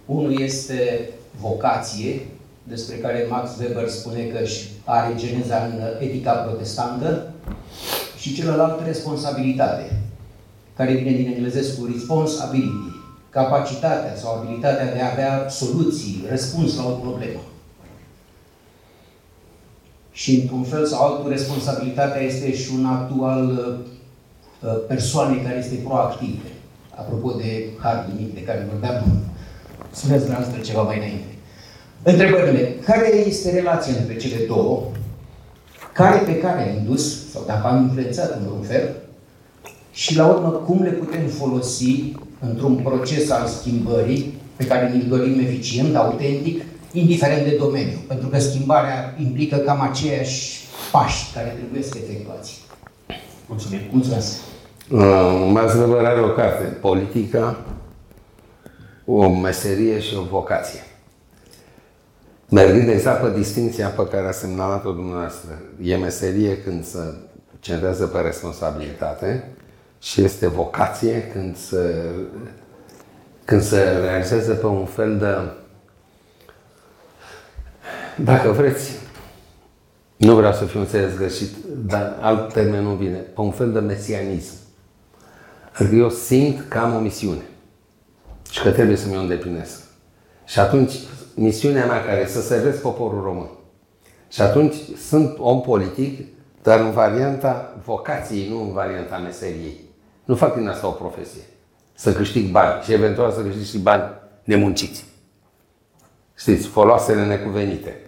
[0.06, 1.10] Unul este
[1.40, 2.26] vocație,
[2.62, 4.38] despre care Max Weber spune că
[4.84, 7.32] are geneza în etica protestantă,
[8.18, 10.00] și celălalt responsabilitate,
[10.76, 12.90] care vine din englezesc cu responsibility,
[13.30, 17.40] capacitatea sau abilitatea de a avea soluții, răspuns la o problemă.
[20.12, 23.50] Și într-un fel sau altul, responsabilitatea este și un act al
[24.60, 26.48] uh, persoanei care este proactive.
[26.94, 29.04] Apropo de hard limit de care vorbeam,
[29.90, 31.32] spuneți dumneavoastră ceva mai înainte.
[32.02, 32.76] Întrebările.
[32.84, 34.82] Care este relația între cele două?
[35.92, 38.96] Care pe care a indus, sau dacă am influențat în vreun fel,
[39.92, 45.38] și la urmă cum le putem folosi într-un proces al schimbării pe care ne-l dorim
[45.38, 46.62] eficient, autentic,
[46.92, 47.98] indiferent de domeniu.
[48.06, 50.60] Pentru că schimbarea implică cam aceiași
[50.92, 52.60] pași care trebuie să efectuați.
[53.46, 53.80] Mulțumim.
[53.90, 54.51] Mulțumesc.
[54.90, 57.56] Uh, Max Weber are o carte, Politica,
[59.04, 60.80] o meserie și o vocație.
[62.48, 67.14] Mergând exact pe distinția pe care a semnalat-o dumneavoastră, e meserie când se
[67.60, 69.48] centrează pe responsabilitate
[69.98, 72.04] și este vocație când se,
[73.44, 75.36] când se realizează pe un fel de,
[78.22, 78.92] dacă vreți,
[80.16, 81.56] nu vreau să fiu înțeles greșit,
[81.86, 84.61] dar alt termen nu vine, pe un fel de mesianism.
[85.72, 87.42] Adică eu simt că am o misiune
[88.50, 89.82] și că trebuie să mi-o îndeplinesc.
[90.44, 90.92] Și atunci
[91.34, 93.48] misiunea mea care e să servesc poporul român.
[94.28, 94.74] Și atunci
[95.08, 96.28] sunt om politic,
[96.62, 99.80] dar în varianta vocației, nu în varianta meseriei.
[100.24, 101.42] Nu fac din asta o profesie.
[101.94, 104.02] Să câștig bani și eventual să câștig și bani
[104.44, 105.04] nemunciți.
[106.34, 108.00] Știți, foloasele necuvenite.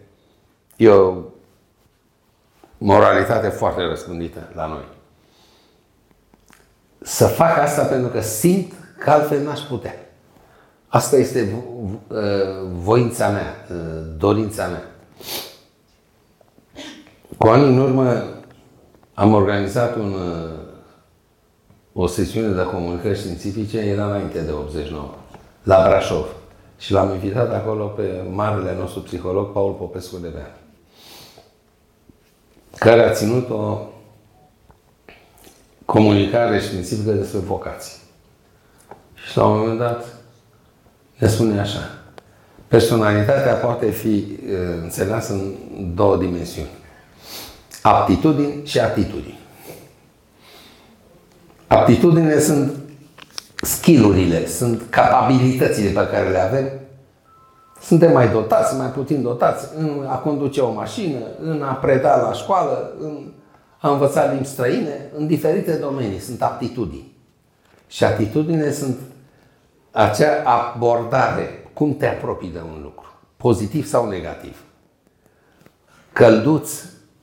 [0.76, 1.14] E o
[2.78, 4.84] moralitate foarte răspândită la noi.
[7.04, 9.94] Să fac asta pentru că simt că altfel n-aș putea.
[10.88, 11.54] Asta este
[12.08, 12.18] uh,
[12.72, 14.82] voința mea, uh, dorința mea.
[17.38, 18.24] Cu ani în urmă
[19.14, 20.50] am organizat un, uh,
[21.92, 25.14] o sesiune de comunicări științifice, era înainte de 89,
[25.62, 26.26] la Brașov.
[26.78, 30.58] Și l-am invitat acolo pe marele nostru psiholog, Paul Popescu de Bea,
[32.78, 33.78] care a ținut o
[35.84, 37.96] comunicare științifică despre vocații.
[39.14, 40.04] Și la un moment dat
[41.18, 41.78] ne spune așa.
[42.68, 44.38] Personalitatea poate fi
[44.82, 45.54] înțeleasă în
[45.94, 46.68] două dimensiuni.
[47.82, 49.38] Aptitudini și atitudini.
[51.66, 52.72] Aptitudinile sunt
[53.62, 56.68] skillurile, sunt capabilitățile pe care le avem.
[57.80, 62.32] Suntem mai dotați, mai puțin dotați în a conduce o mașină, în a preda la
[62.32, 63.32] școală, în
[63.84, 66.18] a învăța limbi străine, în diferite domenii.
[66.18, 67.12] Sunt aptitudini.
[67.86, 68.98] Și atitudinile sunt
[69.90, 73.06] acea abordare, cum te apropii de un lucru,
[73.36, 74.62] pozitiv sau negativ.
[76.12, 76.70] Călduț,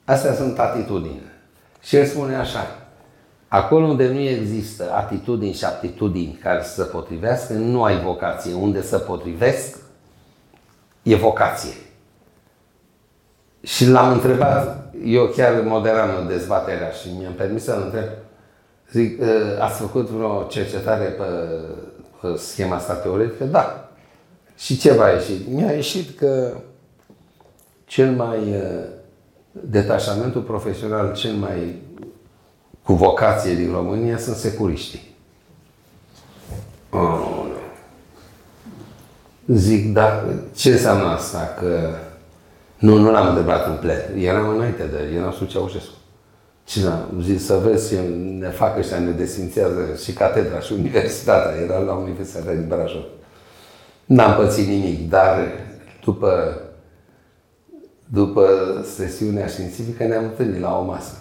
[0.04, 1.22] astea sunt atitudini.
[1.80, 2.66] Și el spune așa,
[3.48, 8.54] acolo unde nu există atitudini și aptitudini care să se potrivească, nu ai vocație.
[8.54, 9.78] Unde să potrivesc,
[11.02, 11.72] e vocație.
[13.62, 18.08] Și l-am întrebat, eu chiar moderam dezbaterea și mi-am permis să-l întreb,
[18.92, 21.24] zic, ă, ați făcut vreo cercetare pe
[22.36, 23.44] schema asta teoretică?
[23.44, 23.90] Da.
[24.56, 25.32] Și ce va ieși?
[25.48, 26.52] Mi-a ieșit că
[27.84, 28.84] cel mai uh,
[29.50, 31.82] detașamentul profesional cel mai
[32.82, 35.14] cu vocație din România sunt securiștii.
[36.90, 37.42] Oh,
[39.46, 40.24] Zic, dar
[40.54, 41.54] ce înseamnă asta?
[41.58, 41.94] Că
[42.82, 44.08] Nu, nu l-am întrebat în plet.
[44.16, 45.94] Eram înainte de el, eram sub Ceaușescu.
[46.66, 48.00] Și am zis să vezi ce
[48.38, 51.60] ne fac ăștia, ne desfințează și catedra și universitatea.
[51.60, 53.02] Era la Universitatea din Brașov.
[54.04, 55.38] N-am pățit nimic, dar
[56.04, 56.60] după,
[58.04, 58.48] după
[58.94, 61.16] sesiunea științifică ne-am întâlnit la o masă.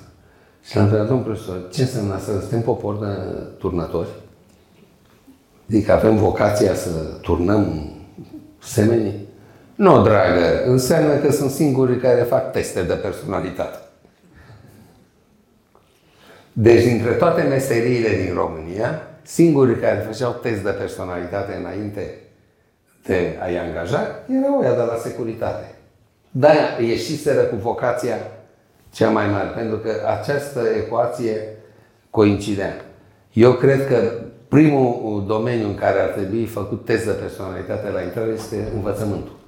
[0.64, 2.32] Și l-am întrebat, domnul profesor, ce înseamnă asta?
[2.40, 3.08] Suntem popor de
[3.58, 4.10] turnători?
[5.68, 6.90] Adică avem vocația să
[7.22, 7.92] turnăm
[8.60, 9.30] semenii?
[9.82, 13.78] Nu, dragă, înseamnă că sunt singurii care fac teste de personalitate.
[16.53, 22.16] Deci, dintre toate meseriile din România, singurii care făceau test de personalitate înainte
[23.06, 25.76] de a-i angaja erau ăia de la securitate.
[26.32, 28.18] Da, ieșiseră cu vocația
[28.91, 31.36] cea mai mare, pentru că această ecuație
[32.10, 32.76] coincidea.
[33.34, 34.12] Eu cred că
[34.48, 39.40] primul domeniu în care ar trebui făcut test de personalitate la intrare este învățământul.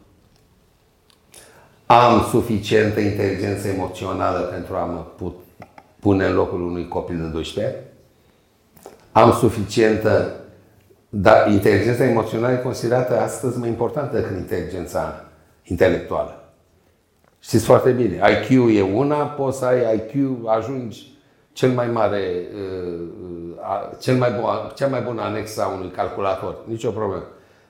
[1.86, 5.36] Am suficientă inteligență emoțională pentru a mă put,
[6.00, 7.86] pune în locul unui copil de 12 ani?
[9.12, 10.44] Am suficientă
[11.16, 15.26] dar inteligența emoțională e considerată astăzi mai importantă decât inteligența
[15.64, 16.44] intelectuală.
[17.40, 20.14] Știți foarte bine, IQ e una, poți să ai IQ,
[20.46, 21.12] ajungi
[21.52, 24.44] cel mai mare, uh, cel mai bun,
[24.76, 27.24] cea mai bună anexă a unui calculator, nicio problemă.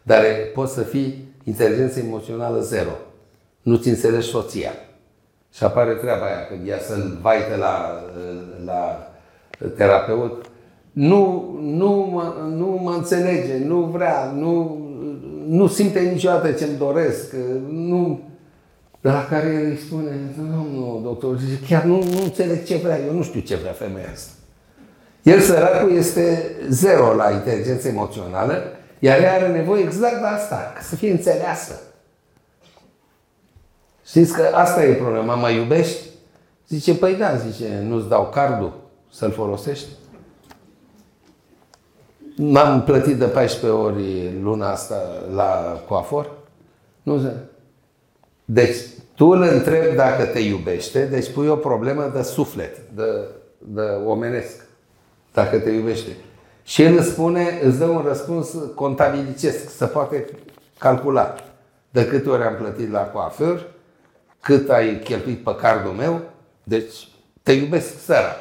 [0.03, 0.23] Dar
[0.53, 2.91] poți să fii inteligență emoțională zero.
[3.63, 4.71] Nu ți înțelegi soția.
[5.53, 8.03] Și apare treaba aia, când ea să-l vaite la,
[8.65, 9.11] la
[9.77, 10.45] terapeut,
[10.91, 14.77] nu, nu, mă, nu mă înțelege, nu vrea, nu,
[15.47, 17.33] nu simte niciodată ce-mi doresc,
[17.69, 18.21] nu...
[19.01, 22.75] De la care el îi spune, nu, nu, doctor, zice, chiar nu, nu înțeleg ce
[22.75, 24.31] vrea, eu nu știu ce vrea femeia asta.
[25.23, 28.63] El, săracul, este zero la inteligență emoțională,
[28.99, 31.81] iar ea are nevoie exact de asta, ca să fie înțeleasă.
[34.05, 36.07] Știți că asta e problema, mă iubești?
[36.67, 38.73] Zice, păi da, zice, nu-ți dau cardul
[39.11, 39.87] să-l folosești?
[42.35, 44.95] N-am plătit de 14 ori luna asta
[45.35, 46.31] la coafor?
[47.03, 47.33] Nu se.
[48.45, 48.75] Deci,
[49.15, 53.27] tu îl întrebi dacă te iubește, deci pui o problemă de suflet, de,
[53.57, 54.65] de omenesc,
[55.33, 56.09] dacă te iubește.
[56.63, 60.25] Și el îți spune, îți dă un răspuns contabilicesc, să poate
[60.77, 61.35] calcula.
[61.89, 63.72] De câte ori am plătit la coafor,
[64.43, 66.21] cât ai cheltuit pe cardul meu,
[66.63, 67.07] deci
[67.43, 68.35] te iubesc săra.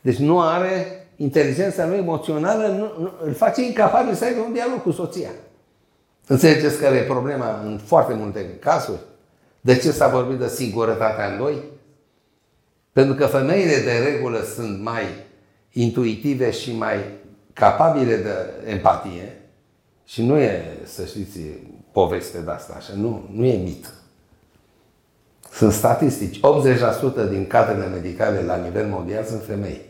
[0.00, 4.82] Deci nu are inteligența lui emoțională nu, nu, îl face incapabil să aibă un dialog
[4.82, 5.30] cu soția.
[6.26, 9.00] Înțelegeți care e problema în foarte multe cazuri?
[9.60, 11.62] De ce s-a vorbit de singurătatea în doi?
[12.92, 15.02] Pentru că femeile de regulă sunt mai
[15.72, 16.96] intuitive și mai
[17.52, 19.40] capabile de empatie
[20.04, 21.38] și nu e, să știți,
[21.92, 23.95] poveste de asta așa, nu, nu e mit.
[25.56, 26.38] Sunt statistici.
[26.38, 26.40] 80%
[27.28, 29.80] din cadrele medicale la nivel mondial sunt femei.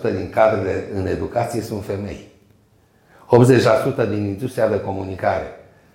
[0.00, 2.28] 80% din cadrele în educație sunt femei.
[4.04, 5.46] 80% din industria de comunicare,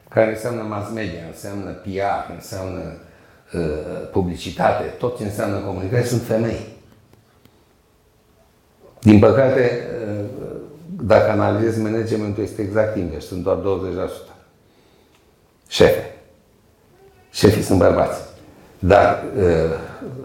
[0.10, 2.80] care înseamnă mass media, înseamnă PR, înseamnă
[3.54, 6.68] uh, publicitate, tot ce înseamnă comunicare, sunt femei.
[9.02, 10.26] Din păcate, uh,
[11.02, 14.36] dacă analizezi managementul, este exact invers, sunt doar 20%.
[15.68, 16.15] Șefe.
[17.36, 18.22] Șefii sunt bărbați.
[18.80, 19.44] Dar uh,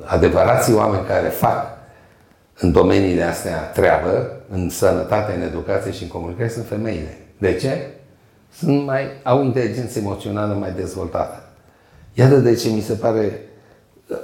[0.05, 1.67] adevărații oameni care fac
[2.59, 7.19] în domeniile astea treabă, în sănătate, în educație și în comunicare, sunt femeile.
[7.39, 7.87] De ce?
[8.53, 11.43] Sunt mai, au inteligență emoțională mai dezvoltată.
[12.15, 13.41] Iată de ce mi se pare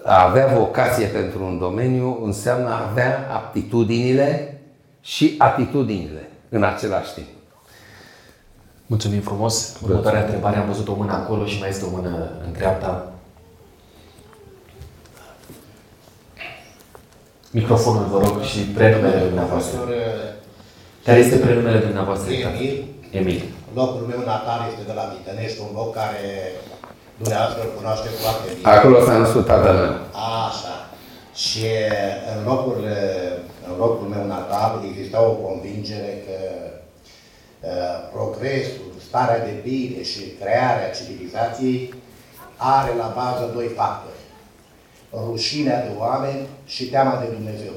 [0.05, 4.61] a avea vocație pentru un domeniu înseamnă a avea aptitudinile
[5.01, 7.27] și atitudinile în același timp.
[8.87, 9.79] Mulțumim frumos.
[9.83, 13.13] Următoarea întrebare, am văzut o mână acolo și mai este o mână în dreapta.
[17.51, 19.79] Microfonul, vă rog, și prenumele dumneavoastră.
[21.05, 22.33] Care este prenumele dumneavoastră?
[22.33, 22.85] Emil.
[23.11, 23.43] Emil.
[23.75, 26.25] Locul meu natal este de la Mitănești, un loc care
[27.19, 28.71] dumneavoastră îl cunoaște foarte bine.
[28.71, 29.97] Acolo s-a născut tatăl meu.
[30.47, 30.75] Așa.
[31.45, 31.67] Și
[32.35, 32.79] în locul,
[33.69, 36.76] în locul meu natal exista o convingere că uh,
[38.13, 41.95] progresul, starea de bine și crearea civilizației
[42.57, 44.17] are la bază doi factori
[45.25, 47.73] rușinea de oameni și teama de Dumnezeu.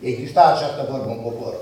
[0.00, 1.54] Exista această vorbă în popor.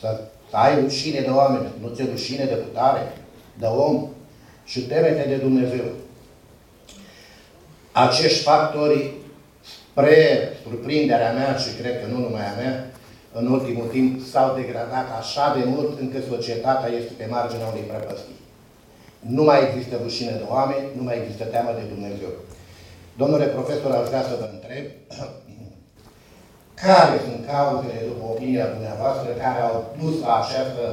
[0.00, 0.20] Să,
[0.50, 3.12] să ai rușine de oameni, nu ți rușine de putare,
[3.58, 4.08] de om
[4.64, 5.84] și temete de Dumnezeu.
[7.92, 9.12] Acești factori,
[9.62, 12.90] spre surprinderea mea și cred că nu numai a mea,
[13.38, 18.40] în ultimul timp s-au degradat așa de mult încât societatea este pe marginea unei prăpăstii.
[19.36, 22.32] nu mai există rușine de oameni, nu mai există teamă de Dumnezeu.
[23.20, 24.84] Domnule profesor, aș vrea să vă întreb
[26.84, 30.84] care sunt cauzele, după opinia dumneavoastră, care au dus la această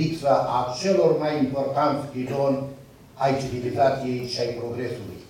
[0.00, 2.58] lipsă a celor mai importanți piloni
[3.14, 5.20] ai civilizației și ai progresului?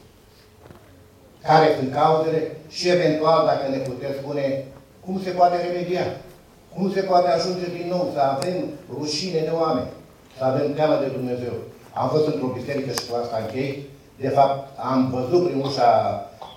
[1.48, 4.44] Care sunt cauzele și eventual, dacă ne puteți spune,
[5.04, 6.06] cum se poate remedia?
[6.74, 8.56] Cum se poate ajunge din nou să avem
[8.98, 9.90] rușine de oameni,
[10.38, 11.52] să avem teamă de Dumnezeu?
[11.92, 13.86] Am fost într-o biserică și cu asta închei.
[14.16, 15.92] De fapt, am văzut prin ușa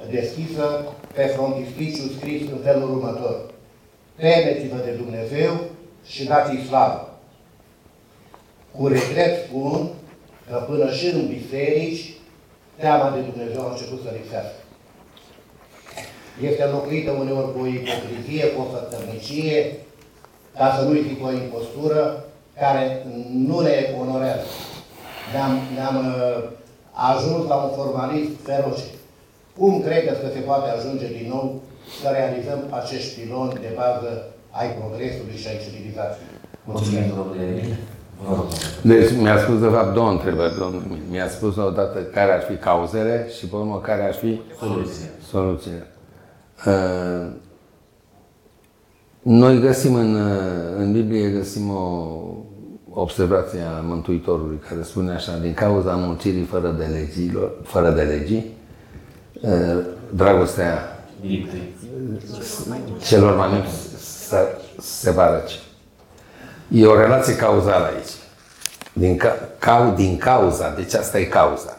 [0.09, 3.51] deschisă pe frontispiciu scris în felul următor.
[4.15, 5.53] Temeți-vă de Dumnezeu
[6.05, 7.19] și dați-i slavă.
[8.75, 9.89] Cu regret spun
[10.49, 12.13] că până și în biserici,
[12.79, 14.62] teama de Dumnezeu a început să lipsească.
[16.41, 19.57] Este înlocuită uneori cu o ipocrizie, cu o fătărnicie,
[20.57, 22.25] ca să nu-i zic o impostură,
[22.59, 23.05] care
[23.47, 24.47] nu ne onorează.
[25.33, 26.43] Ne-am, ne-am uh,
[27.11, 28.87] ajuns la un formalism feroce.
[29.57, 31.61] Cum credeți că se poate ajunge din nou
[32.01, 34.11] să realizăm acești piloni de bază
[34.59, 36.27] ai progresului și ai civilizației?
[36.63, 37.77] Mulțumim, domnule
[38.81, 43.27] deci mi-a spus de fapt două întrebări, domnul Mi-a spus odată care ar fi cauzele
[43.37, 45.07] și pe urmă care ar fi Soluția.
[45.31, 45.87] soluțiile.
[46.65, 47.27] Uh,
[49.21, 52.17] noi găsim în, uh, în Biblie găsim o
[52.89, 58.57] observație a Mântuitorului care spune așa, din cauza mulțirii fără de, legilor, fără de legii,
[59.41, 60.99] uh, dragostea
[63.01, 63.71] celor mai mulți
[64.27, 64.35] se,
[64.79, 65.59] se va răci.
[66.67, 68.11] E o relație cauzală aici.
[68.93, 71.77] Din, ca, ca, din cauza, deci asta e cauza.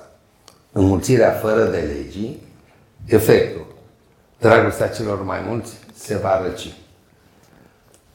[0.73, 2.43] Înmulțirea fără de legii,
[3.07, 3.74] efectul.
[4.45, 6.73] Dragostea celor mai mulți se va răci.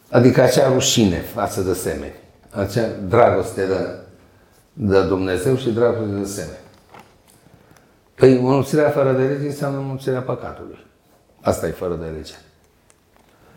[0.10, 2.14] Adică acea rușine față de semeni.
[2.50, 3.96] Acea dragoste de,
[4.74, 6.64] de Dumnezeu și dragoste de semeni.
[8.16, 10.86] Păi înmulțirea fără de lege înseamnă înmulțirea păcatului.
[11.42, 12.34] Asta e fără de lege.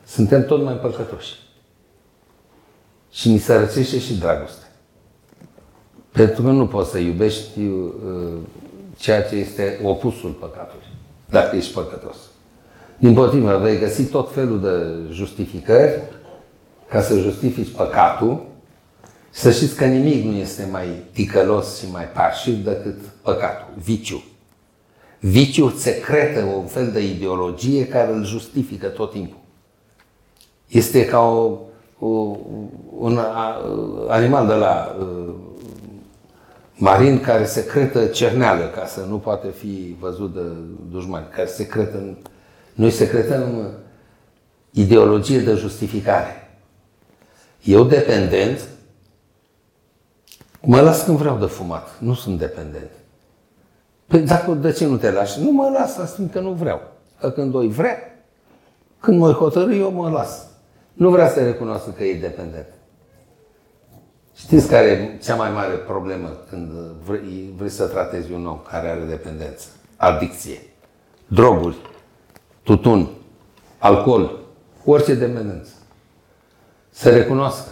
[0.07, 1.35] Suntem tot mai păcătoși.
[3.11, 4.67] Și ni se răcește și dragoste.
[6.13, 8.39] Pentru că nu poți să iubești uh,
[8.97, 10.87] ceea ce este opusul păcatului,
[11.29, 12.17] dacă ești păcătos.
[13.03, 16.03] Din potrivă, vei găsi tot felul de justificări
[16.89, 18.45] ca să justifici păcatul
[19.31, 24.23] să știți că nimic nu este mai ticălos și mai parșiv decât păcatul, viciu.
[25.21, 29.39] Viciul secretă un fel de ideologie care îl justifică tot timpul.
[30.69, 31.59] Este ca o,
[31.99, 32.37] o,
[32.99, 33.19] un
[34.09, 35.35] animal de la uh,
[36.75, 40.41] marin care secretă cerneală ca să nu poate fi văzut de
[40.91, 42.17] dușmani, care secretă,
[42.75, 43.71] noi secretăm
[44.71, 46.51] ideologie de justificare.
[47.63, 48.69] Eu dependent,
[50.61, 52.91] mă las când vreau de fumat, nu sunt dependent.
[54.07, 55.41] Păi dacă, de ce nu te lași?
[55.41, 56.81] Nu mă las, asta că nu vreau.
[57.21, 57.99] Că când o vrea,
[59.01, 60.47] când mă hotărâi, eu mă las.
[60.93, 62.67] Nu vrea să recunoască că e dependent.
[64.37, 66.71] Știți care e cea mai mare problemă când
[67.05, 69.67] vrei, vrei să tratezi un om care are dependență?
[69.97, 70.59] Adicție,
[71.27, 71.77] droguri,
[72.63, 73.09] tutun,
[73.79, 74.39] alcool,
[74.85, 75.71] orice dependență.
[76.91, 77.71] Să recunoască.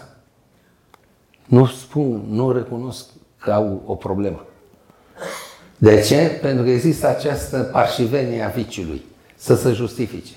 [1.46, 3.06] Nu spun, nu recunosc
[3.38, 4.44] că au o problemă.
[5.76, 6.38] De ce?
[6.42, 9.04] Pentru că există această parșivenie a viciului,
[9.36, 10.32] să se justifice.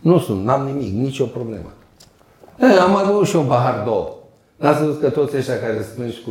[0.00, 1.72] Nu sunt, n-am nimic, nicio problemă.
[2.60, 4.14] E, am mai băut și un pahar două.
[4.56, 6.30] N-ați văzut că toți ăștia care strângi cu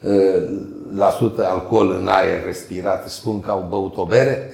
[0.00, 0.08] 1,2
[0.94, 4.50] la sută alcool în aer respirat spun că au băut o bere?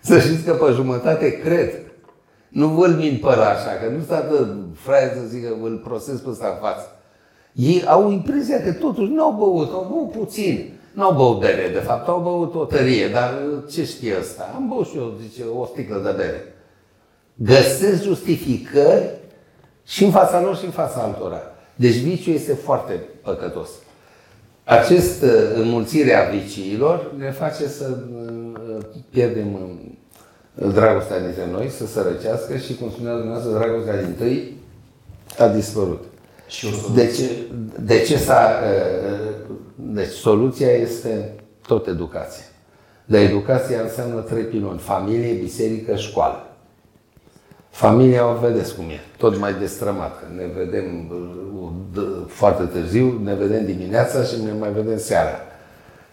[0.00, 1.70] Să știți că pe jumătate cred.
[2.48, 6.30] Nu vă mint pe așa, că nu stă de fraier să zică, îl prosesc pe
[6.30, 6.90] ăsta în față.
[7.52, 10.72] Ei au impresia că totuși nu au băut, au băut puțin.
[10.92, 13.34] Nu au băut bere, de fapt, au băut o tărie, dar
[13.70, 14.52] ce știe ăsta?
[14.54, 16.54] Am băut și eu, zice, o sticlă de bere.
[17.34, 19.10] Găsesc justificări
[19.84, 21.40] și în fața lor și în fața altora.
[21.74, 22.92] Deci viciul este foarte
[23.22, 23.68] păcătos.
[24.64, 28.45] Acest uh, înmulțire a viciilor ne face să uh,
[29.10, 34.56] pierdem uh, dragostea dintre noi, să se răcească și, cum spunea dumneavoastră, dragostea din tâi
[35.38, 36.04] a dispărut.
[36.48, 37.30] Și de ce,
[37.80, 38.50] de ce s-a...
[39.74, 41.32] Deci soluția este
[41.66, 42.44] tot educația.
[43.04, 44.78] Dar educația înseamnă trei piloni.
[44.78, 46.46] Familie, biserică, școală.
[47.70, 50.22] Familia o vedeți cum e, tot mai destrămată.
[50.36, 51.12] Ne vedem
[52.26, 55.40] foarte târziu, ne vedem dimineața și ne mai vedem seara.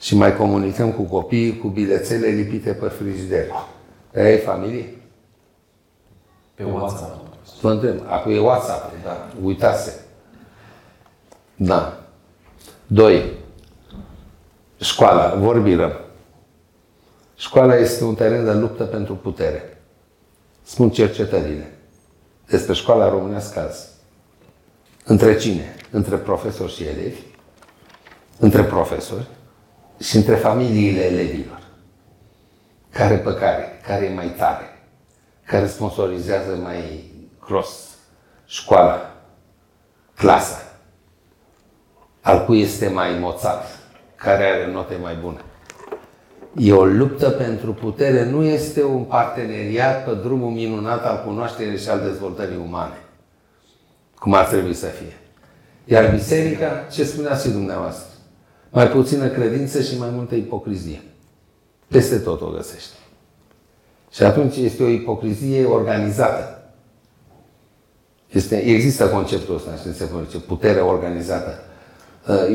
[0.04, 3.48] Și mai comunicăm cu copiii cu bilețele lipite pe frigider.
[4.16, 4.98] Ai familie?
[6.56, 7.26] Pe WhatsApp.
[7.62, 10.06] Vă întreb, acum e WhatsApp, da, uitase.
[11.56, 12.04] Da.
[12.88, 13.32] Doi,
[14.80, 15.92] școala, vorbim.
[17.36, 19.78] Școala este un teren de luptă pentru putere.
[20.64, 21.78] Spun cercetările
[22.48, 23.88] despre școala românească azi.
[25.06, 25.76] Între cine?
[25.92, 27.22] Între profesori și elevi,
[28.40, 29.28] între profesori
[30.04, 31.62] și între familiile elevilor.
[32.90, 33.80] Care pe care?
[33.88, 34.80] Care e mai tare?
[35.46, 37.12] Care sponsorizează mai
[37.46, 37.70] gros
[38.46, 39.16] școala,
[40.16, 40.62] clasa?
[42.22, 43.80] Al cui este mai moțat?
[44.16, 45.42] Care are note mai bune?
[46.56, 51.90] E o luptă pentru putere, nu este un parteneriat pe drumul minunat al cunoașterii și
[51.90, 52.98] al dezvoltării umane,
[54.20, 55.18] cum ar trebui să fie.
[55.86, 58.13] Iar biserica, ce spuneați și dumneavoastră,
[58.74, 61.02] mai puțină credință și mai multă ipocrizie.
[61.88, 62.96] Peste tot o găsește.
[64.12, 66.64] Și atunci este o ipocrizie organizată.
[68.32, 71.60] Este, există conceptul ăsta, știți, se zice, putere organizată.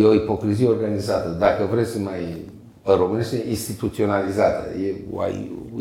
[0.01, 1.29] E o ipocrizie organizată.
[1.29, 2.45] Dacă vreți să mai
[2.89, 4.79] pe românește instituționalizată.
[4.79, 5.23] E o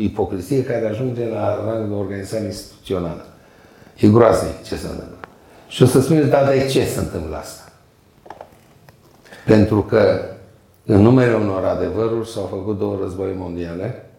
[0.01, 3.25] ipocrizie care ajunge la rang de organizare instituțională.
[3.97, 5.17] E groaznic ce se întâmplă.
[5.67, 7.66] Și o să spuneți, da, de ce se întâmplă asta?
[9.47, 10.19] Pentru că
[10.85, 14.09] în numele unor adevăruri s-au făcut două război mondiale,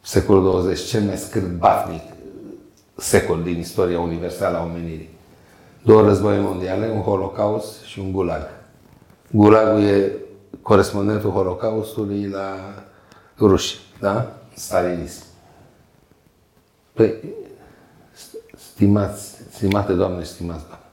[0.00, 2.02] secolul 20, cel mai scârbatnic
[2.96, 5.08] secol din istoria universală a omenirii.
[5.82, 8.48] Două război mondiale, un holocaust și un gulag.
[9.30, 10.12] Gulagul e
[10.62, 12.54] corespondentul Holocaustului la
[13.38, 14.32] ruși, da?
[14.54, 15.24] Stalinism.
[16.92, 17.14] Păi,
[18.56, 20.86] stimați, stimate doamne, stimați doamne,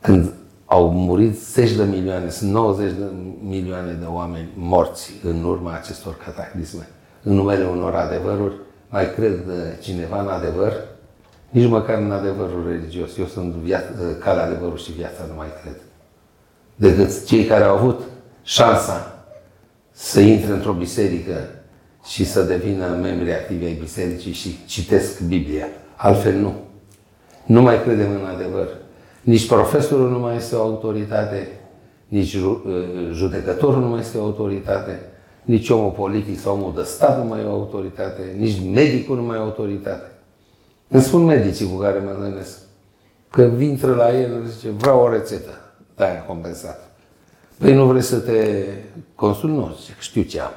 [0.00, 0.39] când
[0.72, 3.04] au murit zeci de milioane, sunt 90 de
[3.42, 6.88] milioane de oameni morți în urma acestor cataclisme,
[7.22, 8.54] în numele unor adevăruri,
[8.88, 9.38] mai cred
[9.80, 10.72] cineva în adevăr?
[11.48, 13.16] Nici măcar în adevărul religios.
[13.16, 15.76] Eu sunt viață, calea adevărul și viața, nu mai cred.
[16.74, 18.00] Decât cei care au avut
[18.42, 19.24] șansa
[19.92, 21.48] să intre într-o biserică
[22.04, 25.68] și să devină membri activi ai bisericii și citesc Biblia.
[25.96, 26.54] Altfel nu.
[27.46, 28.68] Nu mai credem în adevăr.
[29.20, 31.48] Nici profesorul nu mai este o autoritate,
[32.08, 32.56] nici uh,
[33.12, 35.00] judecătorul nu mai este o autoritate,
[35.42, 39.22] nici omul politic sau omul de stat nu mai e o autoritate, nici medicul nu
[39.22, 40.10] mai e o autoritate.
[40.88, 42.58] Îmi spun medicii cu care mă întâlnesc
[43.30, 45.60] că intră la el și zice, vreau o rețetă
[45.96, 46.84] de aia compensată.
[47.58, 48.64] Păi nu vrei să te
[49.14, 49.52] consult?
[49.52, 50.52] Nu, zic, știu ce am.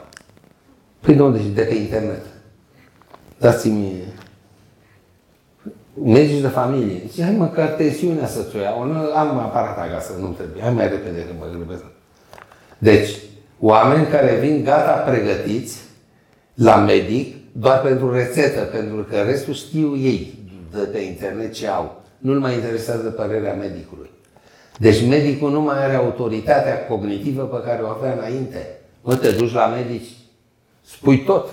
[0.99, 1.39] Păi de unde?
[1.53, 2.25] De pe internet.
[3.37, 3.91] Dați-mi
[5.93, 7.01] medici de familie.
[7.07, 8.81] Zice, hai măcar tensiunea să-ți o iau.
[9.15, 10.61] Am aparat acasă, nu trebuie.
[10.61, 11.83] Hai mai repede că mă grăbesc.
[12.77, 13.09] Deci,
[13.59, 15.81] oameni care vin gata pregătiți
[16.53, 20.39] la medic doar pentru rețetă, pentru că restul știu ei
[20.71, 22.01] de pe internet ce au.
[22.17, 24.09] Nu-l mai interesează părerea medicului.
[24.77, 28.79] Deci medicul nu mai are autoritatea cognitivă pe care o avea înainte.
[29.01, 30.07] Mă, te duci la medici,
[30.81, 31.49] spui tot.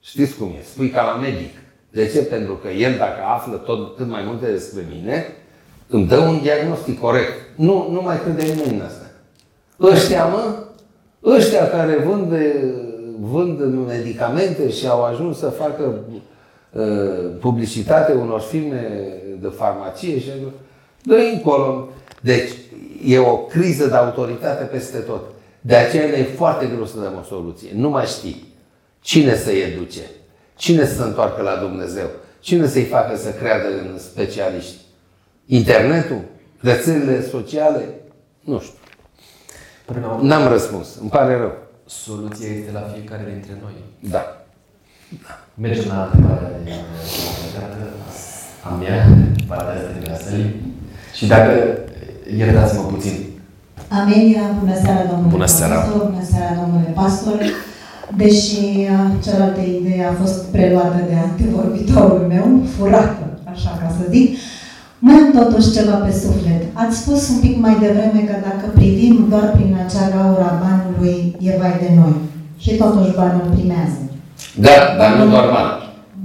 [0.00, 0.62] Știți cum e?
[0.62, 1.50] Spui ca la medic.
[1.94, 2.18] De ce?
[2.18, 5.26] Pentru că el, dacă află tot cât mai multe despre mine,
[5.88, 7.32] îmi dă un diagnostic corect.
[7.56, 9.10] Nu, nu mai crede nimeni în asta.
[9.80, 10.56] Ăștia, mă,
[11.24, 12.32] ăștia care vând,
[13.20, 15.94] vând medicamente și au ajuns să facă
[16.72, 16.84] uh,
[17.40, 18.88] publicitate unor firme
[19.40, 20.30] de farmacie și
[21.02, 21.88] dă încolo.
[22.20, 22.50] Deci,
[23.04, 25.22] e o criză de autoritate peste tot.
[25.60, 27.68] De aceea e foarte greu să dăm o soluție.
[27.74, 28.52] Nu mai știi
[29.00, 30.00] cine să-i educe,
[30.56, 32.06] cine să se întoarcă la Dumnezeu,
[32.40, 34.76] cine să-i facă să creadă în specialiști.
[35.46, 36.20] Internetul?
[36.60, 37.84] Rețelele sociale?
[38.40, 38.78] Nu știu.
[40.20, 40.96] N-am răspuns.
[41.00, 41.52] Îmi pare rău.
[41.86, 43.72] Soluția este la fiecare dintre noi.
[44.00, 44.46] Da.
[45.22, 45.38] da.
[45.54, 46.72] Mergem la întrebarea de
[48.64, 49.06] a mea,
[49.46, 50.54] partea asta de
[51.14, 51.78] Și dacă
[52.36, 53.12] iertați-mă puțin.
[53.88, 55.74] Amelia, bună seara, domnule bună seara.
[55.74, 57.40] pastor, bună seara, domnule pastor.
[58.16, 58.60] Deși
[58.94, 64.26] uh, cealaltă idee a fost preluată de antevorbitorul meu, furată, așa ca să zic,
[64.98, 66.62] mai am totuși ceva pe suflet.
[66.72, 71.36] Ați spus un pic mai devreme că dacă privim doar prin acea gaură a banului,
[71.48, 72.14] e vai de noi.
[72.58, 74.00] Și totuși banul primează.
[74.64, 75.78] Da, dar nu doar banul.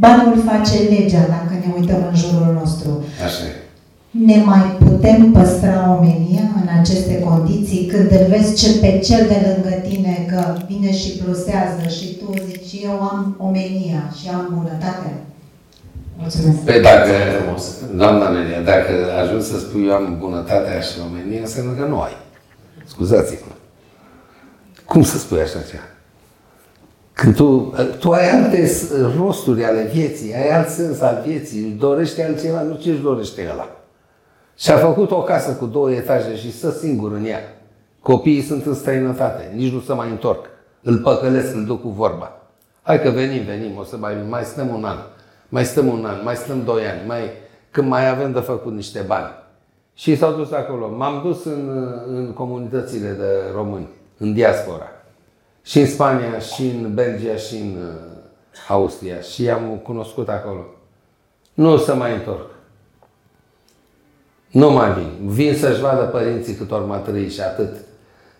[0.06, 2.89] Banul face legea dacă ne uităm în jurul nostru.
[3.26, 3.69] Așa e.
[4.11, 9.38] Ne mai putem păstra omenia în aceste condiții când îl vezi ce pe cel de
[9.48, 15.14] lângă tine că vine și plusează și tu zici eu am omenia și am bunătate?
[16.19, 16.57] Mulțumesc.
[16.57, 17.11] Păi dacă,
[17.95, 18.91] doamna Melia, dacă
[19.22, 22.18] ajungi să spui eu am bunătatea și omenia, înseamnă că nu ai.
[22.86, 23.53] Scuzați-mă.
[24.86, 25.84] Cum să spui așa ceva?
[27.14, 28.72] Când tu, tu ai alte
[29.18, 33.78] rosturi ale vieții, ai alt sens al vieții, dorește altceva, nu ce își dorește ăla.
[34.60, 37.40] Și a făcut o casă cu două etaje și stă singur în ea.
[38.02, 40.45] Copiii sunt în străinătate, nici nu se mai întorc.
[40.81, 42.41] Îl păcălesc, îl duc cu vorba.
[42.81, 44.98] Hai că venim, venim, o să mai, mai stăm un an,
[45.49, 47.22] mai stăm un an, mai stăm doi ani, mai,
[47.72, 49.34] când mai avem de făcut niște bani.
[49.94, 50.95] Și s-au dus acolo.
[50.98, 53.88] M-am dus în, în comunitățile de români,
[54.18, 54.88] în diaspora.
[55.64, 57.94] Și în Spania, și în Belgia, și în uh,
[58.68, 59.19] Austria.
[59.19, 60.65] Și i-am cunoscut acolo.
[61.53, 62.57] Nu o să mai întorc.
[64.50, 65.30] Nu mai vin.
[65.30, 67.76] Vin să-și vadă părinții cât ori m și atât.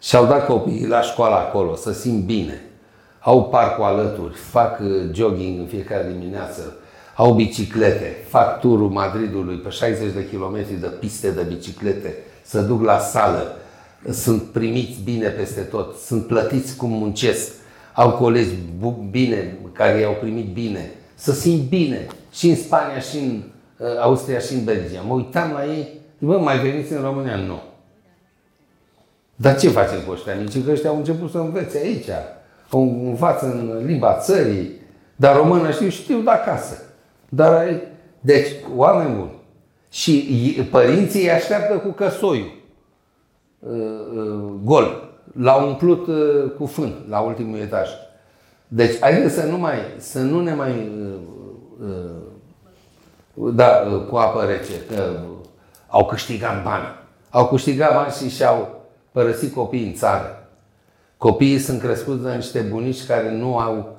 [0.02, 2.62] Și-au dat copiii la școală acolo, să simt bine.
[3.20, 6.78] Au parcul alături, fac uh, jogging în fiecare dimineață,
[7.16, 12.84] au biciclete, fac turul Madridului pe 60 de kilometri de piste de biciclete, să duc
[12.84, 13.56] la sală,
[14.12, 17.52] sunt primiți bine peste tot, sunt plătiți cum muncesc,
[17.94, 18.56] au colegi
[19.10, 23.42] bine, care i-au primit bine, să simt bine și în Spania, și în
[23.78, 25.02] uh, Austria, și în Belgia.
[25.08, 27.36] Mă uitam la ei, bă, mai veniți în România?
[27.36, 27.60] Nu.
[29.36, 30.64] Dar ce facem cu ăștia mici?
[30.66, 32.10] Că ăștia au început să învețe aici,
[32.70, 34.72] au învață în limba țării,
[35.16, 36.84] dar română știu, știu de acasă.
[37.30, 37.82] Dar,
[38.20, 39.38] deci, oameni buni.
[39.92, 42.52] Și părinții îi așteaptă cu căsoiul
[43.60, 43.72] uh,
[44.16, 45.10] uh, gol.
[45.34, 47.90] L-au umplut uh, cu fân la ultimul etaj.
[48.68, 50.92] Deci, haideți să nu mai, să nu ne mai,
[53.34, 53.68] da,
[54.10, 55.20] cu apă rece, că
[55.90, 56.86] au câștigat bani.
[57.30, 60.48] Au câștigat bani și și-au părăsit copiii în țară.
[61.18, 63.98] Copiii sunt crescuți de niște bunici care nu au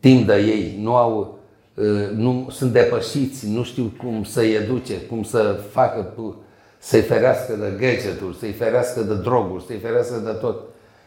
[0.00, 1.38] timp de ei, nu au
[1.78, 6.14] Ă, nu sunt depășiți, nu știu cum să-i educe, cum să facă,
[6.78, 10.60] să-i ferească de gadgeturi, să-i ferească de droguri, să-i ferească de tot.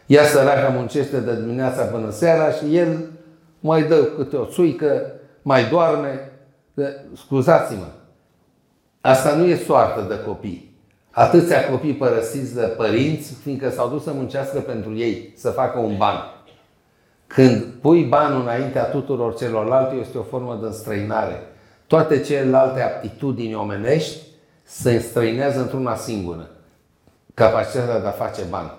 [0.06, 3.10] Ea săraca muncește de dimineața până seara și el
[3.60, 5.02] mai dă câte o țuică,
[5.42, 6.32] mai doarme.
[7.16, 7.86] Scuzați-mă,
[9.06, 10.76] asta nu e soartă de copii.
[11.10, 15.96] Atâția copii părăsiți de părinți, fiindcă s-au dus să muncească pentru ei, să facă un
[15.96, 16.16] ban.
[17.26, 21.42] Când pui banul înaintea tuturor celorlalte, este o formă de înstrăinare.
[21.86, 24.20] Toate celelalte aptitudini omenești
[24.62, 26.50] se înstrăinează într-una singură.
[27.34, 28.72] Capacitatea de a face bani.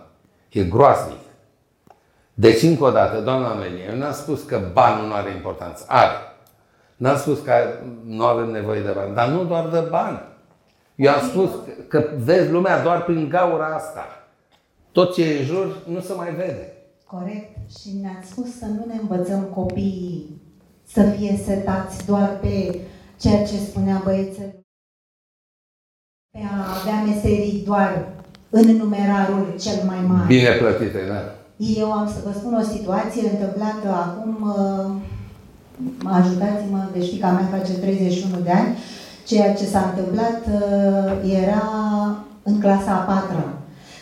[0.49, 1.19] E groaznic.
[2.33, 5.85] Deci, încă o dată, doamna Amelie, eu n-am spus că banul nu are importanță.
[5.87, 6.34] Are.
[6.95, 7.53] N-am spus că
[8.03, 10.21] nu avem nevoie de bani, dar nu doar de bani.
[10.95, 11.49] Eu am spus
[11.87, 14.05] că vezi lumea doar prin gaura asta.
[14.91, 16.73] Tot ce e în jur nu se mai vede.
[17.05, 17.57] Corect.
[17.79, 20.41] Și ne-ați spus să nu ne învățăm copiii
[20.83, 22.79] să fie setați doar pe
[23.19, 24.49] ceea ce spunea băiețel,
[26.31, 28.07] pe a avea meserii doar
[28.49, 30.27] în numerarul cel mai mare.
[30.27, 31.35] Bine plătite, da.
[31.57, 35.01] Eu am să vă spun o situație întâmplată acum, uh,
[36.03, 38.77] ajutați-mă, deci fica mea face 31 de ani,
[39.27, 41.63] ceea ce s-a întâmplat uh, era
[42.43, 43.45] în clasa a patra,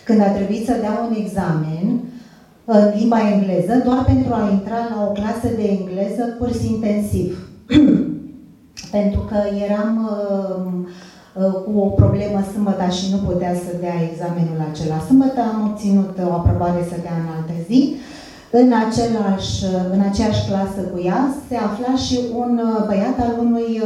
[0.04, 2.00] când a trebuit să dea un examen
[2.98, 7.48] limba engleză doar pentru a intra la o clasă de engleză curs intensiv.
[8.98, 10.58] pentru că eram uh,
[11.44, 16.14] uh, cu o problemă sâmbătă și nu putea să dea examenul acela sâmbătă, am obținut
[16.30, 17.80] o aprobare să dea în altă zi.
[18.62, 23.82] În, același, în aceeași clasă cu ea se afla și un uh, băiat al unui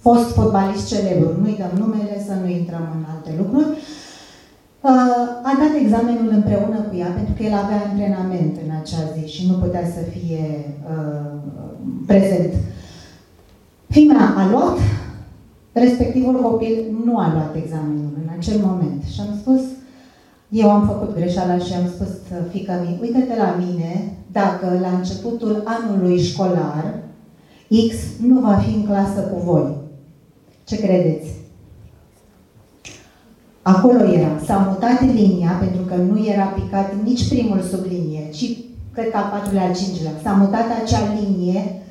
[0.00, 1.28] fost fotbalist celebru.
[1.40, 3.68] Nu-i dăm numele, să nu intrăm în alte lucruri.
[4.80, 9.32] Uh, a dat examenul împreună cu ea pentru că el avea antrenament în acea zi
[9.34, 10.44] și nu putea să fie
[10.92, 11.30] uh,
[12.06, 12.52] prezent.
[13.88, 14.78] Fimea a luat,
[15.72, 19.60] respectivul copil nu a luat examenul în acel moment și am spus,
[20.50, 22.08] eu am făcut greșeala și am spus,
[22.50, 26.98] fica mea, uite-te la mine, dacă la începutul anului școlar
[27.88, 27.94] X
[28.26, 29.72] nu va fi în clasă cu voi.
[30.64, 31.28] Ce credeți?
[33.62, 34.38] Acolo era.
[34.44, 38.56] S-a mutat linia, pentru că nu era picat nici primul sub linie, ci
[38.92, 40.12] cred că al patrulea, al cincilea.
[40.22, 41.82] S-a mutat acea linie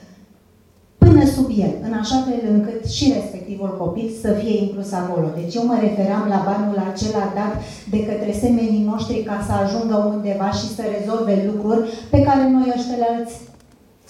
[1.10, 5.27] până sub el, în așa fel încât și respectivul copil să fie inclus acolo.
[5.40, 7.53] Deci eu mă referam la banul acela dat
[7.94, 11.81] de către semenii noștri ca să ajungă undeva și să rezolve lucruri
[12.14, 13.36] pe care noi ăștialalți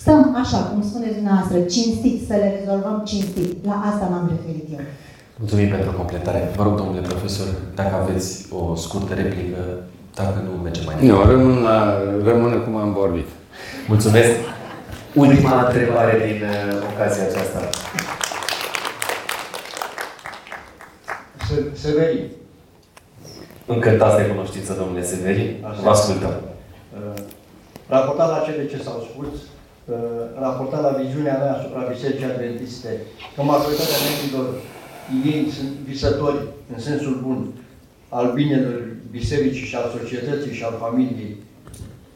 [0.03, 3.49] stăm așa, cum spuneți dumneavoastră, cinstit, să le rezolvăm cinstit.
[3.69, 4.83] La asta m-am referit eu.
[5.41, 6.41] Mulțumim pentru completare.
[6.57, 7.47] Vă rog, domnule profesor,
[7.79, 9.59] dacă aveți o scurtă replică,
[10.19, 11.11] dacă nu mergem mai departe.
[11.11, 11.77] Nu, rămân, la,
[12.29, 13.27] rămân cum am vorbit.
[13.87, 14.33] Mulțumesc.
[15.13, 17.69] Ultima întrebare din uh, ocazia aceasta.
[21.73, 22.25] Severin.
[23.65, 25.65] Încântați de cunoștință, domnule Severin.
[25.83, 26.29] Vă ascultăm.
[26.29, 27.21] Uh,
[27.87, 29.37] raportat la cele ce s-au spus,
[29.85, 29.95] uh,
[30.39, 32.89] raportat la viziunea mea asupra Bisericii Adventiste,
[33.35, 34.47] că majoritatea membrilor
[35.25, 36.37] ei sunt visători,
[36.73, 37.51] în sensul bun,
[38.09, 38.81] al binelor
[39.11, 41.35] bisericii și al societății și al familiei.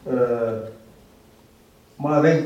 [0.02, 0.72] Uh,
[1.96, 2.44] mai avem,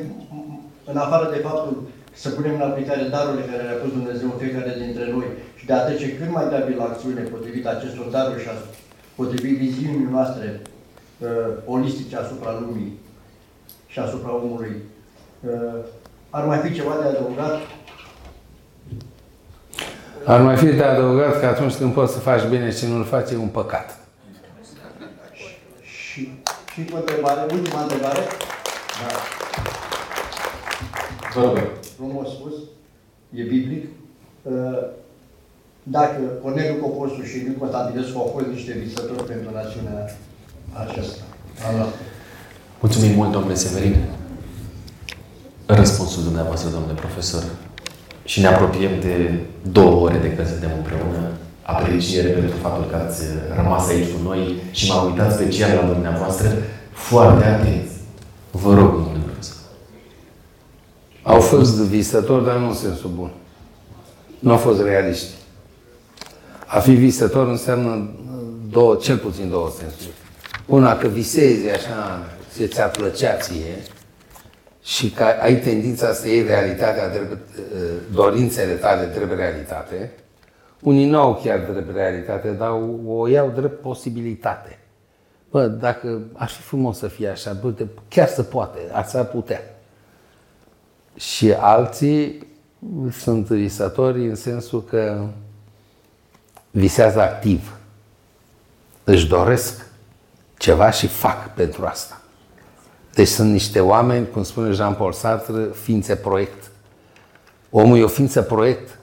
[0.90, 1.82] în afară de faptul
[2.12, 5.26] să punem în aplicare darurile care le-a pus Dumnezeu în fiecare dintre noi
[5.58, 8.48] și de a trece cât mai rapid la acțiune potrivit acestor daruri și
[9.14, 10.60] potrivit viziunii noastre
[11.18, 11.28] uh,
[11.64, 12.98] olistice asupra lumii
[13.86, 14.76] și asupra omului.
[15.40, 15.78] Uh,
[16.30, 17.56] ar mai fi ceva de adăugat?
[20.24, 23.30] Ar mai fi de adăugat că atunci când poți să faci bine și nu-l faci,
[23.30, 23.98] e un păcat.
[25.82, 26.32] Și,
[26.72, 28.20] și o întrebare, ultima întrebare.
[29.00, 29.37] Da.
[31.34, 31.58] Vă rog.
[31.96, 32.52] Frumos spus,
[33.34, 33.84] e biblic.
[34.42, 34.52] Uh,
[35.82, 39.98] dacă Corneliu Coposu și Liu Constantinescu au fost niște visători pentru națiunea
[40.72, 41.22] aceasta.
[41.68, 41.88] Allah.
[42.80, 43.96] Mulțumim mult, domnule Severin.
[45.66, 47.42] Răspunsul dumneavoastră, domnule profesor.
[48.24, 49.40] Și ne apropiem de
[49.72, 51.22] două ore de când suntem împreună.
[51.62, 53.22] Apreciere pentru faptul că ați
[53.56, 56.48] rămas aici cu noi și m-am uitat special la dumneavoastră
[56.92, 57.92] foarte atenți.
[58.50, 59.27] Vă rog, domnule profesor.
[61.28, 63.30] Au fost visători, dar nu în sensul bun.
[64.38, 65.30] Nu au fost realiști.
[66.66, 68.10] A fi visător înseamnă
[68.70, 70.14] două, cel puțin două sensuri.
[70.66, 72.26] Una, că visezi așa,
[72.56, 73.82] ce ți-ar plăcea ție,
[74.82, 77.38] și că ai tendința să iei realitatea, drept,
[78.12, 80.12] dorințele tale drept realitate.
[80.80, 82.70] Unii nu au chiar drept realitate, dar
[83.06, 84.78] o iau drept posibilitate.
[85.50, 87.72] Bă, dacă ar fi frumos să fie așa, bă,
[88.08, 89.60] chiar să poate, ar să putea.
[91.18, 92.46] Și alții
[93.10, 95.26] sunt visători în sensul că
[96.70, 97.76] visează activ.
[99.04, 99.86] Își doresc
[100.58, 102.20] ceva și fac pentru asta.
[103.14, 106.70] Deci sunt niște oameni, cum spune Jean-Paul Sartre, ființe proiect.
[107.70, 108.98] Omul e o ființă proiect,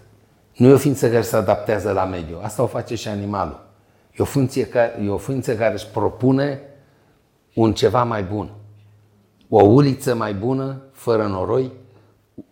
[0.55, 2.39] nu e o ființă care se adaptează la mediu.
[2.41, 3.65] Asta o face și animalul.
[4.11, 6.59] E o, funcție care, e o ființă care își propune
[7.53, 8.49] un ceva mai bun.
[9.49, 11.71] O uliță mai bună, fără noroi,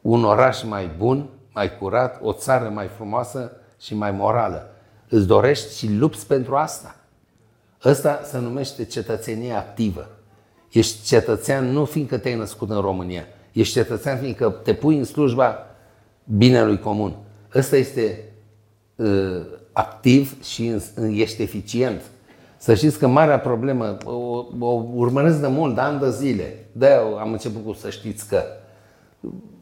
[0.01, 4.69] un oraș mai bun, mai curat, o țară mai frumoasă și mai morală.
[5.10, 6.95] Îți dorești și lupți pentru asta.
[7.85, 10.10] Ăsta se numește cetățenie activă.
[10.72, 13.23] Ești cetățean nu fiindcă te-ai născut în România.
[13.51, 15.57] Ești cetățean fiindcă te pui în slujba
[16.23, 17.15] binelui comun.
[17.55, 18.23] Ăsta este
[18.95, 19.41] uh,
[19.72, 22.01] activ și ești eficient.
[22.57, 26.68] Să știți că marea problemă, o, o urmăresc de mult, de ani de zile.
[26.72, 26.88] de
[27.19, 28.43] am început cu să știți că.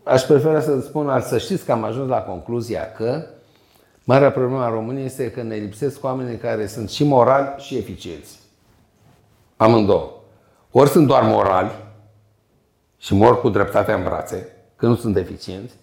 [0.04, 3.26] Aș prefera să spun, să știți că am ajuns la concluzia că
[4.04, 8.40] marea problemă a României este că ne lipsesc oamenii care sunt și morali și eficienți.
[9.58, 10.12] Amândouă.
[10.72, 11.72] Ori sunt doar morali
[12.98, 15.74] și mor cu dreptatea în brațe, că nu sunt eficienți,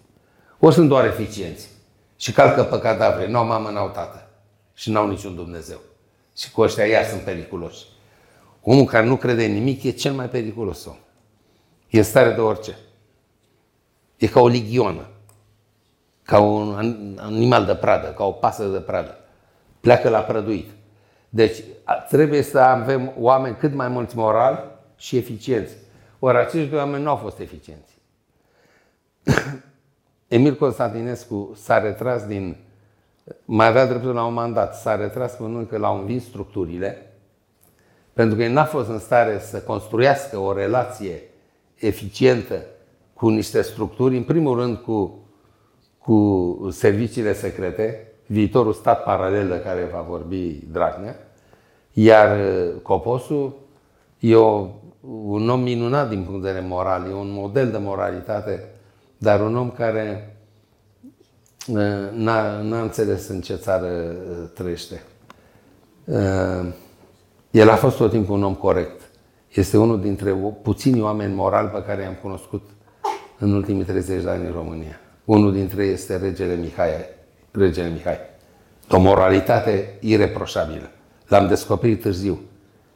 [0.59, 1.67] ori sunt doar eficienți
[2.15, 4.29] și calcă pe cadavre, n-au mamă, n-au tată
[4.73, 5.77] și n-au niciun Dumnezeu.
[6.37, 7.85] Și cu ăștia iar sunt periculoși.
[8.61, 10.97] Omul care nu crede în nimic e cel mai periculos om.
[11.89, 12.77] E stare de orice.
[14.19, 15.07] E ca o ligionă,
[16.23, 19.17] ca un animal de pradă, ca o pasă de pradă.
[19.79, 20.69] Pleacă la prăduit.
[21.29, 21.63] Deci
[22.09, 24.63] trebuie să avem oameni cât mai mulți morali
[24.95, 25.75] și eficienți.
[26.19, 27.97] Ori acești doi oameni nu au fost eficienți.
[30.27, 32.57] Emil Constantinescu s-a retras din...
[33.45, 34.75] Mai avea dreptul la un mandat.
[34.75, 37.13] S-a retras spunând că l-au învins structurile,
[38.13, 41.21] pentru că el n-a fost în stare să construiască o relație
[41.75, 42.65] eficientă
[43.19, 45.19] cu niște structuri, în primul rând cu,
[45.97, 51.15] cu serviciile secrete, viitorul stat paralel de care va vorbi Dragnea,
[51.93, 52.37] iar
[52.81, 53.55] Coposul
[54.19, 54.67] e o
[55.01, 58.69] un om minunat din punct de vedere moral, e un model de moralitate,
[59.17, 60.37] dar un om care
[61.67, 61.77] uh,
[62.13, 65.03] n-a, n-a înțeles în ce țară uh, trăiește.
[66.03, 66.73] Uh,
[67.51, 69.01] el a fost tot timpul un om corect.
[69.53, 70.31] Este unul dintre
[70.61, 72.69] puțini oameni morali pe care i-am cunoscut
[73.39, 74.99] în ultimii 30 de ani în România.
[75.25, 76.89] Unul dintre ei este regele Mihai.
[77.51, 78.17] Regele Mihai.
[78.89, 80.89] O moralitate ireproșabilă.
[81.27, 82.39] L-am descoperit târziu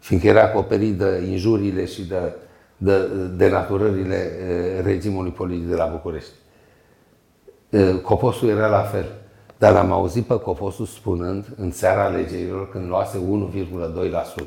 [0.03, 2.33] fiindcă era acoperit de injuriile și de,
[2.77, 3.07] de
[3.37, 4.31] denaturările
[4.83, 6.31] regimului politic de la București.
[8.01, 9.05] Coposul era la fel.
[9.57, 13.17] Dar l-am auzit pe Coposul spunând, în seara alegerilor, când luase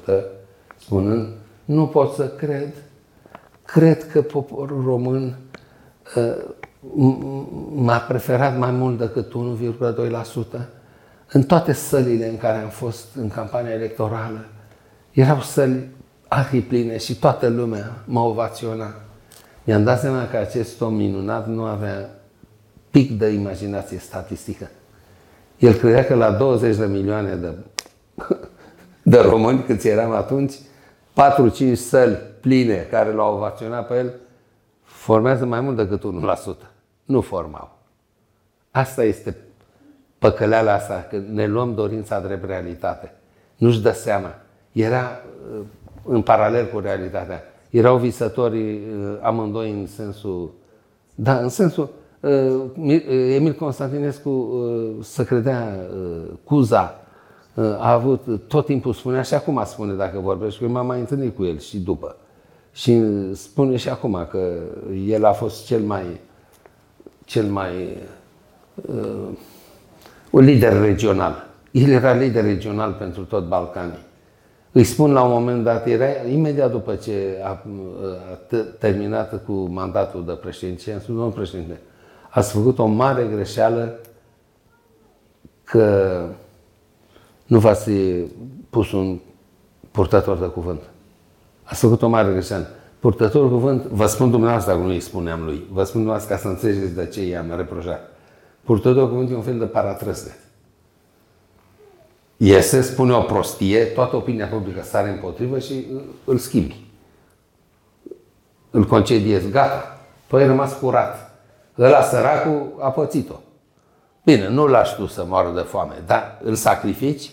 [0.08, 0.14] 1,2%,
[0.76, 1.28] spunând,
[1.64, 2.74] nu pot să cred,
[3.64, 5.36] cred că poporul român
[7.74, 9.32] m-a preferat mai mult decât
[10.58, 10.60] 1,2%.
[11.32, 14.44] În toate sălile în care am fost în campania electorală,
[15.12, 15.88] erau săli
[16.28, 18.94] arhipline și toată lumea mă ovaționa.
[19.64, 22.10] Mi-am dat seama că acest om minunat nu avea
[22.90, 24.70] pic de imaginație statistică.
[25.58, 27.54] El credea că la 20 de milioane de
[29.12, 30.52] de români câți eram atunci,
[31.72, 34.12] 4-5 săli pline care l-au ovaționat pe el,
[35.06, 36.68] formează mai mult decât 1%.
[37.04, 37.78] Nu formau.
[38.70, 39.36] Asta este
[40.18, 43.12] păcăleala asta, că ne luăm dorința drept realitate.
[43.56, 44.34] Nu-și dă seama.
[44.72, 45.10] Era
[45.52, 45.60] uh,
[46.04, 47.42] în paralel cu realitatea.
[47.70, 50.50] Erau visători uh, amândoi în sensul...
[51.14, 51.88] Da, în sensul...
[52.20, 54.48] Uh, Emil Constantinescu
[55.02, 55.76] să credea
[56.44, 57.00] Cuza,
[57.54, 61.44] a avut, tot timpul spunea și acum spune dacă vorbești, că m-am mai întâlnit cu
[61.44, 62.16] el și după.
[62.76, 63.02] Și
[63.34, 64.58] spune și acum că
[65.06, 66.20] el a fost cel mai,
[67.24, 67.98] cel mai
[68.74, 69.28] uh,
[70.30, 71.46] un lider regional.
[71.70, 74.04] El era lider regional pentru tot Balcanii.
[74.72, 77.58] Îi spun la un moment dat, era imediat după ce a, a
[78.78, 81.80] terminat cu mandatul de președinție, am spus, domnul președinte,
[82.30, 83.98] ați făcut o mare greșeală
[85.64, 86.18] că
[87.46, 87.90] nu v-ați
[88.70, 89.18] pus un
[89.90, 90.80] purtător de cuvânt.
[91.66, 92.66] Ați făcut o mare greșeală.
[92.98, 96.94] Purtătorul cuvânt, vă spun dumneavoastră, nu îi spuneam lui, vă spun dumneavoastră ca să înțelegeți
[96.94, 98.10] de ce i-am reproșat.
[98.64, 100.36] Purtătorul cuvânt e un fel de paratrăsne.
[102.36, 105.86] Iese, spune o prostie, toată opinia publică sare împotrivă și
[106.24, 106.86] îl schimbi.
[108.70, 110.00] Îl concediezi, gata.
[110.26, 111.30] Tu ai rămas curat.
[111.78, 113.34] Ăla săracul a pățit-o.
[114.24, 117.30] Bine, nu lași tu să moară de foame, dar îl sacrifici.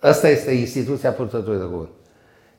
[0.00, 1.88] Asta este instituția purtătorului de cuvânt.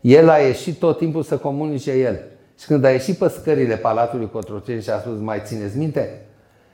[0.01, 2.19] El a ieșit tot timpul să comunice el.
[2.59, 6.21] Și când a ieșit pe scările Palatului Cotroceni și a spus, mai țineți minte?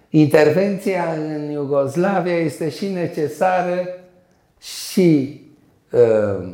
[0.09, 3.87] Intervenția în Iugoslavia este și necesară
[4.59, 5.41] și
[5.91, 6.47] uh,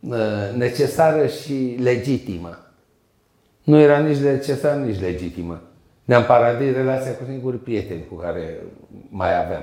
[0.00, 2.58] uh, necesară și legitimă.
[3.64, 5.62] Nu era nici necesară, nici legitimă.
[6.04, 8.56] Ne-am paradit relația cu singurii prieteni cu care
[9.08, 9.62] mai aveam.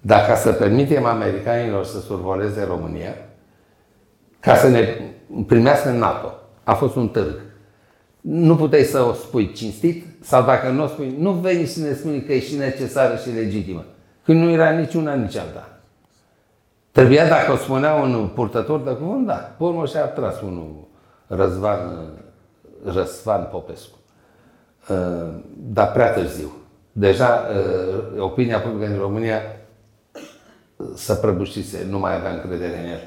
[0.00, 3.14] Dacă să permitem americanilor să survoleze România,
[4.40, 4.98] ca să ne
[5.46, 6.32] primească în NATO,
[6.64, 7.40] a fost un târg.
[8.20, 11.92] Nu puteai să o spui cinstit sau dacă nu o spui, nu veni să ne
[11.92, 13.84] spui că e și necesară și legitimă.
[14.24, 15.68] Când nu era nici una, nici alta.
[16.92, 19.34] Trebuia, dacă o spunea un purtător de cuvânt, da.
[19.34, 20.88] Pe urmă și-a tras unul
[21.26, 21.78] Răzvan,
[22.84, 23.96] Răzvan Popescu.
[24.88, 26.52] Uh, dar prea târziu.
[26.92, 27.46] Deja
[28.16, 29.40] uh, opinia publică din România
[30.94, 33.00] să prăbușise, nu mai avea încredere în el.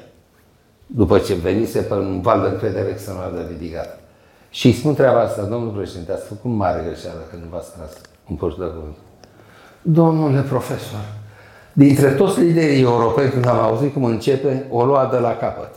[0.86, 3.98] După ce venise pe un val de încredere extraordinar de ridicat.
[4.50, 7.92] Și îi spun treaba asta, domnul președinte, ați făcut mare greșeală când v-ați tras
[8.30, 8.96] un post de cuvânt.
[9.82, 11.04] Domnule profesor,
[11.72, 15.70] dintre toți liderii europeni, când am auzit cum începe, o lua de la capăt.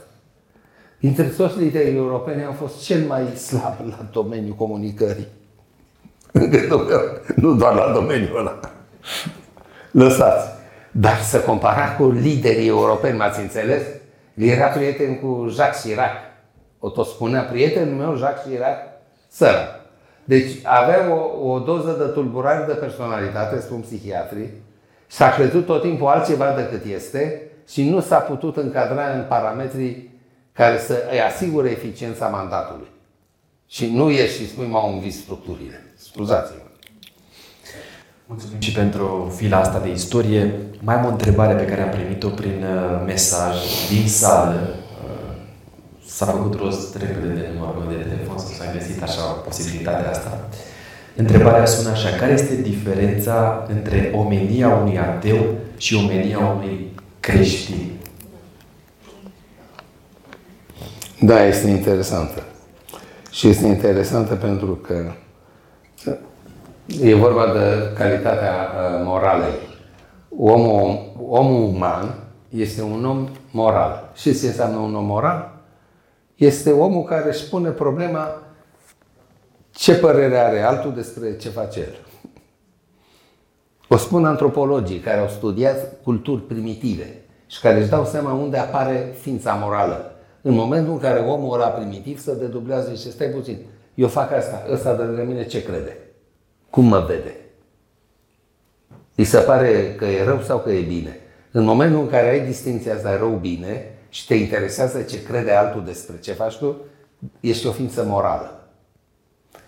[0.99, 5.27] Dintre toți liderii europeni am fost cel mai slab la domeniul comunicării.
[7.35, 8.59] nu doar la domeniul ăla.
[9.91, 10.47] Lăsați.
[10.91, 13.81] Dar să compara cu liderii europeni, m-ați înțeles?
[14.38, 16.11] Era prieten cu Jacques Chirac.
[16.80, 18.77] O tot spunea prietenul meu, Jacques Chirac,
[19.30, 19.81] sără.
[20.23, 24.49] Deci avea o, o doză de tulburare de personalitate, spun psihiatrii,
[25.07, 30.19] s-a crezut tot timpul altceva decât este și nu s-a putut încadra în parametrii
[30.53, 32.88] care să îi asigure eficiența mandatului.
[33.68, 35.93] Și nu ieși și spui, m-au învins structurile.
[35.95, 36.66] Scuzați-mă.
[38.29, 40.51] Mulțumim și pentru fila asta de istorie.
[40.79, 43.55] Mai am o întrebare pe care am primit-o prin uh, mesaj
[43.89, 44.75] din sală.
[45.03, 45.35] Uh,
[46.05, 50.47] s-a făcut rost repede de numărul de telefon, să s-a găsit așa posibilitatea asta.
[51.15, 52.09] Întrebarea sună așa.
[52.09, 55.45] Care este diferența între omenia unui ateu
[55.77, 57.91] și omenia unui creștin?
[61.19, 62.43] Da, este interesantă.
[63.31, 65.11] Și este interesantă pentru că
[66.88, 69.59] E vorba de calitatea uh, moralei.
[70.38, 72.15] Omul, omul uman
[72.49, 74.11] este un om moral.
[74.15, 75.51] Și ce înseamnă un om moral?
[76.35, 78.41] Este omul care își pune problema
[79.72, 81.95] ce părere are altul despre ce face el.
[83.89, 89.14] O spun antropologii care au studiat culturi primitive și care își dau seama unde apare
[89.22, 90.11] ființa morală.
[90.41, 93.57] În momentul în care omul ăla primitiv se dedublează și stai puțin,
[93.95, 95.97] eu fac asta, ăsta de mine ce crede?
[96.77, 97.35] Cum mă vede?
[99.15, 101.19] Îi se pare că e rău sau că e bine?
[101.51, 106.19] În momentul în care ai distinția asta rău-bine și te interesează ce crede altul despre
[106.19, 106.75] ce faci tu,
[107.39, 108.67] ești o ființă morală.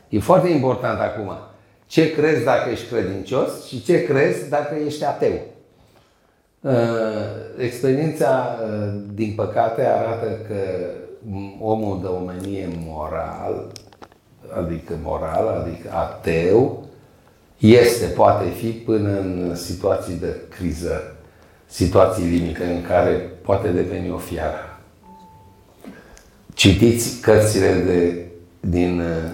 [0.09, 1.31] E foarte important acum
[1.85, 5.39] ce crezi dacă ești credincios și ce crezi dacă ești ateu.
[6.61, 6.73] Uh,
[7.57, 10.59] experiența, uh, din păcate, arată că
[11.61, 13.71] omul de omenie moral,
[14.57, 16.87] adică moral, adică ateu,
[17.59, 21.15] este, poate fi, până în situații de criză,
[21.65, 23.11] situații limite în care
[23.41, 24.79] poate deveni o fiară.
[26.53, 28.25] Citiți cărțile de,
[28.59, 29.31] din uh,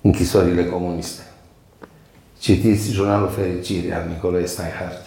[0.00, 1.22] închisorile comuniste.
[2.38, 5.06] Citiți Jurnalul Fericirii al Nicolae Steinhardt.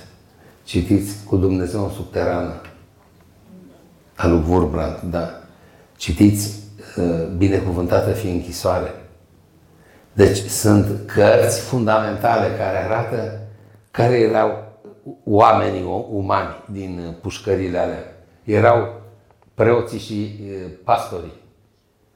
[0.63, 2.61] Citiți Cu Dumnezeu în subterană
[4.15, 5.41] al lui Wurbrand, da.
[5.97, 6.53] Citiți
[6.97, 8.93] uh, Binecuvântată fi închisoare.
[10.13, 13.39] Deci sunt cărți fundamentale care arată
[13.91, 14.63] care erau
[15.23, 18.03] oamenii umani din pușcările alea.
[18.43, 18.93] Erau
[19.53, 21.33] preoții și uh, pastorii.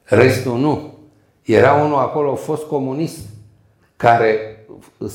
[0.03, 0.97] Restul nu.
[1.41, 3.17] Era unul acolo, a fost comunist,
[3.97, 4.65] care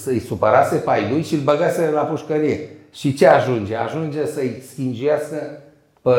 [0.05, 2.69] îi supărase pe ai lui și îl băgase la pușcărie.
[2.93, 3.77] Și ce ajunge?
[3.77, 5.63] Ajunge să-i schingească
[6.03, 6.11] pe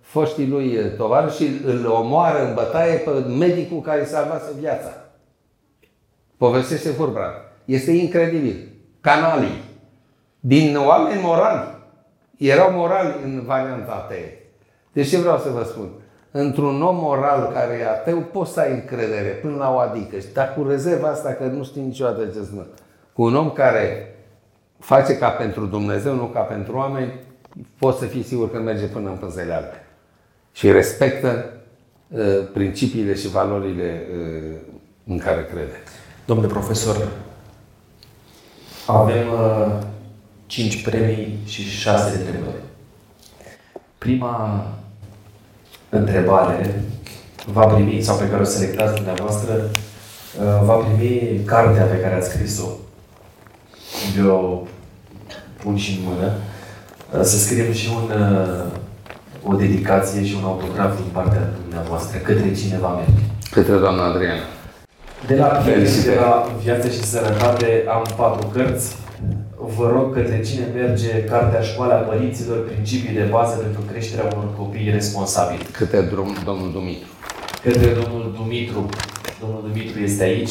[0.00, 5.03] foștii lui tovar și îl omoară în bătaie pe medicul care îi salvase viața.
[6.36, 7.32] Povestește Furbran.
[7.64, 8.68] Este incredibil.
[9.00, 9.62] Canalii.
[10.40, 11.76] Din oameni morali.
[12.36, 14.38] Erau morali în varianta ateie.
[14.92, 15.88] Deci ce vreau să vă spun?
[16.36, 20.16] într-un om moral care e ateu, poți să ai încredere până la o adică.
[20.32, 22.66] Dar cu rezerva asta că nu știi niciodată ce sunt.
[23.12, 24.14] Cu un om care
[24.78, 27.12] face ca pentru Dumnezeu, nu ca pentru oameni,
[27.78, 29.86] poți să fii sigur că merge până în pânzele albe.
[30.52, 31.52] Și respectă
[32.08, 32.20] uh,
[32.52, 34.56] principiile și valorile uh,
[35.06, 35.82] în care crede.
[36.24, 37.08] Domnule profesor,
[38.86, 39.82] avem uh,
[40.46, 42.62] 5 premii și 6 întrebări.
[43.98, 44.66] Prima
[45.88, 46.82] întrebare
[47.46, 52.28] va primi, sau pe care o selectați dumneavoastră, uh, va primi cartea pe care ați
[52.28, 52.68] scris-o.
[54.16, 54.68] Eu
[55.62, 56.32] pun și în mână.
[57.18, 62.18] Uh, să scriem și un, uh, o dedicație și un autograf din partea dumneavoastră.
[62.18, 63.22] Către cine va merge?
[63.50, 64.53] Către doamna Adriana.
[65.26, 65.62] De la,
[66.04, 68.96] de la Viață și Sănătate am patru cărți
[69.76, 74.90] vă rog către cine merge Cartea Școala Părinților, principii de bază pentru creșterea unor copii
[74.90, 75.66] responsabili.
[75.72, 77.08] Către drum, domnul Dumitru.
[77.62, 78.88] Către domnul Dumitru.
[79.40, 80.50] Domnul Dumitru este aici.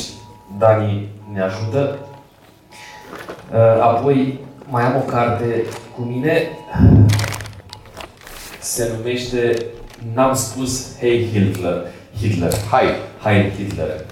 [0.58, 1.98] Dani ne ajută.
[3.54, 4.40] Uh, apoi
[4.70, 5.64] mai am o carte
[5.96, 6.48] cu mine.
[8.60, 9.56] Se numește
[10.14, 11.82] N-am spus Hey Hitler.
[12.20, 12.54] Hitler.
[12.72, 12.86] Hai.
[13.22, 14.06] Hai Hitler.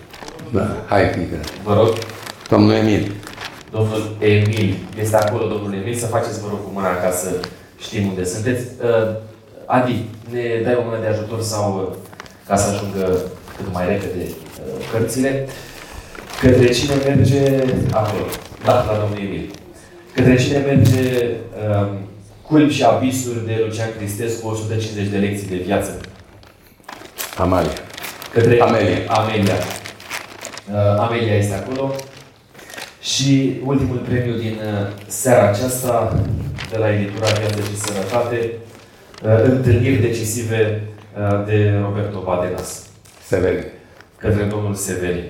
[0.53, 1.45] Da, hai Hitler.
[1.63, 1.93] Vă rog.
[2.49, 3.11] Domnul Emil.
[3.71, 7.29] Domnul Emil este acolo, domnul Emil, să faceți, vă rog, cu mâna ca să
[7.79, 8.65] știm unde sunteți.
[8.83, 9.15] Uh,
[9.65, 11.97] Adi, ne dai o mână de ajutor sau uh,
[12.47, 13.21] ca să ajungă
[13.55, 15.47] cât mai repede uh, cărțile.
[16.41, 17.43] Către cine merge
[17.91, 18.25] acolo?
[18.63, 19.49] Da, la domnul Emil.
[20.13, 21.27] Către cine merge
[21.79, 21.97] um,
[22.47, 25.99] Culp și abisuri de Lucian Cristescu, 150 de lecții de viață?
[27.37, 27.77] Amalia.
[28.33, 28.97] Către Amelia.
[29.07, 29.55] Amelia.
[30.73, 31.91] Uh, Amelia este acolo.
[33.01, 36.19] Și ultimul premiu din uh, seara aceasta,
[36.71, 38.51] de la editura Viață și Sănătate,
[39.23, 40.83] uh, întâlniri decisive
[41.17, 42.85] uh, de Roberto Badenas.
[43.27, 43.65] Severin.
[44.17, 45.23] Către domnul Severin.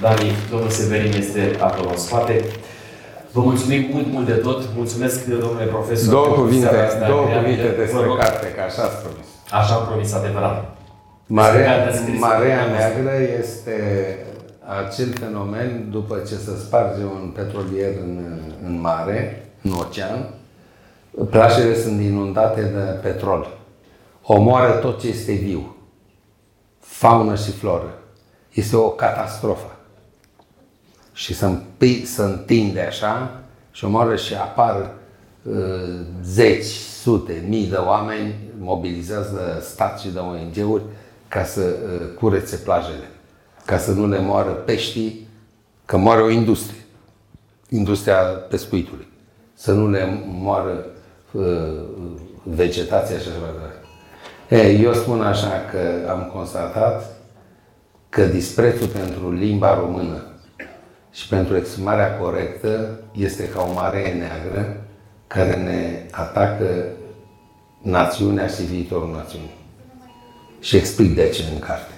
[0.00, 2.44] Dani, domnul Severin este acolo în spate.
[3.32, 4.62] Vă mulțumim mult, mult de tot.
[4.76, 6.12] Mulțumesc, domnule profesor.
[6.12, 7.54] Două pentru cuvinte, seara asta două agreabilă.
[7.54, 8.18] cuvinte Vă despre rog.
[8.18, 9.26] carte, că așa ați promis.
[9.50, 10.77] Așa am promis, adevărat.
[11.30, 13.76] Marea, Cartea scrisă Marea de Neagră este
[14.86, 20.28] acel fenomen după ce se sparge un petrolier în, în mare, în ocean,
[21.30, 23.58] plajele sunt inundate de petrol.
[24.22, 25.76] Omoară tot ce este viu.
[26.80, 27.98] Faună și floră.
[28.52, 29.76] Este o catastrofă.
[31.12, 33.40] Și se, împi, se întinde așa
[33.70, 34.90] și omoară și apar
[35.42, 35.54] uh,
[36.22, 36.64] zeci,
[37.02, 40.82] sute, mii de oameni, mobilizează stat și de ONG-uri
[41.28, 43.10] ca să uh, curețe plajele,
[43.64, 45.28] ca să nu le moară peștii,
[45.84, 46.84] că moare o industrie,
[47.68, 49.08] industria pescuitului,
[49.54, 50.86] să nu le moară
[51.32, 51.44] uh,
[52.42, 53.76] vegetația și așa mai departe.
[54.48, 57.16] E, eu spun așa că am constatat
[58.08, 60.22] că disprețul pentru limba română
[61.12, 64.84] și pentru exprimarea corectă este ca o mare neagră
[65.26, 66.84] care ne atacă
[67.82, 69.57] națiunea și viitorul națiunii.
[70.60, 71.92] Și explic de ce în carte.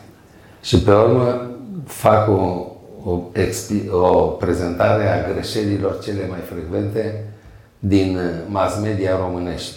[0.62, 1.50] Și pe urmă
[1.86, 2.66] fac o,
[3.04, 7.24] o, expli- o prezentare a greșelilor cele mai frecvente
[7.78, 8.18] din
[8.48, 9.74] mass media românești.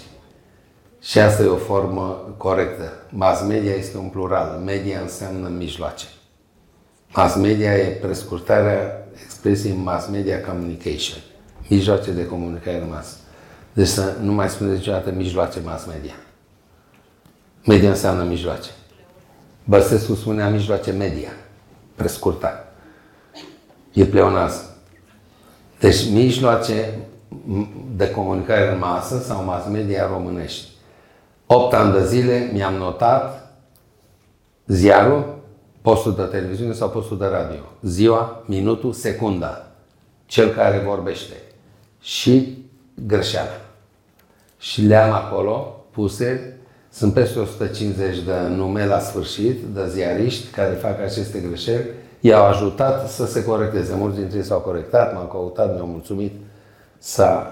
[1.01, 2.91] Și asta e o formă corectă.
[3.10, 4.61] Mass media este un plural.
[4.65, 6.05] Media înseamnă mijloace.
[7.15, 11.18] Mass media e prescurtarea expresiei mass media communication.
[11.68, 13.15] Mijloace de comunicare masă.
[13.73, 16.14] Deci să nu mai spuneți niciodată mijloace mass media.
[17.65, 18.69] Media înseamnă mijloace.
[19.64, 21.30] Băsescu spunea mijloace media.
[21.95, 22.76] Prescurtat.
[23.94, 24.64] E pleonazm.
[25.80, 26.99] Deci mijloace
[27.95, 30.72] de comunicare în masă sau mass media românești.
[31.45, 33.53] 8 ani de zile mi-am notat
[34.65, 35.38] ziarul,
[35.81, 37.61] postul de televiziune sau postul de radio.
[37.81, 39.68] Ziua, minutul, secunda.
[40.26, 41.34] Cel care vorbește.
[42.02, 42.57] Și
[43.06, 43.61] greșeala.
[44.57, 46.57] Și le-am acolo puse,
[46.94, 51.86] sunt peste 150 de nume la sfârșit, de ziariști care fac aceste greșeli,
[52.20, 53.95] i-au ajutat să se corecteze.
[53.95, 56.32] Mulți dintre ei s-au corectat, m-au căutat, mi-au mulțumit
[56.98, 57.44] să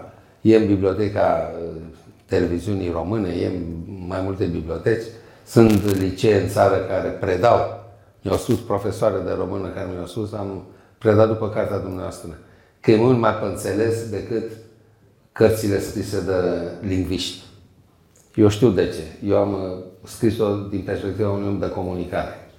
[0.42, 1.82] e în biblioteca uh,
[2.26, 3.64] televiziunii române, e în
[4.08, 5.04] mai multe biblioteci.
[5.46, 7.84] Sunt licee în țară care predau.
[8.22, 10.64] Mi-au spus profesoare de română care mi-au spus, am
[10.98, 12.38] predat după cartea dumneavoastră,
[12.80, 14.52] că e mult mai pe înțeles decât
[15.32, 17.50] cărțile scrise de lingviști.
[18.36, 19.28] Eu știu de ce.
[19.28, 22.50] Eu am uh, scris-o din perspectiva unui om de comunicare,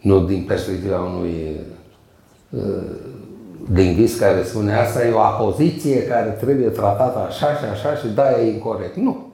[0.00, 1.60] nu din perspectiva unui
[2.50, 2.60] uh,
[3.72, 8.40] lingvist care spune asta e o apoziție care trebuie tratată așa și așa și da,
[8.40, 8.96] e incorrect.
[8.96, 9.32] Nu.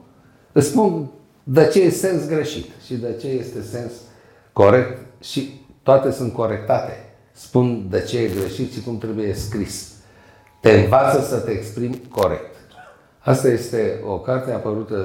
[0.51, 1.09] Îți spun
[1.43, 3.91] de ce e sens greșit și de ce este sens
[4.53, 6.91] corect și toate sunt corectate.
[7.31, 9.91] Spun de ce e greșit și cum trebuie scris.
[10.61, 12.55] Te învață să te exprimi corect.
[13.31, 13.79] Asta este
[14.11, 14.97] o carte apărută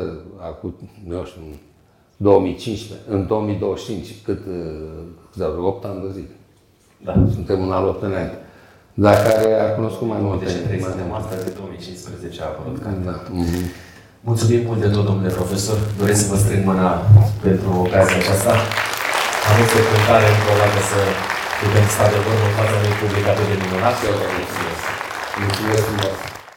[0.50, 0.70] acum,
[1.08, 1.54] nu știu, în
[2.16, 4.40] 2015, în 2025, cât,
[5.32, 6.34] cât 8 ani de zile.
[7.06, 7.12] Da.
[7.36, 8.14] Suntem în al 8 ani.
[9.04, 10.44] Dar care a cunoscut mai multe.
[10.44, 13.04] Deci, suntem asta de 2015 a apărut cartea.
[13.10, 13.16] Da.
[13.38, 13.66] Mm-hmm.
[14.28, 15.78] Mulțumim mult de tot, domnule profesor.
[16.00, 16.90] Doresc să vă strâng mâna
[17.46, 18.52] pentru ocazia aceasta.
[19.48, 21.00] Am o secundare încă o dată să
[21.60, 23.96] putem sta de vorbă în fața unui public atât de minunat.
[25.42, 26.31] Mulțumesc frumos!